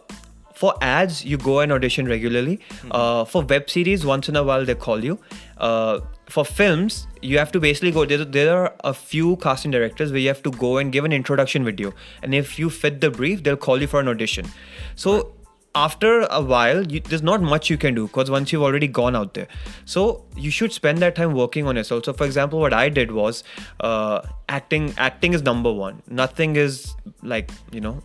for 0.53 0.73
ads 0.81 1.25
you 1.25 1.37
go 1.37 1.59
and 1.59 1.71
audition 1.71 2.07
regularly. 2.07 2.59
Uh, 2.91 3.25
for 3.25 3.43
web 3.43 3.69
series 3.69 4.05
once 4.05 4.29
in 4.29 4.35
a 4.35 4.43
while 4.43 4.65
they 4.65 4.75
call 4.75 5.03
you. 5.03 5.19
Uh, 5.57 6.01
for 6.27 6.43
films 6.45 7.07
you 7.21 7.37
have 7.37 7.51
to 7.51 7.59
basically 7.59 7.91
go 7.91 8.03
there, 8.05 8.25
there 8.25 8.57
are 8.57 8.75
a 8.83 8.93
few 8.93 9.35
casting 9.37 9.71
directors 9.71 10.11
where 10.11 10.19
you 10.19 10.27
have 10.27 10.43
to 10.43 10.51
go 10.51 10.77
and 10.77 10.91
give 10.91 11.05
an 11.05 11.13
introduction 11.13 11.65
video. 11.65 11.93
And 12.21 12.35
if 12.35 12.59
you 12.59 12.69
fit 12.69 13.01
the 13.01 13.09
brief 13.09 13.43
they'll 13.43 13.57
call 13.57 13.81
you 13.81 13.87
for 13.87 13.99
an 13.99 14.07
audition. 14.07 14.47
So 14.95 15.34
after 15.74 16.22
a 16.22 16.40
while, 16.42 16.84
you, 16.92 17.00
there's 17.00 17.22
not 17.22 17.40
much 17.40 17.70
you 17.70 17.76
can 17.78 17.94
do 17.94 18.06
because 18.08 18.30
once 18.30 18.52
you've 18.52 18.62
already 18.68 18.88
gone 18.88 19.14
out 19.14 19.34
there. 19.34 19.46
So 19.84 20.24
you 20.36 20.50
should 20.50 20.72
spend 20.72 20.98
that 20.98 21.14
time 21.14 21.32
working 21.34 21.66
on 21.66 21.76
yourself. 21.76 22.04
So, 22.06 22.12
for 22.12 22.24
example, 22.26 22.58
what 22.58 22.72
I 22.72 22.88
did 22.88 23.12
was 23.12 23.44
uh, 23.80 24.20
acting. 24.48 24.92
Acting 24.98 25.32
is 25.32 25.42
number 25.42 25.72
one. 25.72 26.02
Nothing 26.08 26.56
is 26.56 26.94
like 27.22 27.50
you 27.72 27.80
know, 27.80 28.02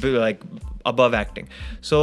b- 0.00 0.16
like 0.18 0.40
above 0.84 1.14
acting. 1.14 1.48
So 1.80 2.02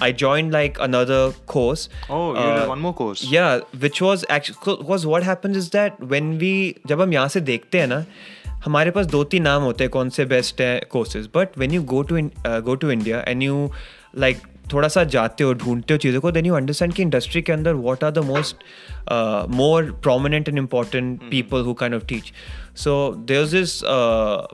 I 0.00 0.10
joined 0.12 0.52
like 0.52 0.78
another 0.80 1.20
course. 1.46 1.88
Oh, 2.10 2.32
you 2.34 2.38
Uh, 2.40 2.60
did 2.60 2.68
one 2.68 2.80
more 2.80 2.94
course. 2.94 3.22
yeah, 3.24 3.60
which 3.84 4.00
was 4.02 4.24
actually 4.28 4.76
because 4.82 5.06
what 5.06 5.22
happens 5.22 5.56
is 5.56 5.70
that 5.70 6.00
when 6.14 6.36
we 6.42 6.52
जब 6.88 7.00
हम 7.00 7.12
यहाँ 7.12 7.28
से 7.36 7.40
देखते 7.52 7.80
हैं 7.80 7.86
ना 7.86 8.04
हमारे 8.64 8.90
पास 8.90 9.06
दो 9.06 9.22
तीन 9.32 9.42
नाम 9.42 9.62
होते 9.62 9.84
हैं 9.84 9.90
कौन 9.92 10.08
से 10.10 10.24
बेस्ट 10.24 10.60
है 10.60 10.78
courses 10.92 11.28
but 11.34 11.56
when 11.58 11.70
you 11.72 11.82
go 11.92 12.02
to 12.10 12.18
go 12.68 12.74
to 12.84 12.90
India 12.90 13.20
and 13.28 13.42
you 13.42 13.70
like 14.18 14.42
थोड़ा 14.72 14.88
सा 14.88 15.02
जाते 15.14 15.44
हो 15.44 15.52
ढूंढते 15.54 15.94
हो 15.94 15.98
चीज़ों 15.98 16.20
को 16.20 16.30
देन 16.32 16.46
यू 16.46 16.54
अंडरस्टैंड 16.54 16.92
कि 16.94 17.02
इंडस्ट्री 17.02 17.42
के 17.42 17.52
अंदर 17.52 17.74
what 17.74 18.04
are 18.04 18.10
the 18.10 18.24
most 18.30 18.64
more 19.56 19.90
prominent 20.02 20.48
and 20.48 20.58
important 20.58 21.20
people 21.30 21.62
who 21.66 21.74
kind 21.82 21.94
of 21.94 22.04
teach 22.08 22.32
so 22.84 22.96
there 23.28 23.42
is 23.42 23.54
this 23.54 23.80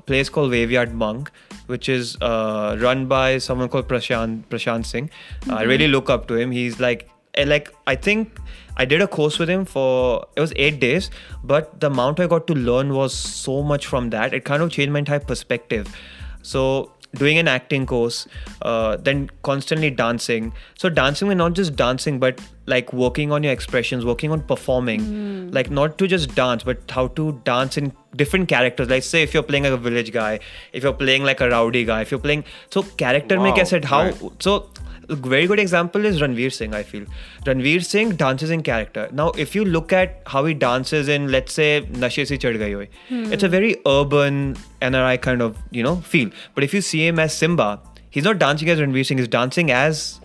place 0.07 0.29
call 0.29 0.51
वेवयार्ड 0.51 0.95
monk 1.05 1.29
which 1.67 1.88
is 1.88 2.17
uh, 2.21 2.77
run 2.81 3.07
by 3.07 3.38
someone 3.38 3.69
called 3.69 3.88
Prashant 3.88 4.45
Prashant 4.55 4.87
Singh. 4.87 5.11
I 5.51 5.62
really 5.62 5.88
look 5.88 6.11
up 6.11 6.27
to 6.29 6.35
him. 6.35 6.51
He's 6.51 6.81
like 6.81 7.09
eh, 7.35 7.45
like 7.45 7.71
I 7.87 7.95
think 7.97 8.41
I 8.77 8.85
did 8.85 9.03
a 9.03 9.07
course 9.07 9.38
with 9.38 9.49
him 9.49 9.65
for 9.65 10.27
it 10.37 10.41
was 10.41 10.53
eight 10.57 10.81
days, 10.81 11.11
but 11.45 11.79
the 11.81 11.88
amount 11.88 12.21
I 12.21 12.27
got 12.27 12.47
to 12.49 12.55
learn 12.55 12.93
was 12.95 13.15
so 13.15 13.62
much 13.62 13.87
from 13.87 14.11
that. 14.11 14.35
It 14.35 14.45
kind 14.45 14.62
of 14.62 14.71
changed 14.71 14.93
my 14.93 14.99
entire 15.01 15.21
perspective. 15.21 15.95
So 16.43 16.93
doing 17.18 17.38
an 17.38 17.48
acting 17.48 17.86
course, 17.86 18.28
uh, 18.62 18.98
then 18.98 19.30
constantly 19.44 19.90
dancing. 19.90 20.54
So 20.78 20.90
dancing 20.90 21.30
and 21.30 21.38
not 21.38 21.54
just 21.54 21.76
dancing, 21.76 22.20
but 22.20 22.40
like 22.66 22.92
working 22.94 23.32
on 23.32 23.44
your 23.44 23.54
expressions, 23.54 24.06
working 24.06 24.32
on 24.32 24.42
performing, 24.42 25.52
like 25.52 25.70
not 25.70 25.98
to 26.00 26.08
just 26.08 26.36
dance, 26.36 26.64
but 26.64 26.80
how 26.90 27.08
to 27.20 27.40
dance 27.46 27.78
in 27.78 27.94
different 28.16 28.50
characters. 28.50 28.90
Like 28.90 29.04
say 29.04 29.24
if 29.24 29.34
you're 29.34 29.44
playing 29.44 29.64
like 29.64 29.74
a 29.74 29.78
village 29.78 30.12
guy, 30.12 30.40
if 30.74 30.84
you're 30.84 30.94
playing 30.94 31.24
like 31.24 31.40
a 31.42 31.50
rowdy 31.50 31.86
guy, 31.86 32.02
if 32.02 32.12
you're 32.12 32.20
playing 32.20 32.44
so 32.70 32.84
character 32.84 33.38
Wow, 33.38 33.44
make 33.44 33.58
I 33.58 33.64
said 33.64 33.86
how 33.86 34.04
right. 34.04 34.22
so 34.40 34.70
a 35.10 35.15
very 35.15 35.48
good 35.48 35.60
example 35.60 36.06
is 36.06 36.22
Ranveer 36.22 36.52
Singh, 36.52 36.74
I 36.74 36.84
feel. 36.84 37.06
Ranveer 37.46 37.84
Singh 37.84 38.15
dances 38.15 38.50
in 38.50 38.63
character. 38.63 39.10
Now, 39.12 39.30
if 39.32 39.56
you 39.56 39.65
look 39.65 39.93
at 39.93 40.22
how 40.26 40.46
he 40.46 40.54
dances 40.54 41.08
in, 41.08 41.32
let's 41.32 41.54
say, 41.54 41.88
Nashe 41.91 42.28
Si 42.28 42.38
Chadh 42.38 42.58
Gayi 42.58 42.76
Hoy, 42.76 42.89
hmm. 43.10 43.32
it's 43.32 43.43
a 43.43 43.50
very 43.50 43.78
urban 43.86 44.58
NRI 44.82 45.22
kind 45.22 45.41
of, 45.41 45.58
you 45.72 45.84
know, 45.84 45.98
feel. 45.98 46.30
But 46.56 46.63
if 46.63 46.74
you 46.74 46.82
see 46.82 47.08
him 47.08 47.20
as 47.20 47.34
Simmba, 47.34 47.80
he's 48.10 48.24
not 48.24 48.39
dancing 48.39 48.70
as 48.70 48.80
Ranveer 48.80 49.06
Singh, 49.06 49.17
he's 49.17 49.28
dancing 49.28 49.72
as 49.72 50.20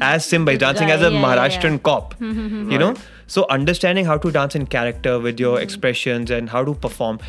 as 0.00 0.26
Simmba, 0.26 0.50
he's 0.50 0.58
dancing 0.58 0.90
as 0.90 1.02
a 1.02 1.10
yeah, 1.10 1.22
Maharashtrian 1.22 1.72
yeah. 1.72 1.78
cop. 1.78 2.14
You 2.20 2.78
know? 2.78 2.94
So 3.26 3.46
understanding 3.48 4.04
how 4.04 4.18
to 4.18 4.30
dance 4.30 4.54
in 4.54 4.66
character 4.66 5.18
with 5.18 5.38
your 5.40 5.56
hmm. 5.56 5.62
expressions 5.62 6.30
and 6.30 6.50
how 6.50 6.64
to 6.64 6.74
perform. 6.74 7.20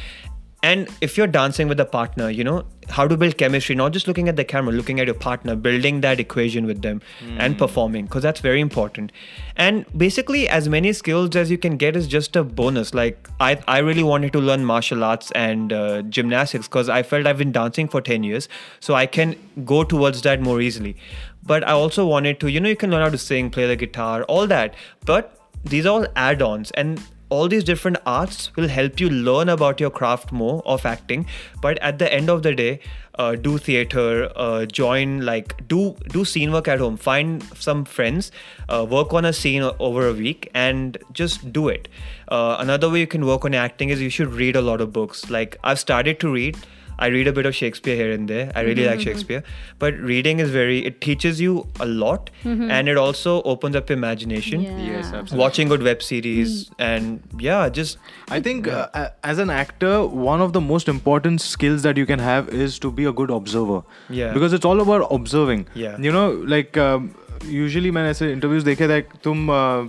And 0.65 0.89
if 0.99 1.15
you're 1.15 1.28
dancing 1.28 1.67
with 1.67 1.80
a 1.80 1.86
partner, 1.86 2.28
you 2.32 2.43
know, 2.43 2.63
how 2.89 3.08
to 3.08 3.15
build 3.15 3.38
chemistry, 3.38 3.75
not 3.75 3.91
just 3.93 4.08
looking 4.08 4.30
at 4.30 4.36
the 4.36 4.43
camera, 4.43 4.73
looking 4.73 4.99
at 4.99 5.06
your 5.06 5.17
partner, 5.25 5.56
building 5.56 6.01
that 6.01 6.19
equation 6.19 6.65
with 6.65 6.82
them 6.82 7.01
and 7.38 7.58
performing, 7.58 8.06
because 8.06 8.23
that's 8.23 8.39
very 8.39 8.62
important. 8.62 9.12
And 9.56 9.86
basically, 9.95 10.49
as 10.49 10.67
many 10.67 10.93
skills 10.93 11.36
as 11.36 11.51
you 11.51 11.60
can 11.60 11.78
get 11.78 11.95
is 11.95 12.08
just 12.08 12.36
a 12.36 12.43
bonus. 12.43 12.95
Like, 12.95 13.30
I, 13.39 13.62
I 13.67 13.78
really 13.80 14.01
wanted 14.01 14.34
to 14.34 14.39
learn 14.39 14.65
martial 14.65 15.04
arts 15.04 15.32
and 15.32 15.71
uh, 15.71 16.01
gymnastics 16.04 16.67
because 16.67 16.89
I 16.89 17.04
felt 17.04 17.28
I've 17.28 17.38
been 17.38 17.51
dancing 17.51 17.88
for 17.88 18.01
10 18.01 18.23
years, 18.23 18.49
so 18.80 18.95
I 18.95 19.06
can 19.06 19.36
go 19.65 19.84
towards 19.84 20.23
that 20.23 20.41
more 20.41 20.62
easily. 20.62 20.95
But 21.43 21.67
I 21.67 21.73
also 21.73 22.08
wanted 22.08 22.39
to, 22.39 22.47
you 22.47 22.60
know, 22.60 22.69
you 22.69 22.75
can 22.75 22.89
learn 22.89 23.04
how 23.04 23.10
to 23.10 23.19
sing, 23.19 23.51
play 23.51 23.67
the 23.67 23.75
guitar, 23.75 24.23
all 24.23 24.47
that. 24.47 24.73
But 25.06 25.38
these 25.63 25.86
are 25.86 25.89
all 25.89 26.08
add 26.15 26.41
ons. 26.41 26.71
And 26.71 27.01
all 27.29 27.47
these 27.47 27.63
different 27.63 27.97
arts 28.05 28.55
will 28.55 28.67
help 28.67 28.99
you 28.99 29.09
learn 29.09 29.49
about 29.49 29.79
your 29.79 29.89
craft 29.89 30.31
more 30.31 30.61
of 30.65 30.85
acting. 30.85 31.25
But 31.61 31.79
at 31.79 31.99
the 31.99 32.11
end 32.11 32.29
of 32.29 32.43
the 32.43 32.53
day 32.53 32.79
uh, 33.15 33.35
do 33.35 33.57
theater 33.57 34.29
uh, 34.35 34.65
join 34.65 35.21
like 35.21 35.67
do 35.67 35.95
do 36.09 36.25
scene 36.25 36.51
work 36.51 36.67
at 36.67 36.79
home. 36.79 36.97
Find 36.97 37.43
some 37.55 37.85
friends 37.85 38.31
uh, 38.69 38.85
work 38.89 39.13
on 39.13 39.25
a 39.25 39.33
scene 39.33 39.63
over 39.79 40.07
a 40.07 40.13
week 40.13 40.49
and 40.53 40.97
just 41.13 41.51
do 41.51 41.67
it. 41.69 41.88
Uh, 42.27 42.57
another 42.59 42.89
way 42.89 42.99
you 42.99 43.07
can 43.07 43.25
work 43.25 43.45
on 43.45 43.53
acting 43.53 43.89
is 43.89 44.01
you 44.01 44.09
should 44.09 44.33
read 44.33 44.55
a 44.55 44.61
lot 44.61 44.81
of 44.81 44.91
books. 44.91 45.29
Like 45.29 45.57
i've 45.63 45.79
started 45.79 46.19
to 46.19 46.31
read 46.31 46.57
I 46.97 47.08
read 47.08 47.27
a 47.27 47.34
bit 47.34 47.45
of 47.45 47.55
Shakespeare 47.55 47.95
here 47.95 48.12
and 48.12 48.27
there. 48.27 48.51
I 48.55 48.62
really 48.62 48.84
mm-hmm. 48.84 48.91
like 48.91 48.99
Shakespeare, 49.01 49.43
but 49.79 49.97
reading 49.99 50.39
is 50.39 50.49
very 50.49 50.86
it 50.86 51.01
teaches 51.01 51.41
you 51.41 51.67
a 51.79 51.86
lot, 51.86 52.29
mm-hmm. 52.43 52.69
and 52.69 52.88
it 52.88 52.97
also 52.97 53.41
opens 53.43 53.75
up 53.75 53.91
imagination. 53.91 54.62
Yeah. 54.62 54.77
Yes, 54.77 55.05
absolutely. 55.05 55.38
Watching 55.38 55.67
good 55.67 55.84
web 55.84 56.01
series 56.03 56.69
mm. 56.69 56.73
and 56.79 57.21
yeah, 57.39 57.69
just 57.69 57.97
I 58.29 58.39
think 58.39 58.67
yeah. 58.67 58.88
uh, 58.93 59.10
as 59.23 59.39
an 59.39 59.49
actor, 59.49 60.05
one 60.05 60.41
of 60.41 60.53
the 60.53 60.62
most 60.62 60.88
important 60.88 61.41
skills 61.41 61.84
that 61.84 61.97
you 61.97 62.05
can 62.05 62.19
have 62.19 62.49
is 62.49 62.79
to 62.79 62.91
be 62.91 63.05
a 63.05 63.12
good 63.12 63.29
observer. 63.29 63.84
Yeah, 64.10 64.34
because 64.34 64.53
it's 64.53 64.65
all 64.65 64.81
about 64.81 65.08
observing. 65.12 65.67
Yeah, 65.73 65.97
you 65.97 66.12
know, 66.12 66.31
like 66.55 66.77
um, 66.77 67.15
usually 67.45 67.91
when 67.91 68.05
I 68.05 68.12
say 68.13 68.31
interviews, 68.31 68.63
they 68.63 68.75
say 68.75 68.88
that 68.88 69.21
तुम 69.23 69.49
uh, 69.49 69.88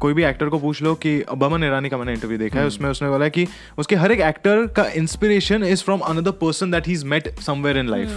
कोई 0.00 0.14
भी 0.14 0.24
actor 0.24 0.48
को 0.48 0.58
पूछ 0.58 0.82
लो 0.82 0.94
कि 1.04 1.12
बमन 1.44 1.64
ईरानी 1.64 1.88
का 1.88 1.98
मैंने 1.98 2.12
interview 2.12 2.38
देखा 2.38 2.60
है 2.60 2.66
उसमें 2.66 2.88
उसने 2.90 3.08
बोला 3.08 3.28
कि 3.36 3.46
उसके 3.78 3.96
हर 4.04 4.12
एक 4.12 4.20
एक्टर 4.30 4.66
का 4.76 4.84
inspiration 5.02 5.64
is 5.64 5.84
from 5.84 6.00
another 6.14 6.30
person 6.46 6.70
that 6.70 6.86
he 6.86 6.92
is 6.92 7.04
met 7.14 7.34
somewhere 7.50 7.78
in 7.78 7.88
life 7.96 8.08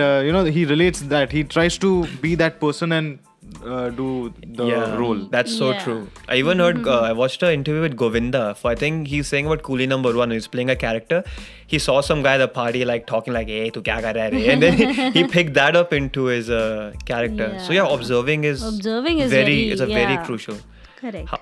uh, 0.00 0.22
you 0.26 0.32
know 0.32 0.44
he 0.58 0.64
relates 0.72 1.06
that 1.14 1.32
he 1.38 1.44
tries 1.54 1.78
to 1.86 1.92
be 2.24 2.34
that 2.42 2.58
person 2.64 2.92
and 2.98 3.18
uh, 3.72 3.88
do 4.00 4.06
the 4.58 4.66
yeah 4.70 4.94
role 5.00 5.20
that's 5.34 5.56
so 5.62 5.66
Yeah. 5.70 5.82
true 5.84 5.96
i 6.34 6.38
even 6.42 6.62
heard 6.64 6.78
uh, 6.94 7.00
i 7.08 7.12
watched 7.20 7.42
an 7.48 7.52
interview 7.58 7.82
with 7.86 7.96
govinda 8.02 8.42
for 8.60 8.70
i 8.70 8.74
think 8.82 9.10
he's 9.14 9.32
saying 9.34 9.50
about 9.50 9.62
coolie 9.68 9.88
number 9.94 10.12
one 10.20 10.34
he's 10.36 10.48
playing 10.54 10.72
a 10.74 10.76
character 10.84 11.20
he 11.74 11.80
saw 11.86 11.96
some 12.10 12.22
guy 12.28 12.34
at 12.38 12.42
the 12.44 12.48
party 12.58 12.84
like 12.92 13.06
talking 13.12 13.36
like 13.38 13.52
hey 13.56 13.68
tu 13.78 13.82
kya 13.88 13.98
kar 14.06 14.14
raha 14.20 14.44
and 14.54 14.66
then 14.68 14.78
he, 14.82 14.88
he 15.18 15.24
picked 15.36 15.54
that 15.60 15.80
up 15.82 15.92
into 16.00 16.26
his 16.34 16.50
uh, 16.60 16.92
character 17.12 17.50
Yeah. 17.52 17.64
so 17.68 17.76
yeah 17.78 17.96
observing 17.98 18.48
is 18.52 18.64
Observing 18.70 19.20
is 19.26 19.30
very, 19.38 19.44
very- 19.50 19.68
it's 19.76 19.86
a 19.88 19.90
very 19.98 20.16
yeah. 20.18 20.24
crucial 20.30 20.62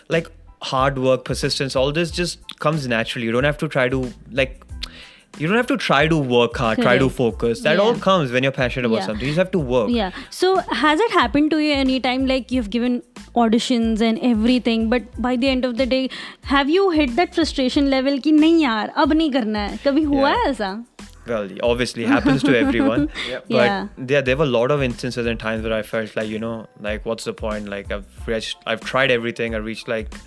like 0.09 0.29
hard 0.61 0.97
work, 0.97 1.23
persistence, 1.23 1.75
all 1.75 1.93
this 1.93 2.11
just 2.11 2.59
comes 2.59 2.87
naturally. 2.87 3.25
You 3.25 3.31
don't 3.31 3.43
have 3.45 3.57
to 3.59 3.69
try 3.69 3.87
to 3.87 4.11
like 4.31 4.65
you 5.38 5.46
don't 5.46 5.56
have 5.56 5.66
to 5.66 5.76
try 5.76 6.06
to 6.06 6.16
work 6.18 6.56
hard 6.56 6.76
Correct. 6.76 6.82
try 6.82 6.98
to 6.98 7.08
focus 7.20 7.62
that 7.62 7.76
yeah. 7.76 7.82
all 7.82 7.94
comes 7.94 8.32
when 8.32 8.42
you're 8.42 8.52
passionate 8.52 8.86
about 8.86 9.00
yeah. 9.00 9.06
something 9.06 9.26
you 9.26 9.32
just 9.32 9.38
have 9.38 9.50
to 9.52 9.58
work 9.58 9.90
yeah 9.90 10.10
so 10.30 10.56
has 10.82 11.00
it 11.00 11.10
happened 11.12 11.50
to 11.50 11.58
you 11.58 11.72
any 11.72 11.98
time 12.00 12.26
like 12.26 12.52
you've 12.52 12.70
given 12.70 13.02
auditions 13.34 14.00
and 14.00 14.18
everything 14.20 14.88
but 14.90 15.02
by 15.20 15.34
the 15.36 15.48
end 15.48 15.64
of 15.64 15.76
the 15.76 15.86
day 15.86 16.08
have 16.44 16.68
you 16.68 16.90
hit 16.90 17.16
that 17.16 17.34
frustration 17.34 17.90
level 17.90 18.20
ki 18.28 18.32
nahi 18.38 18.64
yaar 18.64 18.86
ab 19.04 19.14
nahi 19.20 19.32
karna 19.38 19.68
hai 19.68 19.78
kabhi 19.84 20.08
yeah. 20.16 20.26
hai 20.28 20.50
aisa 20.50 20.72
well 21.26 21.48
obviously 21.62 22.04
happens 22.04 22.42
to 22.42 22.54
everyone 22.58 23.08
yep. 23.28 23.44
but 23.48 23.56
yeah. 23.56 23.88
there, 23.96 24.22
there 24.22 24.36
were 24.36 24.44
a 24.44 24.54
lot 24.54 24.70
of 24.70 24.82
instances 24.82 25.26
and 25.32 25.38
times 25.38 25.62
where 25.62 25.72
i 25.72 25.82
felt 25.82 26.16
like 26.20 26.28
you 26.28 26.38
know 26.38 26.54
like 26.80 27.04
what's 27.10 27.24
the 27.24 27.36
point 27.42 27.68
like 27.74 27.92
i've 27.92 28.28
reached 28.32 28.56
i've 28.66 28.80
tried 28.80 29.10
everything 29.18 29.54
i 29.54 29.58
reached 29.58 29.92
like 29.94 30.18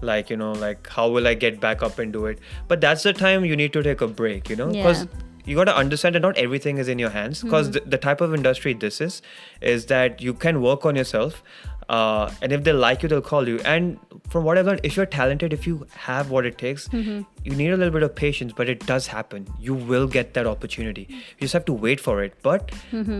like 0.00 0.30
you 0.30 0.36
know, 0.36 0.52
like 0.52 0.88
how 0.88 1.08
will 1.08 1.26
I 1.26 1.34
get 1.34 1.60
back 1.60 1.82
up 1.82 1.98
and 1.98 2.12
do 2.12 2.26
it? 2.26 2.38
But 2.68 2.80
that's 2.80 3.02
the 3.02 3.12
time 3.12 3.44
you 3.44 3.56
need 3.56 3.72
to 3.72 3.82
take 3.82 4.00
a 4.00 4.08
break, 4.08 4.48
you 4.50 4.56
know, 4.56 4.68
because 4.68 5.04
Yeah. 5.04 5.20
you 5.46 5.56
got 5.56 5.64
to 5.64 5.76
understand 5.76 6.14
that 6.14 6.20
not 6.20 6.38
everything 6.38 6.78
is 6.78 6.88
in 6.88 6.98
your 6.98 7.10
hands. 7.10 7.42
Because 7.42 7.66
hmm. 7.66 7.72
the, 7.72 7.80
the 7.80 7.98
type 7.98 8.20
of 8.20 8.34
industry 8.34 8.74
this 8.74 9.00
is, 9.00 9.22
is 9.60 9.86
that 9.86 10.22
you 10.22 10.34
can 10.34 10.60
work 10.62 10.84
on 10.86 10.96
yourself. 10.96 11.42
Uh, 11.88 12.30
and 12.42 12.52
if 12.52 12.64
they 12.64 12.72
like 12.72 13.02
you, 13.02 13.08
they'll 13.08 13.20
call 13.20 13.48
you. 13.48 13.58
And 13.64 13.98
from 14.28 14.44
what 14.44 14.56
I've 14.58 14.66
learned, 14.66 14.80
if 14.82 14.96
you're 14.96 15.06
talented, 15.06 15.52
if 15.52 15.66
you 15.66 15.86
have 15.92 16.30
what 16.30 16.46
it 16.46 16.56
takes, 16.58 16.88
you 16.92 17.24
need 17.44 17.70
a 17.70 17.76
little 17.76 17.92
bit 17.92 18.02
of 18.02 18.14
patience, 18.14 18.52
but 18.56 18.68
it 18.68 18.84
does 18.86 19.06
happen. 19.08 19.46
You 19.58 19.74
will 19.74 20.06
get 20.06 20.34
that 20.34 20.46
opportunity. 20.46 21.06
You 21.10 21.40
just 21.40 21.52
have 21.52 21.64
to 21.66 21.72
wait 21.72 22.00
for 22.00 22.22
it. 22.22 22.34
But 22.42 22.72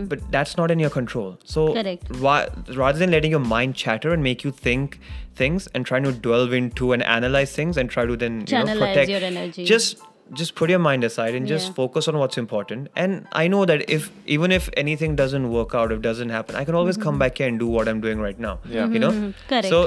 but 0.07 0.31
that's 0.31 0.57
not 0.57 0.71
in 0.71 0.79
your 0.79 0.89
control. 0.89 1.37
So 1.43 1.73
ra- 2.09 2.47
rather 2.73 2.97
than 2.99 3.11
letting 3.11 3.31
your 3.31 3.39
mind 3.39 3.75
chatter 3.75 4.13
and 4.13 4.23
make 4.23 4.43
you 4.43 4.51
think 4.51 4.99
things 5.35 5.67
and 5.73 5.85
trying 5.85 6.03
to 6.03 6.11
delve 6.11 6.53
into 6.53 6.91
and 6.93 7.03
analyze 7.03 7.51
things 7.53 7.77
and 7.77 7.89
try 7.89 8.05
to 8.05 8.15
then 8.15 8.41
you 8.41 8.45
know, 8.65 8.79
protect 8.79 9.09
your 9.09 9.19
energy. 9.21 9.65
just 9.65 9.97
just 10.40 10.54
put 10.58 10.70
your 10.70 10.78
mind 10.82 11.04
aside 11.06 11.34
and 11.36 11.48
just 11.52 11.68
Yeah. 11.68 11.74
focus 11.76 12.08
on 12.10 12.18
what's 12.22 12.38
important 12.42 12.90
and 13.04 13.26
i 13.40 13.46
know 13.54 13.62
that 13.70 13.80
if 13.96 14.04
even 14.36 14.52
if 14.58 14.68
anything 14.82 15.16
doesn't 15.20 15.48
work 15.54 15.74
out 15.80 15.94
if 15.96 16.02
doesn't 16.04 16.34
happen 16.36 16.58
i 16.60 16.62
can 16.68 16.76
always 16.80 17.00
come 17.06 17.18
back 17.24 17.40
here 17.42 17.48
and 17.52 17.58
do 17.62 17.70
what 17.78 17.88
i'm 17.92 18.02
doing 18.04 18.20
right 18.26 18.38
now 18.46 18.52
Yeah. 18.76 18.86
you 18.98 19.00
know 19.06 19.10
Correct. 19.48 19.68
so 19.74 19.80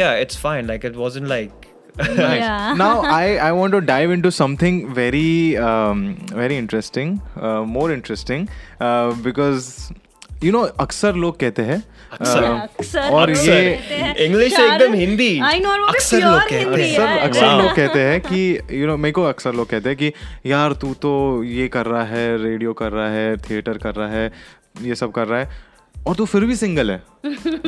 yeah 0.00 0.12
it's 0.26 0.36
fine 0.44 0.66
like 0.72 0.84
it 0.90 0.96
wasn't 1.04 1.28
like 1.36 1.64
Yeah. 2.08 2.74
now 2.80 3.00
I, 3.12 3.36
I 3.44 3.52
want 3.52 3.72
to 3.72 3.80
dive 3.80 4.10
into 4.16 4.30
something 4.30 4.76
very 4.98 5.56
um, 5.68 6.02
very 6.42 6.56
interesting 6.56 7.20
uh, 7.36 7.62
more 7.78 7.90
interesting 7.94 8.48
uh, 8.80 9.14
because 9.24 9.70
you 10.46 10.52
know 10.56 10.62
अक्सर 10.80 11.14
लोग 11.24 11.38
कहते 11.38 11.62
हैं 11.70 11.82
अक्सर? 12.19 12.43
और 13.11 13.29
ये 13.31 13.35
शाहरुख- 14.49 14.73
एकदम 14.73 14.93
हिंदी। 14.93 15.39
अक्सर 15.89 16.17
लोग 16.31 16.41
कहते 16.49 16.81
हैं। 16.81 16.97
हिंदी 16.97 17.17
अक्सर. 17.27 17.41
लोग 17.63 17.75
कहते 17.75 17.99
हैं 17.99 18.21
कि 18.21 18.59
यू 18.71 18.87
नो 18.87 18.97
मेरे 18.97 19.11
को 19.11 19.23
अक्सर 19.23 19.53
लोग 19.53 19.69
कहते 19.69 19.89
हैं 19.89 19.97
कि 19.97 20.13
यार 20.45 20.73
तू 20.73 20.93
तो 20.93 21.43
ये 21.43 21.67
कर 21.67 21.85
रहा 21.85 22.03
है 22.03 22.43
रेडियो 22.43 22.73
कर 22.73 22.91
रहा 22.91 23.09
है 23.09 23.37
थिएटर 23.37 23.77
कर 23.77 23.95
रहा 23.95 24.07
है 24.09 24.31
ये 24.81 24.95
सब 24.95 25.11
कर 25.11 25.27
रहा 25.27 25.39
है 25.39 25.72
और 26.07 26.15
तू 26.15 26.25
फिर 26.25 26.45
भी 26.45 26.55
सिंगल 26.55 26.91
है। 26.91 27.01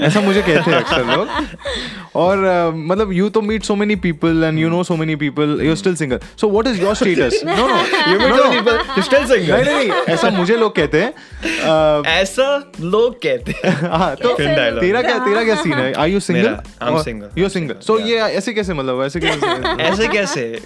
ऐसा 0.03 0.21
मुझे 0.21 0.41
कहते 0.41 0.71
हैं 0.71 0.77
अक्सर 0.77 1.05
लोग। 1.17 1.27
और 2.21 2.37
uh, 2.37 2.77
मतलब 2.89 3.11
यू 3.13 3.29
तो 3.29 3.41
meet 3.41 3.63
so 3.63 3.75
many 3.75 3.95
people 4.05 4.43
and 4.43 4.59
you 4.59 4.69
know 4.69 4.83
so 4.83 4.95
many 4.95 5.15
people 5.15 5.59
you 5.63 5.75
still 5.75 5.95
single 5.95 6.19
so 6.41 6.49
what 6.49 6.67
is 6.67 6.81
your 6.81 6.95
status 6.95 7.41
no 7.45 7.55
no 7.55 7.77
you 8.11 8.19
meet 8.19 8.35
some 8.39 8.51
people 8.55 8.79
you're 8.95 9.05
still 9.09 9.27
single. 9.31 9.51
नहीं 9.51 9.63
नहीं 9.65 9.89
ऐसा 10.15 10.29
मुझे 10.29 10.57
लोग 10.57 10.75
कहते 10.75 11.01
हैं 11.01 11.13
uh, 11.13 12.07
ऐसा 12.07 12.73
लोग 12.81 13.15
कहते 13.23 13.51
हैं। 13.51 13.75
हाँ 13.97 14.15
तो. 14.15 14.35
तेरा 14.37 15.01
क्या 15.01 15.17
तेरा 15.25 15.43
क्या 15.43 15.55
सीन 15.55 15.73
है? 15.73 15.91
आर 15.93 16.09
यू 16.09 16.19
सिंगल 16.19 16.49
मेरा, 16.49 16.63
I'm 16.89 17.03
single. 17.07 17.37
You 17.37 17.45
I'm 17.45 17.53
single 17.53 17.75
so 17.87 17.99
ये 17.99 18.17
ऐसे 18.17 18.53
कैसे 18.53 18.73
मतलब 18.73 19.03
ऐसे 19.03 19.19
कैसे 19.19 19.83
ऐसे 19.83 20.07
कैसे? 20.07 20.59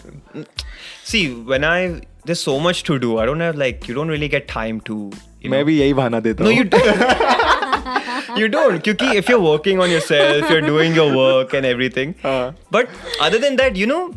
See 1.11 1.25
when 1.51 1.63
i 1.63 1.79
there's 2.25 2.41
so 2.45 2.59
much 2.59 2.83
to 2.87 2.99
do. 3.03 3.17
I 3.17 3.25
don't 3.25 3.39
have 3.39 3.55
like 3.55 3.87
you 3.89 3.93
don't 3.95 4.15
really 4.15 4.29
get 4.37 4.47
time 4.47 4.85
to 4.91 5.11
मैं 5.49 5.65
भी 5.65 5.79
यही 5.79 5.93
बहाना 5.93 6.19
देता 6.19 6.43
No, 6.43 6.51
हूँ। 6.51 6.57
you 6.57 6.65
don't. 6.73 7.45
you 8.37 8.47
don't. 8.47 8.83
Because 8.83 9.15
if 9.15 9.29
you're 9.29 9.39
working 9.39 9.79
on 9.79 9.89
yourself, 9.89 10.49
you're 10.49 10.61
doing 10.61 10.93
your 10.93 11.15
work 11.15 11.53
and 11.53 11.65
everything. 11.65 12.15
Uh. 12.29 12.51
But 12.69 12.89
other 13.19 13.39
than 13.39 13.55
that, 13.55 13.75
you 13.75 13.87
know, 13.87 14.13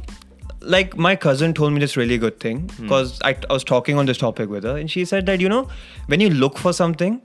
like 0.60 0.96
my 0.96 1.16
cousin 1.16 1.54
told 1.54 1.72
me 1.72 1.80
this 1.80 1.96
really 1.96 2.18
good 2.18 2.38
thing 2.40 2.70
because 2.80 3.20
I, 3.22 3.36
I 3.48 3.52
was 3.52 3.64
talking 3.64 3.96
on 3.96 4.06
this 4.06 4.18
topic 4.18 4.48
with 4.50 4.64
her, 4.64 4.76
and 4.76 4.90
she 4.90 5.04
said 5.04 5.26
that, 5.26 5.40
you 5.40 5.48
know, 5.48 5.68
when 6.06 6.20
you 6.20 6.28
look 6.30 6.58
for 6.58 6.72
something, 6.72 7.22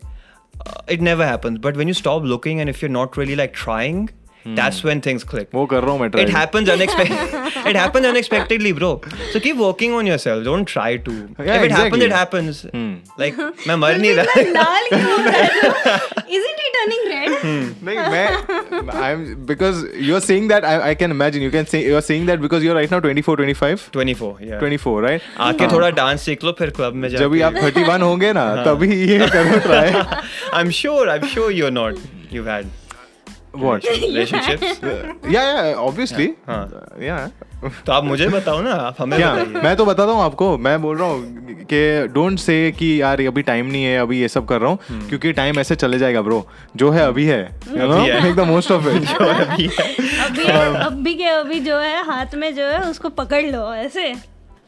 uh, 0.65 0.73
it 0.87 1.01
never 1.01 1.25
happens. 1.25 1.59
But 1.59 1.75
when 1.75 1.87
you 1.87 1.93
stop 1.93 2.23
looking 2.23 2.61
and 2.61 2.69
if 2.69 2.81
you're 2.81 2.89
not 2.89 3.17
really 3.17 3.35
like 3.35 3.53
trying, 3.53 4.09
that's 4.55 4.83
when 4.83 5.01
things 5.01 5.23
click. 5.23 5.53
वो 5.53 5.65
कर 5.69 5.83
रहा 5.83 5.91
हूँ 5.91 5.99
मैं 6.01 6.09
try. 6.11 6.21
It 6.21 6.29
happens 6.29 6.69
unexpectedly. 6.69 7.71
it 7.71 7.75
happens 7.75 8.05
unexpectedly, 8.05 8.71
bro. 8.71 8.91
So 9.33 9.39
keep 9.39 9.57
working 9.57 9.93
on 9.93 10.07
yourself. 10.11 10.43
Don't 10.43 10.65
try 10.65 10.97
to. 10.97 11.13
Yeah, 11.13 11.55
if 11.55 11.63
it 11.63 11.71
happens, 11.71 12.03
exactly. 12.03 12.05
it 12.05 12.11
happens. 12.11 12.61
Hmm. 12.73 12.93
Like, 13.23 13.37
मैं 13.67 13.75
मर 13.75 13.97
नहीं 13.97 14.13
रहा. 14.19 14.41
लाल 14.59 14.87
क्यों 14.89 15.03
हो 15.03 15.17
रहा 15.23 15.41
है? 15.41 15.99
Isn't 16.37 16.63
he 16.63 16.69
turning 16.77 17.03
red? 17.13 17.29
नहीं 17.83 17.97
मैं 18.11 18.93
I'm 19.03 19.45
because 19.51 19.83
you're 20.07 20.21
saying 20.21 20.47
that 20.53 20.65
I, 20.65 20.75
I 20.89 20.93
can 20.95 21.11
imagine 21.11 21.41
you 21.41 21.51
can 21.51 21.69
say 21.73 21.83
you're 21.85 22.01
saying 22.01 22.25
that 22.31 22.41
because 22.41 22.63
you're 22.63 22.75
right 22.75 22.91
now 22.91 22.99
24 22.99 23.37
25 23.37 23.91
24, 23.91 24.37
yeah. 24.41 24.59
24 24.59 25.01
right 25.07 25.21
आके 25.49 25.67
थोड़ा 25.71 25.89
डांस 26.01 26.21
सीख 26.25 26.43
लो 26.43 26.51
फिर 26.59 26.69
क्लब 26.79 26.93
में 26.93 27.09
जाके 27.09 27.23
जब 27.23 27.31
भी 27.31 27.41
आप 27.49 27.53
31 27.63 28.01
होंगे 28.01 28.33
ना 28.33 28.45
तभी 28.65 28.89
ये 29.05 29.27
करो 29.35 29.59
try 29.67 29.93
I'm 30.59 30.75
sure 30.81 31.07
I'm 31.15 31.27
sure 31.35 31.49
you're 31.59 31.75
not 31.79 32.03
you've 32.35 32.51
had 32.55 32.75
what? 33.59 33.83
Relationships? 34.03 34.79
Yeah 35.35 35.45
yeah 35.47 35.79
obviously. 35.87 36.27
हाँ. 36.47 36.63
yeah. 37.01 37.27
तो 37.85 37.91
आप 37.91 38.03
मुझे 38.03 38.27
बताओ 38.29 38.61
ना 38.61 38.71
आप 38.71 38.95
हमें 39.01 39.17
क्या? 39.19 39.33
बताइए। 39.33 39.63
मैं 39.63 39.75
तो 39.75 39.85
बताता 39.85 40.11
हूँ 40.11 40.21
आपको 40.21 40.57
मैं 40.57 40.81
बोल 40.81 40.97
रहा 40.97 41.07
हूँ 41.07 41.45
कि 41.71 41.79
डोंट 42.13 42.39
से 42.39 42.55
कि 42.71 42.89
यार 43.01 43.21
अभी 43.27 43.41
टाइम 43.41 43.65
नहीं 43.65 43.83
है 43.83 43.97
अभी 43.99 44.19
ये 44.21 44.27
सब 44.27 44.45
कर 44.47 44.61
रहा 44.61 44.69
हूँ 44.69 45.07
क्योंकि 45.09 45.31
टाइम 45.33 45.59
ऐसे 45.59 45.75
चले 45.75 45.99
जाएगा 45.99 46.21
ब्रो 46.21 46.45
जो 46.75 46.91
है 46.91 47.07
अभी 47.07 47.25
है 47.25 47.41
है। 47.67 48.23
Make 48.23 48.35
the 48.35 48.47
most 48.47 48.71
of 48.71 48.87
it 48.87 49.21
अभी 49.21 49.67
अभी 49.67 50.43
अभी 50.79 51.13
के 51.15 51.23
अभी 51.23 51.59
जो 51.59 51.77
है 51.77 52.03
हाथ 52.05 52.35
में 52.35 52.53
जो 52.55 52.63
है 52.63 52.81
उसको 52.89 53.09
पकड़ 53.09 53.43
लो 53.45 53.73
ऐसे। 53.73 54.13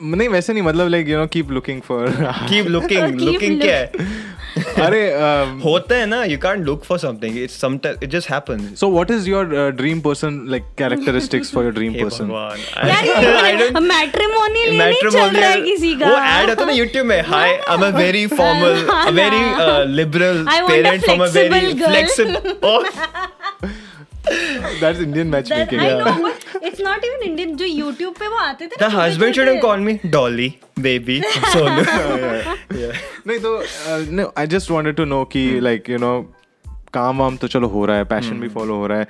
नहीं 0.03 0.27
वैसे 0.29 0.53
नहीं 0.53 0.63
मतलब 0.63 0.87
like 0.87 1.07
you 1.07 1.17
know 1.17 1.25
keep 1.27 1.51
looking 1.51 1.81
for 1.81 2.07
keep 2.51 2.67
looking 2.75 3.05
Keep 3.05 3.21
looking 3.21 3.61
क्या 3.61 3.75
है? 3.75 3.91
अरे 4.84 4.98
um, 5.26 5.52
होता 5.64 5.94
है 5.96 6.06
ना 6.06 6.22
you 6.32 6.38
can't 6.44 6.64
look 6.68 6.84
for 6.88 6.96
something 7.04 7.36
it's 7.44 7.56
sometimes 7.62 8.04
it 8.06 8.10
just 8.14 8.28
happens 8.32 8.82
So 8.82 8.88
what 8.96 9.10
is 9.14 9.26
your 9.30 9.42
uh, 9.62 9.64
dream 9.80 10.02
person 10.06 10.36
like 10.54 10.66
characteristics 10.82 11.50
for 11.56 11.64
your 11.66 11.72
dream 11.78 11.94
hey 11.98 12.04
person? 12.04 12.28
भगवान 12.28 12.58
यार 12.88 13.08
I 13.44 13.50
ये 13.52 13.58
don't 13.62 13.88
matrimonial 13.88 14.76
नहीं 14.78 15.00
चल 15.10 15.36
रहा 15.36 15.48
है 15.50 15.60
किसी 15.62 15.94
का 16.02 16.08
वो 16.08 16.16
एड 16.16 16.50
आता 16.50 16.62
है 16.62 16.66
ना 16.66 16.76
YouTube 16.80 17.08
में 17.12 17.20
hi 17.32 17.50
I 17.56 17.74
am 17.74 17.84
a 17.86 17.90
very 17.98 18.26
formal 18.36 18.84
a 18.96 19.10
very 19.20 19.42
liberal 19.96 20.44
I 20.56 20.60
want 20.60 20.64
a 20.64 20.74
parent 20.74 21.04
from 21.04 21.24
a 21.24 21.30
very 21.38 21.72
flexible 21.72 21.80
girl. 21.80 21.88
Flexible 21.88 23.72
That's 24.79 24.99
Indian 24.99 25.29
matchmaking. 25.29 25.79
That. 25.79 26.01
I 26.01 26.17
know, 26.17 26.21
but 26.21 26.63
it's 26.63 26.79
not 26.79 27.05
even 27.05 27.21
Indian. 27.29 27.55
जो 27.57 27.65
YouTube 27.65 28.17
पे 28.19 28.27
वो 28.27 28.37
आते 28.37 28.67
थे 28.67 28.77
The 28.79 28.89
husband 28.89 29.35
should 29.35 29.47
have 29.47 29.57
shouldn't 29.57 29.61
call 29.61 29.77
me 29.77 30.11
Dolly, 30.11 30.49
baby, 30.81 31.21
Sonu. 31.53 31.85
yeah. 32.77 32.97
नहीं 33.27 33.39
तो 33.39 33.55
uh, 33.63 34.11
no, 34.11 34.31
I 34.43 34.45
just 34.55 34.71
wanted 34.71 34.97
to 34.97 35.05
know 35.05 35.25
कि 35.25 35.61
like 35.61 35.89
you 35.89 36.01
know 36.05 36.17
काम 36.93 37.17
वाम 37.17 37.37
तो 37.37 37.47
चलो 37.47 37.67
हो 37.67 37.85
रहा 37.85 37.97
है 37.97 38.03
पैशन 38.03 38.29
hmm. 38.29 38.41
भी 38.41 38.49
फॉलो 38.49 38.75
हो 38.75 38.87
रहा 38.87 38.99
है 38.99 39.07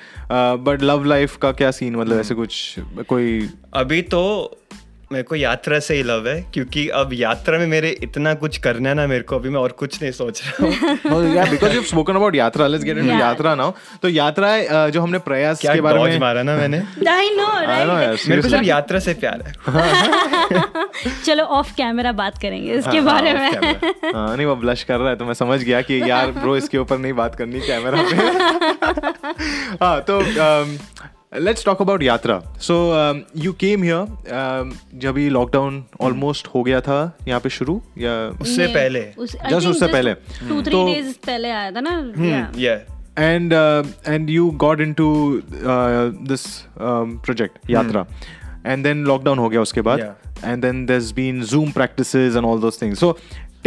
बट 0.57 0.81
लव 0.81 1.03
लाइफ 1.03 1.37
का 1.37 1.51
क्या 1.51 1.71
सीन 1.71 1.95
मतलब 1.95 2.19
ऐसे 2.19 2.35
कुछ 2.35 2.75
कोई 3.07 3.49
अभी 3.73 4.01
तो 4.01 4.21
मेरे 5.11 5.23
को 5.23 5.35
यात्रा 5.35 5.79
से 5.79 5.95
ही 5.95 6.03
लव 6.03 6.27
है 6.27 6.41
क्योंकि 6.53 6.89
अब 6.89 7.09
यात्रा 7.13 7.59
में 7.59 7.67
मेरे 7.67 7.89
इतना 7.89 8.33
कुछ 8.33 8.57
करना 8.57 8.89
है 8.89 8.95
ना 8.95 9.07
मेरे 9.07 9.23
को 9.23 9.35
अभी 9.35 9.49
मैं 9.49 9.59
और 9.59 9.71
कुछ 9.71 10.01
नहीं 10.01 10.11
सोच 10.11 10.43
रहा 10.45 10.65
हूँ। 10.65 11.33
Yeah 11.35 11.51
because 11.53 11.77
you've 11.77 11.97
spoken 11.97 12.35
यात्रा 12.35 12.67
let's 12.67 12.83
get 12.83 12.93
into 12.93 13.09
Yeah. 13.09 13.21
यात्रा 13.21 13.55
now. 13.55 13.71
तो 14.01 14.09
यात्रा 14.09 14.57
जो 14.89 15.01
हमने 15.01 15.17
प्रयास 15.17 15.61
के 15.65 15.81
बारे 15.81 16.03
में 16.03 16.19
मारा 16.19 16.43
ना 16.43 16.55
मैंने। 16.55 16.79
Right? 16.93 17.39
यार 17.69 18.17
मेरे 18.29 18.41
को 18.41 18.63
यात्रा 18.63 18.99
से 18.99 19.13
प्यार 19.13 19.41
है। 19.41 19.53
चलो 21.25 21.43
ऑफ़ 21.43 21.75
कैमरा 21.75 22.11
बात 22.11 22.37
करेंगे 22.41 22.73
इसके 22.73 22.97
हाँ, 22.97 23.05
बारे 23.05 23.29
हाँ, 23.29 23.61
में। 23.61 23.75
हाँ, 24.15 24.37
नहीं 24.37 24.45
वो 24.45 24.55
ब्लश 24.55 24.83
कर 24.83 24.97
रहा 24.97 25.09
है 25.09 25.15
तो 25.15 25.25
मैं 25.25 25.33
समझ 25.33 25.63
गया 25.63 25.81
कि 25.81 26.09
यार 26.09 26.31
ब्रो 26.31 26.57
इसके 26.57 26.77
ऊपर 26.77 26.97
नहीं 26.97 27.13
बात 27.13 27.35
करनी 27.35 27.59
कैमरा 27.59 28.01
पे। 28.01 28.15
हाँ 29.85 30.01
तो 30.09 30.21
लेट्स 31.40 31.64
टॉक 31.64 31.80
अबाउट 31.82 32.02
यात्रा 32.02 32.38
सो 32.60 32.74
यू 33.44 33.52
केम 33.60 33.82
हियर 33.82 34.72
जब 35.04 35.18
ये 35.18 35.28
लॉकडाउन 35.30 35.82
ऑलमोस्ट 36.00 36.48
हो 36.54 36.62
गया 36.62 36.80
था 36.88 36.98
यहाँ 37.28 37.40
पे 37.40 37.50
शुरू 37.50 37.80
या 37.98 38.12
उससे 38.40 38.62
नहीं, 38.64 38.74
पहले 38.74 39.00
उस- 39.18 39.36
I 39.36 39.50
Just 39.50 39.60
think 39.60 39.70
उससे 39.70 39.86
पहले। 39.92 40.14
टू 40.14 40.62
थ्री 40.62 40.70
तो- 40.72 40.86
डेज 40.94 41.14
पहले 41.26 41.50
आया 41.50 41.70
था 41.70 41.80
ना 41.80 41.90
हम्म, 41.90 42.30
Yeah. 42.30 42.58
yeah. 42.66 42.90
and 43.24 43.52
uh, 43.56 44.12
and 44.12 44.30
you 44.34 44.44
got 44.62 44.80
into 44.84 45.04
uh, 45.72 46.06
this 46.30 46.44
um, 46.86 47.10
project 47.26 47.58
yatra 47.74 48.00
and 48.72 48.88
then 48.88 49.04
lockdown 49.10 49.38
हो 49.38 49.48
गया 49.48 49.60
उसके 49.62 49.80
बाद 49.88 50.00
Yeah. 50.00 50.48
and 50.52 50.66
then 50.66 50.80
there's 50.88 51.10
been 51.18 51.42
zoom 51.52 51.70
practices 51.76 52.38
and 52.40 52.48
all 52.50 52.62
those 52.64 52.80
things 52.82 53.02
so 53.04 53.10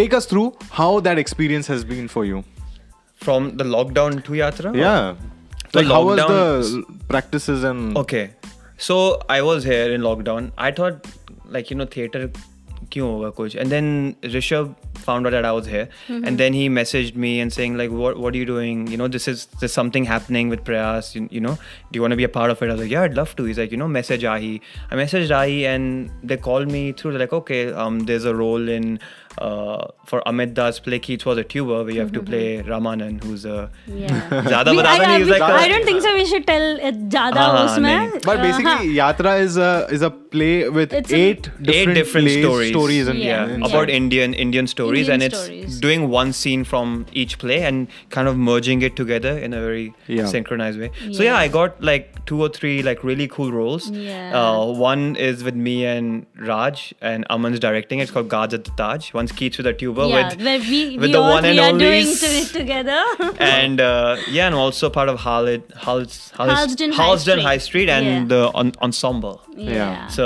take 0.02 0.16
us 0.20 0.28
through 0.34 0.46
how 0.80 0.90
that 1.08 1.22
experience 1.24 1.70
has 1.74 1.86
been 1.94 2.10
for 2.18 2.26
you 2.32 2.42
From 3.22 3.48
the 3.62 3.68
lockdown 3.76 4.18
to 4.28 4.36
yatra? 4.40 4.74
yeah 4.82 5.00
The 5.14 5.31
like 5.74 5.88
how 5.88 6.04
was 6.04 6.18
the 6.18 6.28
lockdown- 6.28 6.78
l- 6.78 7.00
practices 7.08 7.64
and 7.64 7.98
Okay. 7.98 8.32
So 8.78 9.20
I 9.28 9.42
was 9.42 9.64
here 9.64 9.92
in 9.94 10.02
lockdown. 10.02 10.52
I 10.58 10.72
thought 10.72 11.08
like 11.46 11.72
you 11.72 11.78
know 11.78 11.86
theater 11.86 12.30
क्यों 12.92 13.08
होगा 13.12 13.30
कुछ 13.36 13.56
and 13.62 13.72
then 13.72 14.16
Rishabh 14.34 14.76
found 15.06 15.28
out 15.28 15.32
that 15.32 15.46
I 15.46 15.52
was 15.52 15.66
here 15.66 15.90
and 16.10 16.38
then 16.38 16.54
he 16.54 16.70
messaged 16.70 17.16
me 17.16 17.40
and 17.42 17.52
saying 17.52 17.76
like 17.78 17.92
what 17.92 18.18
what 18.18 18.34
are 18.34 18.38
you 18.38 18.46
doing 18.46 18.88
you 18.88 18.98
know 19.02 19.08
this 19.16 19.28
is 19.28 19.46
there's 19.60 19.74
something 19.74 20.06
happening 20.06 20.48
with 20.50 20.64
Prayas 20.64 21.14
you, 21.16 21.28
you 21.32 21.42
know 21.42 21.54
do 21.92 21.98
you 21.98 22.02
want 22.02 22.12
to 22.12 22.18
be 22.18 22.24
a 22.24 22.30
part 22.30 22.50
of 22.50 22.62
it 22.62 22.70
I 22.70 22.74
was 22.74 22.82
like 22.82 22.92
yeah 22.92 23.02
I'd 23.04 23.16
love 23.16 23.36
to 23.38 23.44
he's 23.44 23.58
like 23.58 23.72
you 23.72 23.78
know 23.78 23.88
message 23.90 24.24
Ahi 24.24 24.62
I 24.92 24.96
messaged 24.96 25.32
Ahi 25.32 25.66
and 25.66 26.10
they 26.24 26.38
called 26.38 26.72
me 26.72 26.92
through 26.94 27.12
they're 27.12 27.20
like 27.22 27.34
okay 27.34 27.72
um 27.74 28.00
there's 28.12 28.26
a 28.26 28.36
role 28.36 28.70
in 28.70 29.00
uh, 29.00 29.21
uh, 29.39 29.87
for 30.05 30.23
Amit 30.27 30.55
Das 30.55 30.79
play 30.79 30.99
Keith 30.99 31.25
was 31.25 31.39
a 31.39 31.45
tuba, 31.45 31.85
we 31.85 31.97
have 31.97 32.13
to 32.13 32.21
mm-hmm. 32.21 32.29
play 32.29 32.63
Ramanan, 32.63 33.23
who's 33.23 33.45
a. 33.45 33.71
Yeah. 33.87 34.09
Jada 34.31 34.75
Badadani 34.77 35.29
like. 35.29 35.43
I 35.43 35.69
don't 35.69 35.85
think 35.85 36.03
so. 36.03 36.15
We 36.15 36.27
should 36.27 36.47
tell 36.47 36.77
uh, 36.77 36.93
Jada 36.93 37.37
ah, 37.37 37.65
Usman. 37.65 38.21
But 38.25 38.43
basically, 38.43 38.99
uh-huh. 38.99 39.13
Yatra 39.15 39.41
is 39.41 39.57
a 39.57 39.87
is 39.91 40.03
a 40.03 40.11
play 40.35 40.69
with 40.79 40.93
It's 41.01 41.13
a- 41.13 41.17
eight 41.17 41.43
different, 41.43 41.69
eight 41.77 41.95
different 42.01 42.27
plays, 42.29 42.45
stories. 42.45 42.71
stories 42.75 43.09
and 43.13 43.19
Yeah. 43.19 43.47
yeah, 43.47 43.57
Yeah. 43.59 43.67
about 43.71 43.91
Indian 43.99 44.35
Indian 44.47 44.67
stories 44.67 45.07
stories 45.07 45.09
Indian 45.09 45.15
and 45.15 45.23
it's 45.33 45.43
stories. 45.45 45.81
doing 45.87 46.09
one 46.15 46.33
scene 46.41 46.65
from 46.73 46.95
each 47.23 47.39
play 47.45 47.59
and 47.71 47.87
kind 48.17 48.29
of 48.33 48.37
merging 48.49 48.83
it 48.89 48.97
together 49.03 49.33
in 49.49 49.53
a 49.61 49.61
very 49.67 49.85
Yeah. 50.19 50.27
synchronized 50.35 50.81
way. 50.85 50.91
So 51.19 51.23
yeah, 51.29 51.37
I 51.45 51.49
got 51.59 51.83
like 51.91 52.09
two 52.31 52.41
or 52.47 52.49
three 52.57 52.75
like 52.89 53.05
really 53.11 53.29
cool 53.37 53.53
roles. 53.59 53.91
Yeah. 53.91 54.41
Uh, 54.41 54.65
one 54.87 55.05
is 55.29 55.45
with 55.51 55.59
me 55.69 55.77
and 55.93 56.27
Raj 56.51 56.83
and 57.13 57.27
Aman's 57.37 57.61
directing. 57.67 58.01
It's 58.07 58.13
called 58.17 58.29
Guards 58.37 58.55
at 58.59 58.65
the 58.71 58.75
Taj. 58.83 59.13
One's 59.21 59.33
Keats 59.41 59.59
with 59.63 59.71
a 59.73 59.75
tuba 59.85 60.07
yeah, 60.09 60.17
with 60.19 60.43
where 60.49 60.61
we, 60.73 60.83
with 60.97 61.07
we 61.07 61.13
the 61.19 61.23
all 61.23 61.33
one 61.37 61.43
we 61.49 61.51
and 61.53 61.61
are 61.65 61.71
only 61.73 61.85
doing 61.87 62.07
s- 62.17 62.21
to 62.27 62.31
it 62.43 62.51
together. 62.61 63.01
and 63.59 63.81
uh, 63.89 64.17
yeah, 64.39 64.47
and 64.51 64.55
also 64.65 64.91
part 64.99 65.09
of 65.15 65.19
Harled, 65.27 65.63
Harled, 65.87 66.13
Harlesden 66.41 66.93
High 66.93 67.03
Harlesden 67.03 67.39
Street. 67.39 67.49
High 67.51 67.59
Street 67.69 67.89
and 67.99 68.07
Yeah. 68.13 68.25
the 68.35 68.43
on, 68.63 68.73
ensemble. 68.89 69.37
yeah. 69.57 70.07
So 70.19 70.22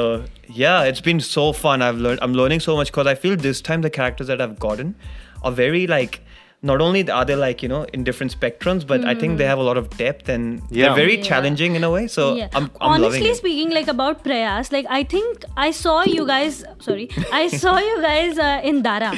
yeah, 0.62 0.82
it's 0.92 1.00
been 1.10 1.20
so 1.20 1.52
fun. 1.64 1.82
I've 1.88 1.96
learned. 2.06 2.20
I'm 2.28 2.34
learning 2.40 2.60
so 2.68 2.76
much 2.76 2.88
because 2.92 3.06
I 3.06 3.14
feel 3.24 3.36
this 3.48 3.60
time 3.70 3.82
the 3.88 3.90
characters 3.98 4.26
that 4.32 4.40
I've 4.46 4.58
gotten 4.68 4.94
are 5.42 5.52
very 5.52 5.86
like. 5.98 6.22
Not 6.68 6.80
only 6.84 7.00
are 7.16 7.24
they 7.30 7.34
like 7.40 7.62
you 7.64 7.68
know 7.72 7.80
in 7.96 8.02
different 8.06 8.32
spectrums, 8.36 8.84
but 8.92 9.04
I 9.10 9.14
think 9.14 9.36
they 9.40 9.44
have 9.48 9.58
a 9.64 9.66
lot 9.66 9.76
of 9.80 9.90
depth 9.98 10.30
and 10.34 10.46
Yeah. 10.70 10.86
they're 10.86 10.94
very 11.00 11.16
Yeah. 11.18 11.22
challenging 11.30 11.76
in 11.80 11.84
a 11.88 11.90
way. 11.96 12.06
So 12.14 12.34
yeah. 12.38 12.48
I'm, 12.54 12.64
I'm 12.80 12.92
honestly 12.94 13.18
loving 13.20 13.32
it. 13.32 13.36
speaking 13.42 13.70
like 13.78 13.88
about 13.92 14.24
prayas 14.24 14.72
like 14.76 14.86
i 14.98 15.02
think 15.14 15.44
i 15.64 15.70
saw 15.82 15.94
you 16.14 16.24
guys 16.30 16.64
sorry 16.86 17.06
i 17.40 17.42
saw 17.62 17.74
you 17.88 17.96
guys 18.06 18.38
uh, 18.46 18.60
in 18.70 18.80
dara 18.86 19.12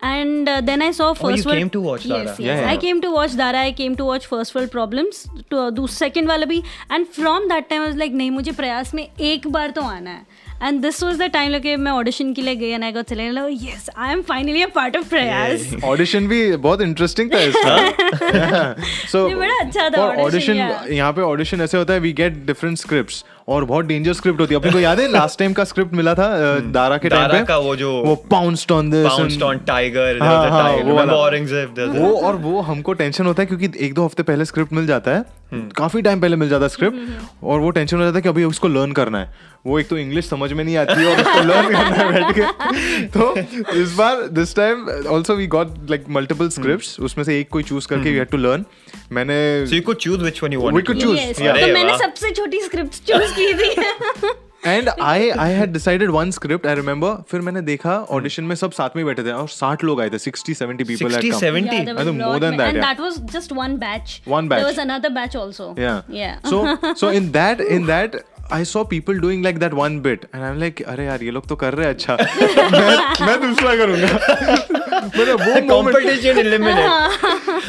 and 0.00 0.48
uh, 0.48 0.60
then 0.60 0.80
i 0.80 0.90
saw 0.92 1.12
first 1.12 1.24
Oh, 1.24 1.30
you 1.30 1.44
world 1.44 1.58
came 1.58 1.70
to 1.70 1.80
watch 1.80 2.04
Dara. 2.08 2.24
yes, 2.24 2.38
yes. 2.38 2.38
Yeah, 2.38 2.60
yeah. 2.60 2.70
i 2.70 2.76
came 2.76 3.00
to 3.00 3.10
watch 3.10 3.36
dara 3.36 3.60
i 3.60 3.72
came 3.72 3.96
to 3.96 4.04
watch 4.04 4.26
first 4.26 4.54
world 4.54 4.70
problems 4.70 5.28
to 5.50 5.58
uh, 5.58 5.70
do 5.70 5.86
second 5.88 6.28
wala 6.28 6.46
bhi 6.46 6.58
and 6.90 7.08
from 7.08 7.48
that 7.48 7.68
time 7.70 7.82
i 7.82 7.86
was 7.86 7.96
like 7.96 8.12
nahi 8.20 8.30
mujhe 8.36 8.52
prayas 8.60 8.92
mein 8.98 9.08
ek 9.30 9.48
बार 9.56 9.70
तो 9.78 9.82
आना 9.94 10.10
है 10.10 10.46
and 10.68 10.84
this 10.84 11.00
was 11.06 11.18
the 11.18 11.28
time 11.34 11.50
like 11.54 11.66
मैं 11.78 11.90
audition 11.92 12.34
के 12.34 12.42
लिए 12.42 12.54
गई 12.56 12.70
and 12.76 12.84
I 12.84 12.90
got 12.94 13.08
selected 13.08 13.64
yes 13.64 13.88
I 13.96 14.12
am 14.12 14.22
finally 14.30 14.62
a 14.62 14.70
part 14.78 14.96
of 15.00 15.08
prayas 15.10 15.66
audition 15.84 16.26
भी 16.28 16.40
बहुत 16.56 16.80
इंटरेस्टिंग 16.82 17.32
था 17.32 17.40
इसका 17.50 18.74
सो 19.12 19.28
ये 19.28 19.34
बड़ा 19.34 19.54
अच्छा 19.64 19.88
था 19.88 19.96
audition, 19.96 20.24
ऑडिशन 20.24 20.54
yeah. 20.54 20.90
यहाँ 20.92 21.12
पे 21.12 21.22
ऑडिशन 21.22 21.60
ऐसे 21.60 21.78
होता 21.78 21.92
है 21.92 22.00
वी 22.00 22.12
गेट 22.22 22.44
डिफरेंट 22.46 22.78
स्क्रिप्ट्स 22.78 23.24
और 23.48 23.64
बहुत 23.64 23.84
डेंजर 23.84 24.12
स्क्रिप्ट 24.12 24.40
होती 24.40 24.54
है। 24.54 24.60
अपने 24.60 24.72
को 24.72 24.78
याद 24.78 25.00
है 25.00 25.10
लास्ट 25.12 25.38
टाइम 25.38 25.52
का 25.52 25.64
स्क्रिप्ट 25.64 25.94
मिला 25.94 26.14
था 26.14 26.58
दारा 26.60 26.96
के 26.96 27.08
टाइम 27.08 27.22
दारा 27.22 27.38
पे? 27.38 27.44
का 27.46 27.56
वो 27.56 27.76
जो 27.76 27.92
वो 28.04 28.14
pounced 28.14 28.72
on 28.72 28.90
this 28.90 29.06
Pounced 29.06 29.42
on 29.42 29.60
Tiger. 29.70 30.04
There 30.04 30.22
हाँ, 30.22 30.36
was 30.38 30.46
a 30.46 30.50
हाँ, 30.50 30.72
tiger. 30.72 31.88
वो 31.88 32.08
वो 32.08 32.20
और 32.20 32.36
वो 32.36 32.60
हमको 32.60 32.92
टेंशन 32.92 33.26
होता 33.26 33.42
है 33.42 33.46
क्योंकि 33.46 33.68
एक 33.86 33.94
दो 33.94 34.04
हफ़्ते 34.04 34.22
पहले 34.22 34.44
स्क्रिप्ट 34.44 34.72
मिल 34.72 34.86
जाता 34.86 35.10
है। 35.10 35.24
हम्म। 35.52 35.68
काफ़ी 35.68 36.02
टाइम 36.02 36.20
पहले 36.20 36.36
मिल 36.36 36.48
जाता 36.48 36.62
है 36.62 36.68
स्क्रिप्ट 36.68 37.44
और 37.44 37.60
वो 37.60 37.70
टेंशन 37.70 37.96
हो 37.96 38.02
जाता 38.02 38.16
है 38.16 38.22
कि 38.22 38.28
अभी 38.28 38.44
उसको 38.44 38.68
लर्न 38.68 38.92
करना 38.92 39.18
है। 39.18 39.34
वो 39.66 39.78
एक 39.78 39.88
तो 39.88 39.98
इंग्लिश 39.98 40.28
समझ 40.28 40.52
में 40.52 40.64
नहीं 40.64 40.76
आती 40.76 41.04
और 41.04 41.20
उसको 41.20 41.42
लर्न 41.42 41.66
करना 41.66 41.96
है 41.96 42.12
बैठ 42.12 42.34
के। 42.34 43.06
तो 43.18 43.36
इस 43.82 43.94
बार 43.94 44.22
this 44.32 44.56
time 44.56 44.88
also 45.08 45.34
we 45.34 45.46
got 45.46 45.90
like 45.90 46.04
multiple 46.10 46.48
scripts 46.48 47.00
उसमें 47.00 47.24
से 47.24 47.40
एक 47.40 47.48
कोई 47.48 47.62
चूज़ 47.62 47.88
करके 47.88 48.10
यू 48.10 48.18
हैड 48.18 48.28
टू 48.28 48.36
लर्न 48.36 48.64
मैंने 49.12 49.38
so 49.66 49.74
you 49.74 49.84
could 49.86 50.00
choose 50.06 50.22
which 50.22 50.42
one 50.42 50.52
you 50.56 50.60
wanted 50.64 50.78
we 50.78 50.82
could 50.88 51.00
choose. 51.04 51.18
yes, 51.20 51.40
yeah. 51.46 51.60
तो 51.60 51.72
मैंने 51.74 51.96
सबसे 51.98 52.30
छोटी 52.30 52.60
स्क्रिप्ट 52.60 53.00
चूज़ 53.08 53.32
की 53.38 53.52
थी। 53.54 54.34
And 54.66 54.88
I 54.88 55.28
I 55.30 55.52
had 55.52 55.72
decided 55.72 56.10
one 56.10 56.30
script 56.30 56.66
I 56.66 56.74
remember 56.74 57.22
फिर 57.30 57.40
मैंने 57.40 57.60
देखा 57.62 57.92
ऑडिशन 58.10 58.44
में 58.44 58.54
सब 58.62 58.72
साथ 58.72 58.96
में 58.96 59.04
बैठे 59.06 59.22
थे 59.24 59.32
और 59.32 59.48
60 59.48 59.84
लोग 59.84 60.00
आए 60.00 60.10
थे 60.10 60.18
60 60.18 60.54
70 60.62 60.86
people 60.86 61.14
had 61.14 61.22
come 61.22 61.38
60 61.38 61.42
70 61.42 61.68
I 61.68 61.84
think 61.86 62.20
more 62.20 62.38
than 62.40 62.56
that 62.56 62.74
and 62.74 62.82
that 62.84 63.00
was 63.00 63.18
just 63.32 63.52
one 63.52 63.76
batch 63.76 64.20
there 64.28 64.64
was 64.64 64.78
another 64.78 65.08
batch 65.20 65.36
also 65.36 65.74
yeah 65.78 66.02
yeah 66.12 66.34
so 66.46 66.94
so 66.94 67.10
in 67.10 67.30
that 67.30 67.60
in 67.60 67.86
that 67.86 68.20
I 68.52 68.64
saw 68.64 68.84
people 68.90 69.18
doing 69.20 69.44
like 69.44 69.58
that 69.58 69.74
one 69.74 70.00
bit 70.00 70.24
and 70.34 70.42
I 70.42 70.50
am 70.50 70.58
like 70.60 70.82
अरे 70.82 71.04
यार 71.04 71.22
ये 71.22 71.30
लोग 71.30 71.48
तो 71.48 71.56
कर 71.56 71.74
रहे 71.74 71.86
हैं 71.86 71.94
अच्छा. 71.94 72.14
मैं 72.72 73.26
मैं 73.26 73.40
दूसरा 73.40 73.76
करूँगा। 73.76 74.77
मैंने 74.97 75.33
वो 75.33 75.53
moment 75.53 75.71
Competition 75.71 76.39
eliminate. 76.43 76.91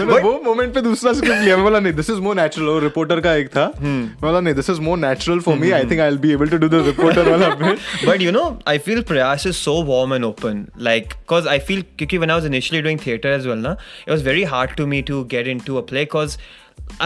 मैंने 0.01 0.21
वो 0.23 0.33
मोमेंट 0.45 0.75
पे 0.75 0.81
दूसरा 0.81 1.13
स्क्रिप्ट 1.13 1.43
लिया 1.43 1.57
मैं 1.57 1.65
बोला 1.65 1.81
नहीं 1.81 1.93
दिस 1.93 2.11
इज 2.11 2.19
मोर 2.27 2.37
नेचुरल 2.37 2.67
वो 2.69 2.79
रिपोर्टर 2.85 3.21
का 3.27 3.35
एक 3.35 3.49
था 3.57 3.65
मैं 3.83 4.21
बोला 4.23 4.41
नहीं 4.41 4.55
this 4.55 4.71
is 4.71 4.79
more 4.89 4.99
natural 4.99 5.41
for 5.49 5.57
me 5.59 5.71
I 5.79 5.85
think 5.91 6.01
I 6.01 6.09
will 6.11 6.19
be 6.27 6.33
able 6.33 6.49
to 6.49 6.59
do 6.65 6.69
the 6.69 6.85
reporter 6.87 7.31
वाला 7.31 7.53
bit 7.59 7.85
but 8.07 8.23
you 8.27 8.31
know, 8.35 8.47
I 8.71 8.77
feel 8.87 9.03
Prayas 9.11 9.45
is 9.51 9.59
so 9.67 9.75
warm 9.91 10.15
and 10.17 10.29
open. 10.29 10.63
Like, 10.87 11.13
cause 11.33 11.47
I 11.53 11.59
feel, 11.69 11.85
because 12.03 12.23
when 12.25 12.33
I 12.35 12.39
was 12.41 12.49
initially 12.49 12.81
doing 12.87 12.99
theater 13.05 13.35
as 13.41 13.47
well, 13.51 13.61
na, 13.67 13.77
it 14.07 14.13
was 14.15 14.25
very 14.29 14.43
hard 14.55 14.75
to 14.81 14.87
me 14.95 15.03
to 15.11 15.21
get 15.35 15.51
into 15.53 15.79
a 15.83 15.85
play, 15.93 16.05
cause 16.17 16.37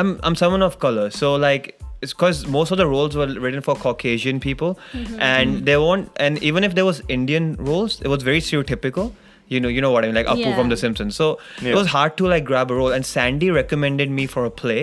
I'm 0.00 0.14
I'm 0.30 0.38
someone 0.44 0.66
of 0.70 0.80
color, 0.86 1.11
so 1.18 1.34
like. 1.48 1.68
It's 2.06 2.12
because 2.12 2.40
most 2.54 2.72
of 2.74 2.78
the 2.78 2.84
roles 2.88 3.16
were 3.20 3.24
written 3.44 3.62
for 3.68 3.74
Caucasian 3.84 4.36
people, 4.42 4.74
and 5.28 5.64
they 5.68 5.78
won't. 5.84 6.20
And 6.26 6.40
even 6.50 6.66
if 6.66 6.76
there 6.76 6.84
was 6.88 7.00
Indian 7.14 7.48
roles, 7.70 7.96
it 8.02 8.12
was 8.12 8.26
very 8.28 8.42
stereotypical. 8.48 9.09
You 9.52 9.59
know, 9.64 9.68
you 9.74 9.82
know 9.82 9.90
what 9.92 10.04
I 10.04 10.09
mean, 10.09 10.16
like 10.20 10.26
Apu 10.30 10.46
Yeah. 10.46 10.56
from 10.56 10.70
The 10.72 10.76
Simpsons. 10.80 11.18
So 11.20 11.26
it 11.59 11.68
Yeah. 11.68 11.74
was 11.76 11.86
hard 11.92 12.16
to 12.22 12.26
like 12.32 12.44
grab 12.48 12.70
a 12.70 12.74
role. 12.80 12.96
And 12.96 13.06
Sandy 13.11 13.50
recommended 13.59 14.11
me 14.18 14.26
for 14.32 14.44
a 14.48 14.50
play, 14.62 14.80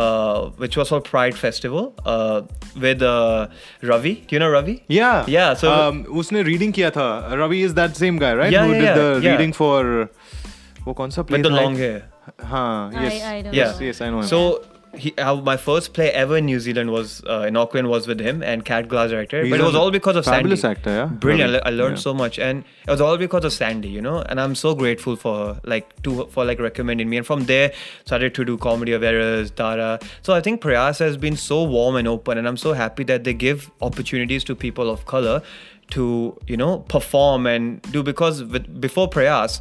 uh, 0.00 0.38
which 0.64 0.76
was 0.80 0.92
called 0.94 1.04
Pride 1.10 1.36
Festival, 1.42 1.92
uh, 2.14 2.40
with 2.86 3.02
uh, 3.02 3.46
Ravi. 3.92 4.14
Do 4.28 4.36
you 4.36 4.40
know 4.44 4.48
Ravi? 4.54 4.76
Yeah. 4.98 5.24
Yeah, 5.36 5.52
so- 5.64 5.72
um, 5.74 6.00
उसने 6.22 6.42
reading 6.48 6.72
किया 6.80 6.90
था 6.96 7.08
Ravi 7.42 7.62
is 7.64 7.72
that 7.80 8.00
same 8.04 8.18
guy 8.18 8.34
right 8.42 8.52
Yeah, 8.52 8.66
who 8.66 8.72
yeah, 8.74 8.80
did 8.80 8.88
the 8.88 8.98
yeah, 8.98 9.22
yeah. 9.24 9.36
Reading 9.36 9.52
for 9.60 9.92
वो 10.86 10.92
कौन 11.02 11.10
सा 11.18 11.22
play 11.30 11.38
with 11.38 11.46
the 11.50 11.54
long 11.56 11.76
hair. 11.84 12.00
हाँ 12.52 12.72
I- 12.92 13.04
yes 13.04 13.22
I 13.32 13.36
don't 13.44 13.54
Yeah. 13.60 13.72
yes 13.72 13.80
yes 13.88 14.02
I 14.06 14.10
know 14.14 14.22
him. 14.22 14.30
So 14.34 14.42
he, 14.97 15.13
uh, 15.17 15.35
my 15.35 15.57
first 15.57 15.93
play 15.93 16.11
ever 16.11 16.37
in 16.37 16.45
New 16.45 16.59
Zealand 16.59 16.91
was 16.91 17.23
uh, 17.29 17.41
in 17.47 17.55
Auckland 17.57 17.87
was 17.89 18.07
with 18.07 18.19
him 18.19 18.41
and 18.43 18.63
Cat 18.65 18.87
Glass 18.87 19.09
director. 19.11 19.41
He's 19.43 19.51
but 19.51 19.59
it 19.59 19.63
was 19.63 19.75
all 19.75 19.91
because 19.91 20.15
of 20.15 20.25
fabulous 20.25 20.61
Sandy. 20.61 20.77
actor, 20.79 20.89
yeah. 20.91 21.05
Brilliant. 21.05 21.55
I 21.55 21.69
I 21.69 21.69
learned 21.71 21.97
Yeah. 21.97 22.01
so 22.07 22.13
much, 22.13 22.39
and 22.39 22.63
it 22.87 22.91
was 22.91 23.01
all 23.01 23.17
because 23.17 23.45
of 23.45 23.53
Sandy, 23.53 23.89
you 23.89 24.01
know. 24.01 24.21
And 24.21 24.39
I'm 24.41 24.55
so 24.55 24.73
grateful 24.75 25.15
for 25.15 25.35
her, 25.45 25.59
like 25.63 26.01
to 26.03 26.25
for 26.31 26.45
like 26.45 26.59
recommending 26.59 27.09
me. 27.09 27.17
And 27.17 27.25
from 27.25 27.45
there, 27.45 27.71
started 28.05 28.33
to 28.35 28.45
do 28.45 28.57
comedy 28.57 28.91
of 28.93 29.03
errors, 29.03 29.51
Dara. 29.51 29.99
So 30.21 30.33
I 30.33 30.41
think 30.41 30.61
Prayas 30.61 30.99
has 30.99 31.17
been 31.17 31.35
so 31.37 31.63
warm 31.63 31.95
and 31.95 32.07
open, 32.07 32.37
and 32.37 32.47
I'm 32.47 32.57
so 32.57 32.73
happy 32.73 33.03
that 33.05 33.23
they 33.23 33.33
give 33.33 33.69
opportunities 33.81 34.43
to 34.45 34.55
people 34.55 34.89
of 34.89 35.05
color 35.05 35.41
to 35.91 36.35
you 36.47 36.57
know 36.57 36.79
perform 36.89 37.45
and 37.45 37.79
do 37.91 38.01
because 38.01 38.43
with, 38.43 38.81
before 38.81 39.07
Prayas. 39.07 39.59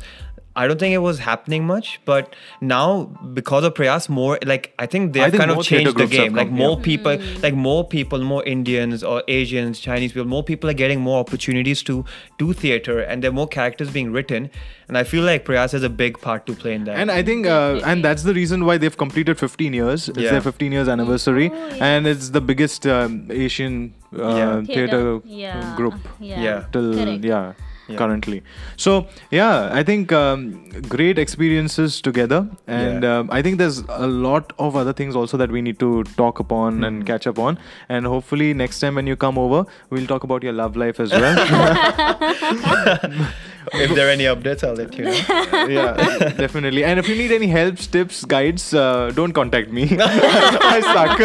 I 0.57 0.67
don't 0.69 0.79
think 0.79 0.95
it 0.95 0.99
was 0.99 1.19
happening 1.19 1.67
much, 1.67 2.01
but 2.05 2.35
now 2.61 3.05
because 3.39 3.65
of 3.65 3.75
Prayas, 3.75 4.09
more 4.09 4.39
like 4.47 4.73
I 4.79 4.87
think 4.87 5.13
they 5.13 5.21
I 5.21 5.25
have 5.25 5.33
think 5.33 5.41
kind 5.45 5.51
of 5.51 5.65
changed 5.65 5.97
the 5.97 6.07
game. 6.07 6.35
Like 6.35 6.49
come, 6.49 6.57
more 6.57 6.77
yeah. 6.79 6.85
people, 6.85 7.19
like 7.43 7.55
more 7.55 7.87
people, 7.87 8.23
more 8.23 8.45
Indians 8.45 9.03
or 9.03 9.23
Asians, 9.27 9.81
Chinese 9.81 10.13
people, 10.13 10.29
more 10.29 10.45
people 10.45 10.71
are 10.71 10.75
getting 10.85 11.01
more 11.01 11.19
opportunities 11.19 11.83
to 11.85 12.05
do 12.39 12.53
theatre, 12.53 13.01
and 13.01 13.23
there 13.23 13.31
are 13.31 13.35
more 13.35 13.49
characters 13.49 13.91
being 13.91 14.13
written. 14.13 14.49
And 14.87 14.97
I 14.99 15.03
feel 15.03 15.25
like 15.25 15.45
Prayas 15.45 15.73
has 15.73 15.83
a 15.83 15.89
big 15.89 16.21
part 16.21 16.47
to 16.47 16.55
play 16.55 16.75
in 16.75 16.85
that. 16.85 16.99
And 16.99 17.11
I 17.11 17.23
think, 17.23 17.47
uh, 17.47 17.81
and 17.85 18.05
that's 18.05 18.23
the 18.23 18.35
reason 18.35 18.65
why 18.65 18.77
they've 18.79 18.97
completed 18.97 19.39
15 19.39 19.73
years. 19.73 20.09
It's 20.09 20.19
Yeah. 20.19 20.31
their 20.33 20.41
15 20.43 20.73
years 20.73 20.89
anniversary, 20.89 21.51
Oh, 21.53 21.67
yes. 21.69 21.81
and 21.81 22.07
it's 22.07 22.29
the 22.31 22.41
biggest 22.41 22.87
um, 22.87 23.27
Asian 23.31 23.95
uh, 24.17 24.37
Yeah. 24.37 24.63
theater 24.63 25.21
Yeah. 25.25 25.75
group 25.77 25.95
Yeah. 26.21 26.41
Yeah. 26.43 26.65
till 26.71 26.93
Correct. 26.95 27.25
yeah, 27.25 27.53
Yeah. 27.87 27.97
currently. 27.99 28.43
So 28.77 29.07
yeah, 29.31 29.69
I 29.73 29.83
think 29.83 30.13
um, 30.13 30.43
great 30.89 31.19
experiences 31.19 32.01
together, 32.01 32.49
and 32.67 33.03
Yeah. 33.03 33.19
um, 33.19 33.29
I 33.31 33.43
think 33.43 33.59
there's 33.59 33.81
a 33.89 34.07
lot 34.07 34.53
of 34.59 34.75
other 34.83 34.95
things 34.95 35.15
also 35.23 35.37
that 35.37 35.51
we 35.51 35.61
need 35.61 35.79
to 35.81 35.91
talk 36.23 36.41
upon 36.41 36.79
Hmm. 36.79 36.85
and 36.85 37.07
catch 37.07 37.27
up 37.27 37.39
on, 37.39 37.59
and 37.89 38.07
hopefully 38.07 38.55
next 38.55 38.81
time 38.81 38.95
when 38.95 39.07
you 39.07 39.17
come 39.17 39.37
over, 39.39 39.65
we'll 39.91 40.07
talk 40.07 40.25
about 40.25 40.43
your 40.43 40.55
love 40.63 40.77
life 40.77 40.99
as 41.01 41.11
well. 41.11 41.37
if 43.73 43.95
there 43.95 44.09
are 44.09 44.11
any 44.11 44.25
updates, 44.25 44.65
I'll 44.65 44.75
let 44.75 44.97
you 44.97 45.05
know. 45.05 45.13
yeah, 45.69 45.95
definitely. 46.37 46.85
And 46.85 46.99
if 46.99 47.09
you 47.09 47.17
need 47.17 47.33
any 47.33 47.47
helps, 47.47 47.87
tips, 47.87 48.25
guides, 48.25 48.75
uh, 48.75 49.13
don't 49.15 49.33
contact 49.33 49.71
me. 49.71 49.89
I 50.01 50.81
suck. 50.95 51.19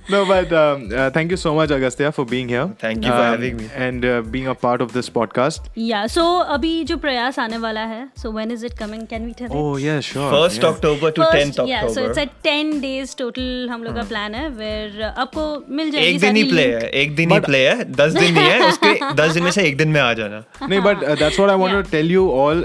no, 0.10 0.24
but 0.26 0.52
um, 0.52 0.90
uh, 0.94 1.10
thank 1.10 1.30
you 1.30 1.36
so 1.36 1.54
much, 1.54 1.70
Agustya, 1.70 2.12
for 2.12 2.24
being 2.24 2.48
here. 2.48 2.74
Thank 2.78 3.04
you 3.04 3.10
um, 3.10 3.16
for 3.16 3.24
having 3.24 3.56
me. 3.56 3.68
And 3.74 4.04
uh, 4.04 4.22
being 4.22 4.46
a 4.46 4.54
part 4.54 4.80
of 4.80 4.92
this 4.92 5.10
podcast. 5.10 5.68
Yeah, 5.74 6.06
so 6.06 6.44
abhi 6.56 6.86
jo 6.86 6.96
prayas 6.96 7.38
aane 7.38 7.60
wala 7.60 7.86
hai, 7.94 8.02
so 8.14 8.30
when 8.30 8.50
is 8.50 8.62
it 8.62 8.76
coming? 8.76 9.06
Can 9.06 9.24
we 9.24 9.34
tell 9.34 9.48
Oh, 9.52 9.76
it? 9.76 9.82
yeah, 9.82 10.00
sure. 10.00 10.30
1st 10.32 10.62
yeah. 10.62 10.68
October 10.68 11.10
to 11.10 11.22
First, 11.22 11.36
10th 11.36 11.50
October. 11.50 11.68
Yeah, 11.68 11.88
so 11.88 12.06
it's 12.08 12.18
a 12.18 12.26
10 12.50 12.80
days 12.80 13.14
total 13.14 13.68
हम 13.70 13.82
लोग 13.84 13.94
का 13.94 14.00
hmm. 14.00 14.08
Plan 14.08 14.34
है 14.34 14.48
where 14.48 14.98
uh, 15.00 15.18
आपको 15.18 15.42
मिल 15.68 15.90
जाएगी 15.90 16.08
एक 16.08 16.20
दिन 16.20 16.36
ही 16.36 16.42
play 16.50 16.64
एक 17.02 17.14
दिन 17.16 17.30
ही 17.32 17.40
प्ले 17.40 17.58
है 17.68 17.84
दस 17.92 18.12
दिन 18.12 18.36
ही 18.36 18.44
है 18.44 18.68
उसके 18.68 19.12
दस 19.22 19.32
दिन 19.34 19.42
में 19.44 19.50
से 19.50 19.62
एक 19.68 19.76
दिन 19.76 19.88
में 19.88 20.00
आ 20.00 20.12
जाओ 20.19 20.19
जाना 20.20 20.42
नहीं 20.66 20.80
but 20.80 21.04
that's 21.04 21.38
what 21.40 21.50
I 21.50 21.56
want 21.56 21.74
to 21.74 21.90
tell 21.90 22.10
you 22.12 22.28
all 22.44 22.64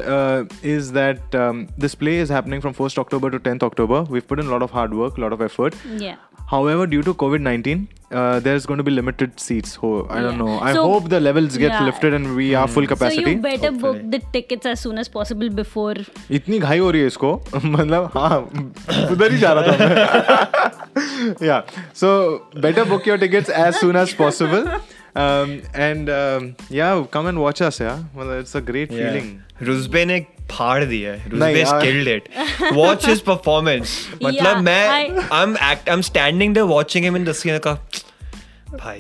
is 0.76 0.94
that 0.94 1.36
this 1.80 1.96
play 2.04 2.20
is 2.22 2.34
happening 2.34 2.62
from 2.62 2.74
1st 2.82 3.00
October 3.00 3.38
to 3.38 3.40
10th 3.50 3.64
October 3.64 4.14
we 4.14 4.20
put 4.30 4.40
in 4.40 4.50
lot 4.50 4.64
of 4.64 4.76
hard 4.76 4.94
work 5.02 5.20
lot 5.20 5.34
of 5.34 5.44
effort 5.44 5.76
However, 6.50 6.86
due 6.86 7.02
to 7.02 7.14
COVID 7.16 7.42
19, 7.42 7.88
uh, 8.12 8.40
there's 8.40 8.66
going 8.68 8.78
to 8.78 8.84
be 8.84 8.92
limited 8.92 9.40
seats. 9.40 9.76
Ho- 9.76 10.06
I 10.10 10.18
yeah. 10.18 10.22
don't 10.26 10.38
know. 10.38 10.60
I 10.60 10.74
so, 10.74 10.84
hope 10.84 11.10
the 11.10 11.20
levels 11.20 11.58
get 11.58 11.72
yeah. 11.72 11.86
lifted 11.86 12.14
and 12.14 12.36
we 12.36 12.52
mm. 12.52 12.60
are 12.60 12.68
full 12.68 12.86
capacity. 12.86 13.24
So 13.24 13.30
you 13.30 13.38
better 13.38 13.72
Hopefully. 13.72 14.00
book 14.02 14.12
the 14.12 14.20
tickets 14.32 14.68
as 14.68 14.80
soon 14.80 15.00
as 15.00 15.10
possible 15.10 15.50
before. 15.62 15.96
इतनी 16.40 16.60
घाई 16.60 16.80
हो 16.80 16.92
रही 16.92 17.02
है 17.02 17.08
इसको 17.08 17.34
मतलब 17.56 18.12
हाँ 18.18 18.38
उधर 19.12 19.32
ही 19.32 19.38
जा 19.38 19.54
रहा 19.54 19.72
था 19.72 19.78
मैं 19.86 21.36
yeah 21.50 21.62
so 22.02 22.10
better 22.66 22.86
book 22.92 23.10
your 23.10 23.18
tickets 23.24 23.50
as 23.64 23.80
soon 23.84 24.00
as 24.04 24.14
possible 24.22 24.70
Um, 25.16 25.62
and 25.74 26.10
um, 26.10 26.56
yeah, 26.70 27.06
come 27.10 27.28
and 27.28 27.40
watch 27.40 27.62
us. 27.62 27.80
Yeah, 27.80 28.04
it's 28.16 28.56
a 28.56 28.62
great 28.62 28.92
yeah. 28.92 29.12
feeling. 29.12 29.44
Ruzbeh 29.62 30.28
phaad 30.48 30.88
diya 30.90 31.20
Ruzbeh 31.34 31.82
killed 31.82 32.08
it 32.08 32.30
watch 32.80 33.06
his 33.06 33.22
performance 33.22 34.06
matlab 34.26 34.34
yeah, 34.34 34.62
main 34.62 35.20
I... 35.20 35.28
i'm 35.42 35.58
act, 35.60 35.90
i'm 35.90 36.04
standing 36.04 36.54
there 36.54 36.68
watching 36.68 37.04
him 37.04 37.16
in 37.16 37.24
the 37.26 37.34
scene 37.34 37.54
like 37.54 37.66
भाई 38.74 39.00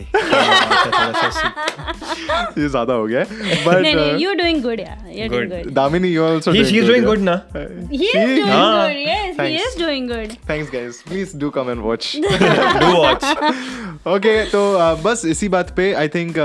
ये 2.57 2.67
ज़्यादा 2.67 2.93
हो 2.93 3.05
गया 3.05 3.23
but 3.23 3.75
नहीं 3.75 3.95
नहीं 3.95 4.17
you 4.17 4.33
doing 4.33 4.61
good 4.63 4.79
यार 4.79 5.09
you 5.11 5.27
doing 5.29 5.51
good 5.51 5.73
Damini 5.73 6.09
you 6.09 6.23
also 6.23 6.51
doing 6.51 6.67
he 6.67 6.79
is 6.79 6.87
doing 6.87 7.05
good 7.05 7.19
ना 7.19 7.41
he 7.55 8.07
is 8.07 8.15
doing 8.15 8.47
good 8.47 8.95
yes 9.07 9.39
he 9.39 9.55
is 9.57 9.79
doing 9.79 10.09
good 10.09 10.33
thanks 10.49 10.71
guys 10.73 11.01
please 11.07 11.37
do 11.37 11.49
come 11.49 11.71
and 11.71 11.81
watch 11.81 12.11
do 12.17 12.95
watch 12.95 13.23
okay 14.07 14.43
तो 14.45 14.65
बस 15.03 15.25
इसी 15.25 15.49
बात 15.49 15.75
पे 15.77 15.93
I 15.93 16.07
think 16.09 16.37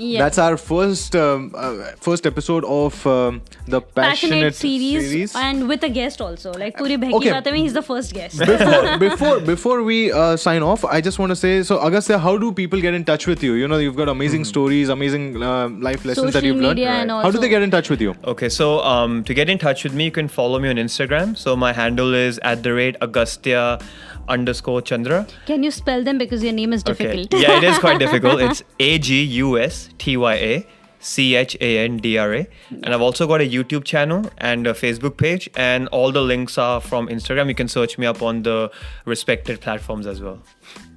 Yeah. 0.00 0.22
that's 0.22 0.38
our 0.38 0.56
first 0.56 1.16
um, 1.16 1.52
uh, 1.56 1.92
first 2.00 2.26
episode 2.26 2.64
of 2.64 3.04
um, 3.06 3.42
the 3.66 3.80
passionate, 3.80 4.54
Passionate 4.54 4.54
series, 4.54 5.34
and 5.34 5.68
with 5.68 5.82
a 5.82 5.88
guest 5.88 6.20
also. 6.20 6.52
Like 6.52 6.76
Puri 6.76 6.96
Behki 6.96 7.14
Okay. 7.14 7.30
Baatein 7.30 7.52
mein, 7.52 7.62
he's 7.62 7.72
the 7.72 7.82
first 7.82 8.14
guest. 8.14 8.38
before 8.38 8.98
before 9.06 9.40
before 9.40 9.82
we 9.82 10.12
uh, 10.12 10.36
sign 10.36 10.62
off, 10.62 10.84
I 10.84 11.00
just 11.00 11.18
want 11.18 11.30
to 11.30 11.36
say 11.36 11.62
so 11.62 11.78
Agustya, 11.78 12.20
how 12.20 12.36
do 12.38 12.52
people 12.52 12.80
get 12.80 12.94
in 12.94 13.04
touch 13.04 13.26
with 13.26 13.42
you? 13.42 13.54
You 13.54 13.66
know, 13.66 13.78
you've 13.78 13.96
got 13.96 14.08
amazing 14.08 14.44
stories, 14.44 14.88
amazing 14.88 15.42
uh, 15.42 15.68
life 15.88 16.04
lessons 16.04 16.32
that 16.32 16.44
you've 16.44 16.56
learned. 16.56 16.78
media 16.78 16.90
and 16.90 17.10
How 17.10 17.30
do 17.30 17.38
they 17.38 17.48
get 17.48 17.62
in 17.62 17.70
touch 17.70 17.90
with 17.90 18.00
you? 18.00 18.14
Okay, 18.24 18.48
so 18.48 18.80
um, 18.80 19.24
to 19.24 19.34
get 19.34 19.48
in 19.50 19.58
touch 19.58 19.84
with 19.84 19.94
me, 19.94 20.04
you 20.04 20.10
can 20.12 20.28
follow 20.28 20.58
me 20.58 20.68
on 20.68 20.76
Instagram. 20.76 21.36
So 21.36 21.56
my 21.56 21.72
handle 21.72 22.14
is 22.14 22.38
at 22.40 22.62
the 22.62 22.72
rate 22.72 22.96
Agustya 23.00 23.82
underscore 24.28 24.80
Chandra. 24.82 25.26
Can 25.46 25.62
you 25.62 25.70
spell 25.70 26.02
them 26.04 26.18
because 26.18 26.42
your 26.42 26.52
name 26.52 26.72
is 26.72 26.82
difficult? 26.82 27.32
Okay. 27.34 27.42
Yeah, 27.42 27.58
it 27.58 27.64
is 27.64 27.78
quite 27.78 27.98
difficult. 28.06 28.40
It's 28.40 28.62
A 28.78 28.98
G 28.98 29.22
U 29.22 29.58
S 29.58 29.88
T 29.98 30.16
Y 30.16 30.34
A 30.34 30.66
C 31.00 31.34
H 31.36 31.56
A 31.60 31.78
N 31.78 31.96
D 31.98 32.18
R 32.18 32.34
A. 32.34 32.46
And 32.70 32.88
I've 32.94 33.00
also 33.00 33.26
got 33.26 33.40
a 33.40 33.48
YouTube 33.48 33.84
channel 33.84 34.30
and 34.38 34.66
a 34.66 34.72
Facebook 34.74 35.16
page, 35.16 35.48
and 35.56 35.88
all 35.88 36.12
the 36.12 36.22
links 36.22 36.58
are 36.58 36.80
from 36.80 37.08
Instagram. 37.08 37.48
You 37.48 37.54
can 37.54 37.68
search 37.68 37.98
me 37.98 38.06
up 38.06 38.22
on 38.22 38.42
the 38.42 38.70
respected 39.04 39.60
platforms 39.60 40.06
as 40.06 40.20
well. 40.20 40.40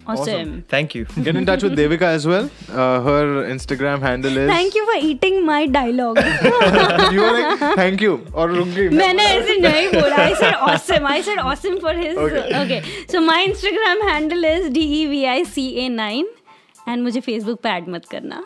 Awesome. 0.08 0.64
Thank 0.70 0.96
you. 0.96 1.06
Get 1.24 1.36
in 1.36 1.46
touch 1.46 1.64
with 1.64 1.78
Devika 1.78 2.02
as 2.18 2.26
well. 2.28 2.50
Uh, 2.70 3.02
her 3.02 3.44
Instagram 3.54 4.02
handle 4.02 4.36
is. 4.38 4.50
Thank 4.50 4.76
you 4.76 4.86
for 4.86 4.98
eating 5.10 5.46
my 5.46 5.68
dialogue. 5.68 6.18
you 7.12 7.22
were 7.22 7.32
like, 7.40 7.76
thank 7.76 8.02
you. 8.02 8.18
रुक 8.36 8.68
गई 8.76 8.90
मैंने 8.98 9.24
ऐसे 9.38 9.58
नहीं 9.62 9.88
बोला 9.94 10.18
I 10.28 10.34
said 10.44 10.56
awesome 10.70 11.06
I 11.06 11.22
said 11.30 11.40
awesome 11.40 11.80
for 11.80 11.94
his 11.94 12.18
Okay. 12.28 12.46
okay 12.64 12.84
so 13.08 13.22
my 13.32 13.40
Instagram 13.48 14.06
handle 14.12 14.44
is 14.52 14.70
D 14.70 14.86
E 15.02 15.06
V 15.16 15.26
I 15.28 15.44
C 15.56 15.68
A 15.86 15.90
9 15.90 16.24
and 16.88 17.04
मुझे 17.04 17.22
Facebook 17.22 17.62
पे 17.64 17.70
add 17.70 17.90
मत 17.90 18.06
करना 18.14 18.42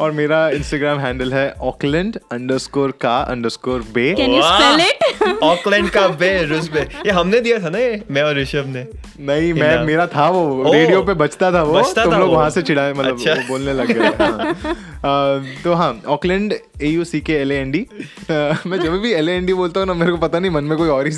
और 0.00 0.12
मेरा 0.20 0.38
Instagram 0.58 1.00
handle 1.04 1.32
है 1.32 1.46
auckland 1.70 2.18
underscore 2.36 2.92
का 3.04 3.16
underscore 3.34 3.80
bay. 3.96 4.08
Can 4.20 4.36
you 4.36 4.42
spell 4.42 4.80
it? 4.86 5.42
Auckland 5.42 5.88
का 5.90 6.06
बे 6.22 6.30
रुस्बे 6.52 6.80
ये 7.06 7.12
हमने 7.12 7.40
दिया 7.40 7.58
था 7.64 7.68
ना 7.70 7.78
ये 7.78 8.02
मैं 8.10 8.22
और 8.22 8.36
ऋषभ 8.38 8.66
ने 8.76 8.86
नहीं 9.20 9.52
मैं 9.54 9.84
मेरा 9.84 10.06
था 10.06 10.28
वो 10.30 10.40
ओ, 10.64 10.72
रेडियो 10.72 11.02
पे 11.02 11.14
बचता 11.14 11.50
था 11.52 11.62
वो 11.62 11.72
बजता 11.72 12.04
तुम 12.04 12.14
लोग 12.14 12.32
वहाँ 12.32 12.50
से 12.50 12.62
चिढ़ाए 12.62 12.92
मतलब 12.92 13.18
अच्छा। 13.18 13.34
वो 13.34 13.48
बोलने 13.48 13.72
लग 13.72 13.92
गए 13.92 14.08
हाँ। 14.08 15.62
तो 15.64 15.74
हाँ 15.74 15.92
ऑकलैंड 16.06 16.54
ए 16.82 16.88
यू 16.88 17.04
सी 17.04 17.20
के 17.20 17.32
एल 17.32 17.52
एन 17.52 17.70
डी 17.70 17.86
मैं 18.30 18.78
जब 18.80 18.98
भी 19.02 19.12
एल 19.12 19.28
ए 19.28 19.32
एन 19.32 19.46
डी 19.46 19.52
बोलता 19.52 19.80
हूँ 19.80 19.86
ना 19.86 19.94
मेरे 19.94 20.12
को 20.12 20.18
पता 20.18 20.38
नहीं 20.38 20.50
मन 20.50 20.64
में 20.64 20.76
कोई 20.78 20.88
और 20.88 21.06
ही 21.06 21.12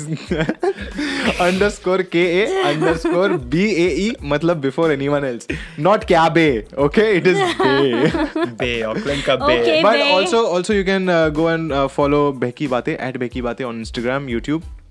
underscore 1.69 2.01
K 2.01 2.23
A 2.39 2.45
underscore 2.97 3.33
B 3.53 3.65
A 3.65 3.87
E 3.89 4.15
मतलब 4.23 4.61
before 4.61 4.91
any 4.91 5.07
one 5.07 5.25
else 5.25 5.47
not 5.79 6.03
क्या 6.03 6.27
bay 6.29 6.47
okay 6.79 7.11
it 7.11 7.27
is 7.27 7.41
bay 7.61 8.45
bay 8.59 8.81
Auckland 8.83 9.23
का 9.23 9.35
bay 9.35 9.59
Okay. 9.59 9.81
But 9.83 9.93
Bay. 9.93 10.11
also, 10.13 10.45
also 10.47 10.73
you 10.73 10.83
can 10.83 11.09
uh, 11.09 11.29
go 11.29 11.47
and 11.47 11.71
uh, 11.71 11.87
follow 11.87 12.31
Becky 12.31 12.67
Bate 12.67 12.89
at 12.89 13.19
Becky 13.19 13.41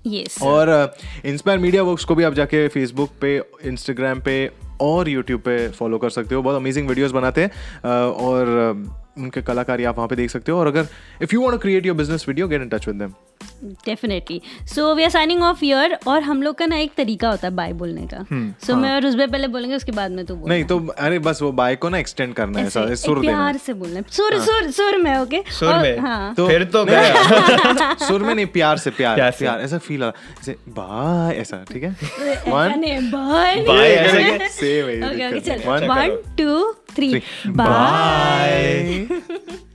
Yes. 0.07 0.43
और 0.43 0.93
inspire 1.25 1.59
media 1.59 1.83
works 1.83 2.05
को 2.05 2.15
भी 2.15 2.23
आप 2.23 2.33
जाके 2.33 2.67
Facebook 2.67 3.09
पे 3.21 3.41
Instagram 3.63 4.21
पे 4.21 4.51
और 4.81 5.09
यूट्यूब 5.09 5.41
पे 5.41 5.69
फॉलो 5.69 5.97
कर 5.97 6.09
सकते 6.09 6.35
हो। 6.35 6.41
बहुत 6.41 6.55
अमेजिंग 6.55 6.87
वीडियोस 6.87 7.11
बनाते 7.11 7.41
हैं। 7.41 7.51
Uh, 7.79 8.21
और 8.21 8.73
uh, 8.73 8.98
उनके 9.17 9.41
कलाकारी 9.41 9.83
आप 9.83 9.95
वहाँ 9.95 10.07
पे 10.07 10.15
देख 10.15 10.29
सकते 10.29 10.51
हो। 10.51 10.59
और 10.59 10.67
अगर 10.67 10.87
if 11.21 11.29
you 11.33 11.41
want 11.41 11.51
to 11.51 11.57
create 11.57 11.85
your 11.85 11.97
business 11.97 12.25
video 12.27 12.47
get 12.47 12.61
in 12.61 12.69
touch 12.69 12.87
with 12.87 12.95
them 12.95 13.13
definitely 13.63 14.41
so 14.75 14.95
we 14.95 15.03
are 15.03 15.09
signing 15.09 15.43
off 15.43 15.65
here 15.65 15.97
और 16.07 16.21
हम 16.23 16.41
लोग 16.43 16.57
का 16.57 16.65
ना 16.65 16.77
एक 16.77 16.91
तरीका 16.97 17.29
होता 17.29 17.47
है 17.47 17.53
बाय 17.53 17.73
बोलने 17.73 18.07
का। 18.13 18.25
सो 18.67 18.75
मैं 18.75 18.95
और 18.95 19.05
उसबे 19.05 19.27
पहले 19.27 19.47
बोलेंगे 19.47 19.75
उसके 19.75 19.91
बाद 19.91 20.11
में 20.11 20.25
तू 20.25 20.35
बोल। 20.35 20.49
नहीं 20.49 20.63
तो 20.63 20.87
अरे 20.99 21.19
बस 21.19 21.41
वो 21.41 21.51
बाय 21.51 21.75
को 21.75 21.89
ना 21.89 21.97
एक्सटेंड 21.97 22.33
करना 22.33 22.59
है 22.59 22.69
सुर 22.69 23.19
देना। 23.21 23.33
प्यार 23.33 23.57
से 23.57 23.73
बोलना 23.73 24.01
सुर 24.09 24.39
सुर 24.39 24.71
सुर 24.71 24.97
में 24.97 25.17
ओके 25.17 25.43
सुर 25.51 25.69
और- 25.69 25.81
में। 25.81 25.99
हाँ। 25.99 26.33
तो- 26.33 26.49
फिर 26.49 26.63
तो 26.63 26.83
नहीं, 26.85 26.95
गया। 26.95 27.93
सुर 28.07 28.23
में 28.23 28.35
नहीं 28.35 28.45
प्यार 28.45 28.77
से 28.77 28.89
प्यार 28.89 29.31
प्यार। 29.31 29.61
ऐसा 29.61 29.77
फील 29.77 30.03
आ 30.03 30.09
जैसे 30.09 30.55
बाय 30.69 31.35
ऐसा 31.35 31.63
ठीक 31.71 31.83
है? 31.83 31.89
वन 32.47 32.71
बाय 33.11 33.55
Bye, 33.55 33.75
ये 33.75 33.95
ऐसे 33.95 34.11
करेंगे, 34.11 35.05
है 35.05 35.29
ओके 35.29 35.49
है। 35.49 35.59
चल। 35.59 35.69
One, 35.69 35.89
one 35.89 36.35
two 36.37 36.71
three 36.95 37.09
three. 37.09 37.23
Bye 37.47 39.07
Bye. 39.09 39.59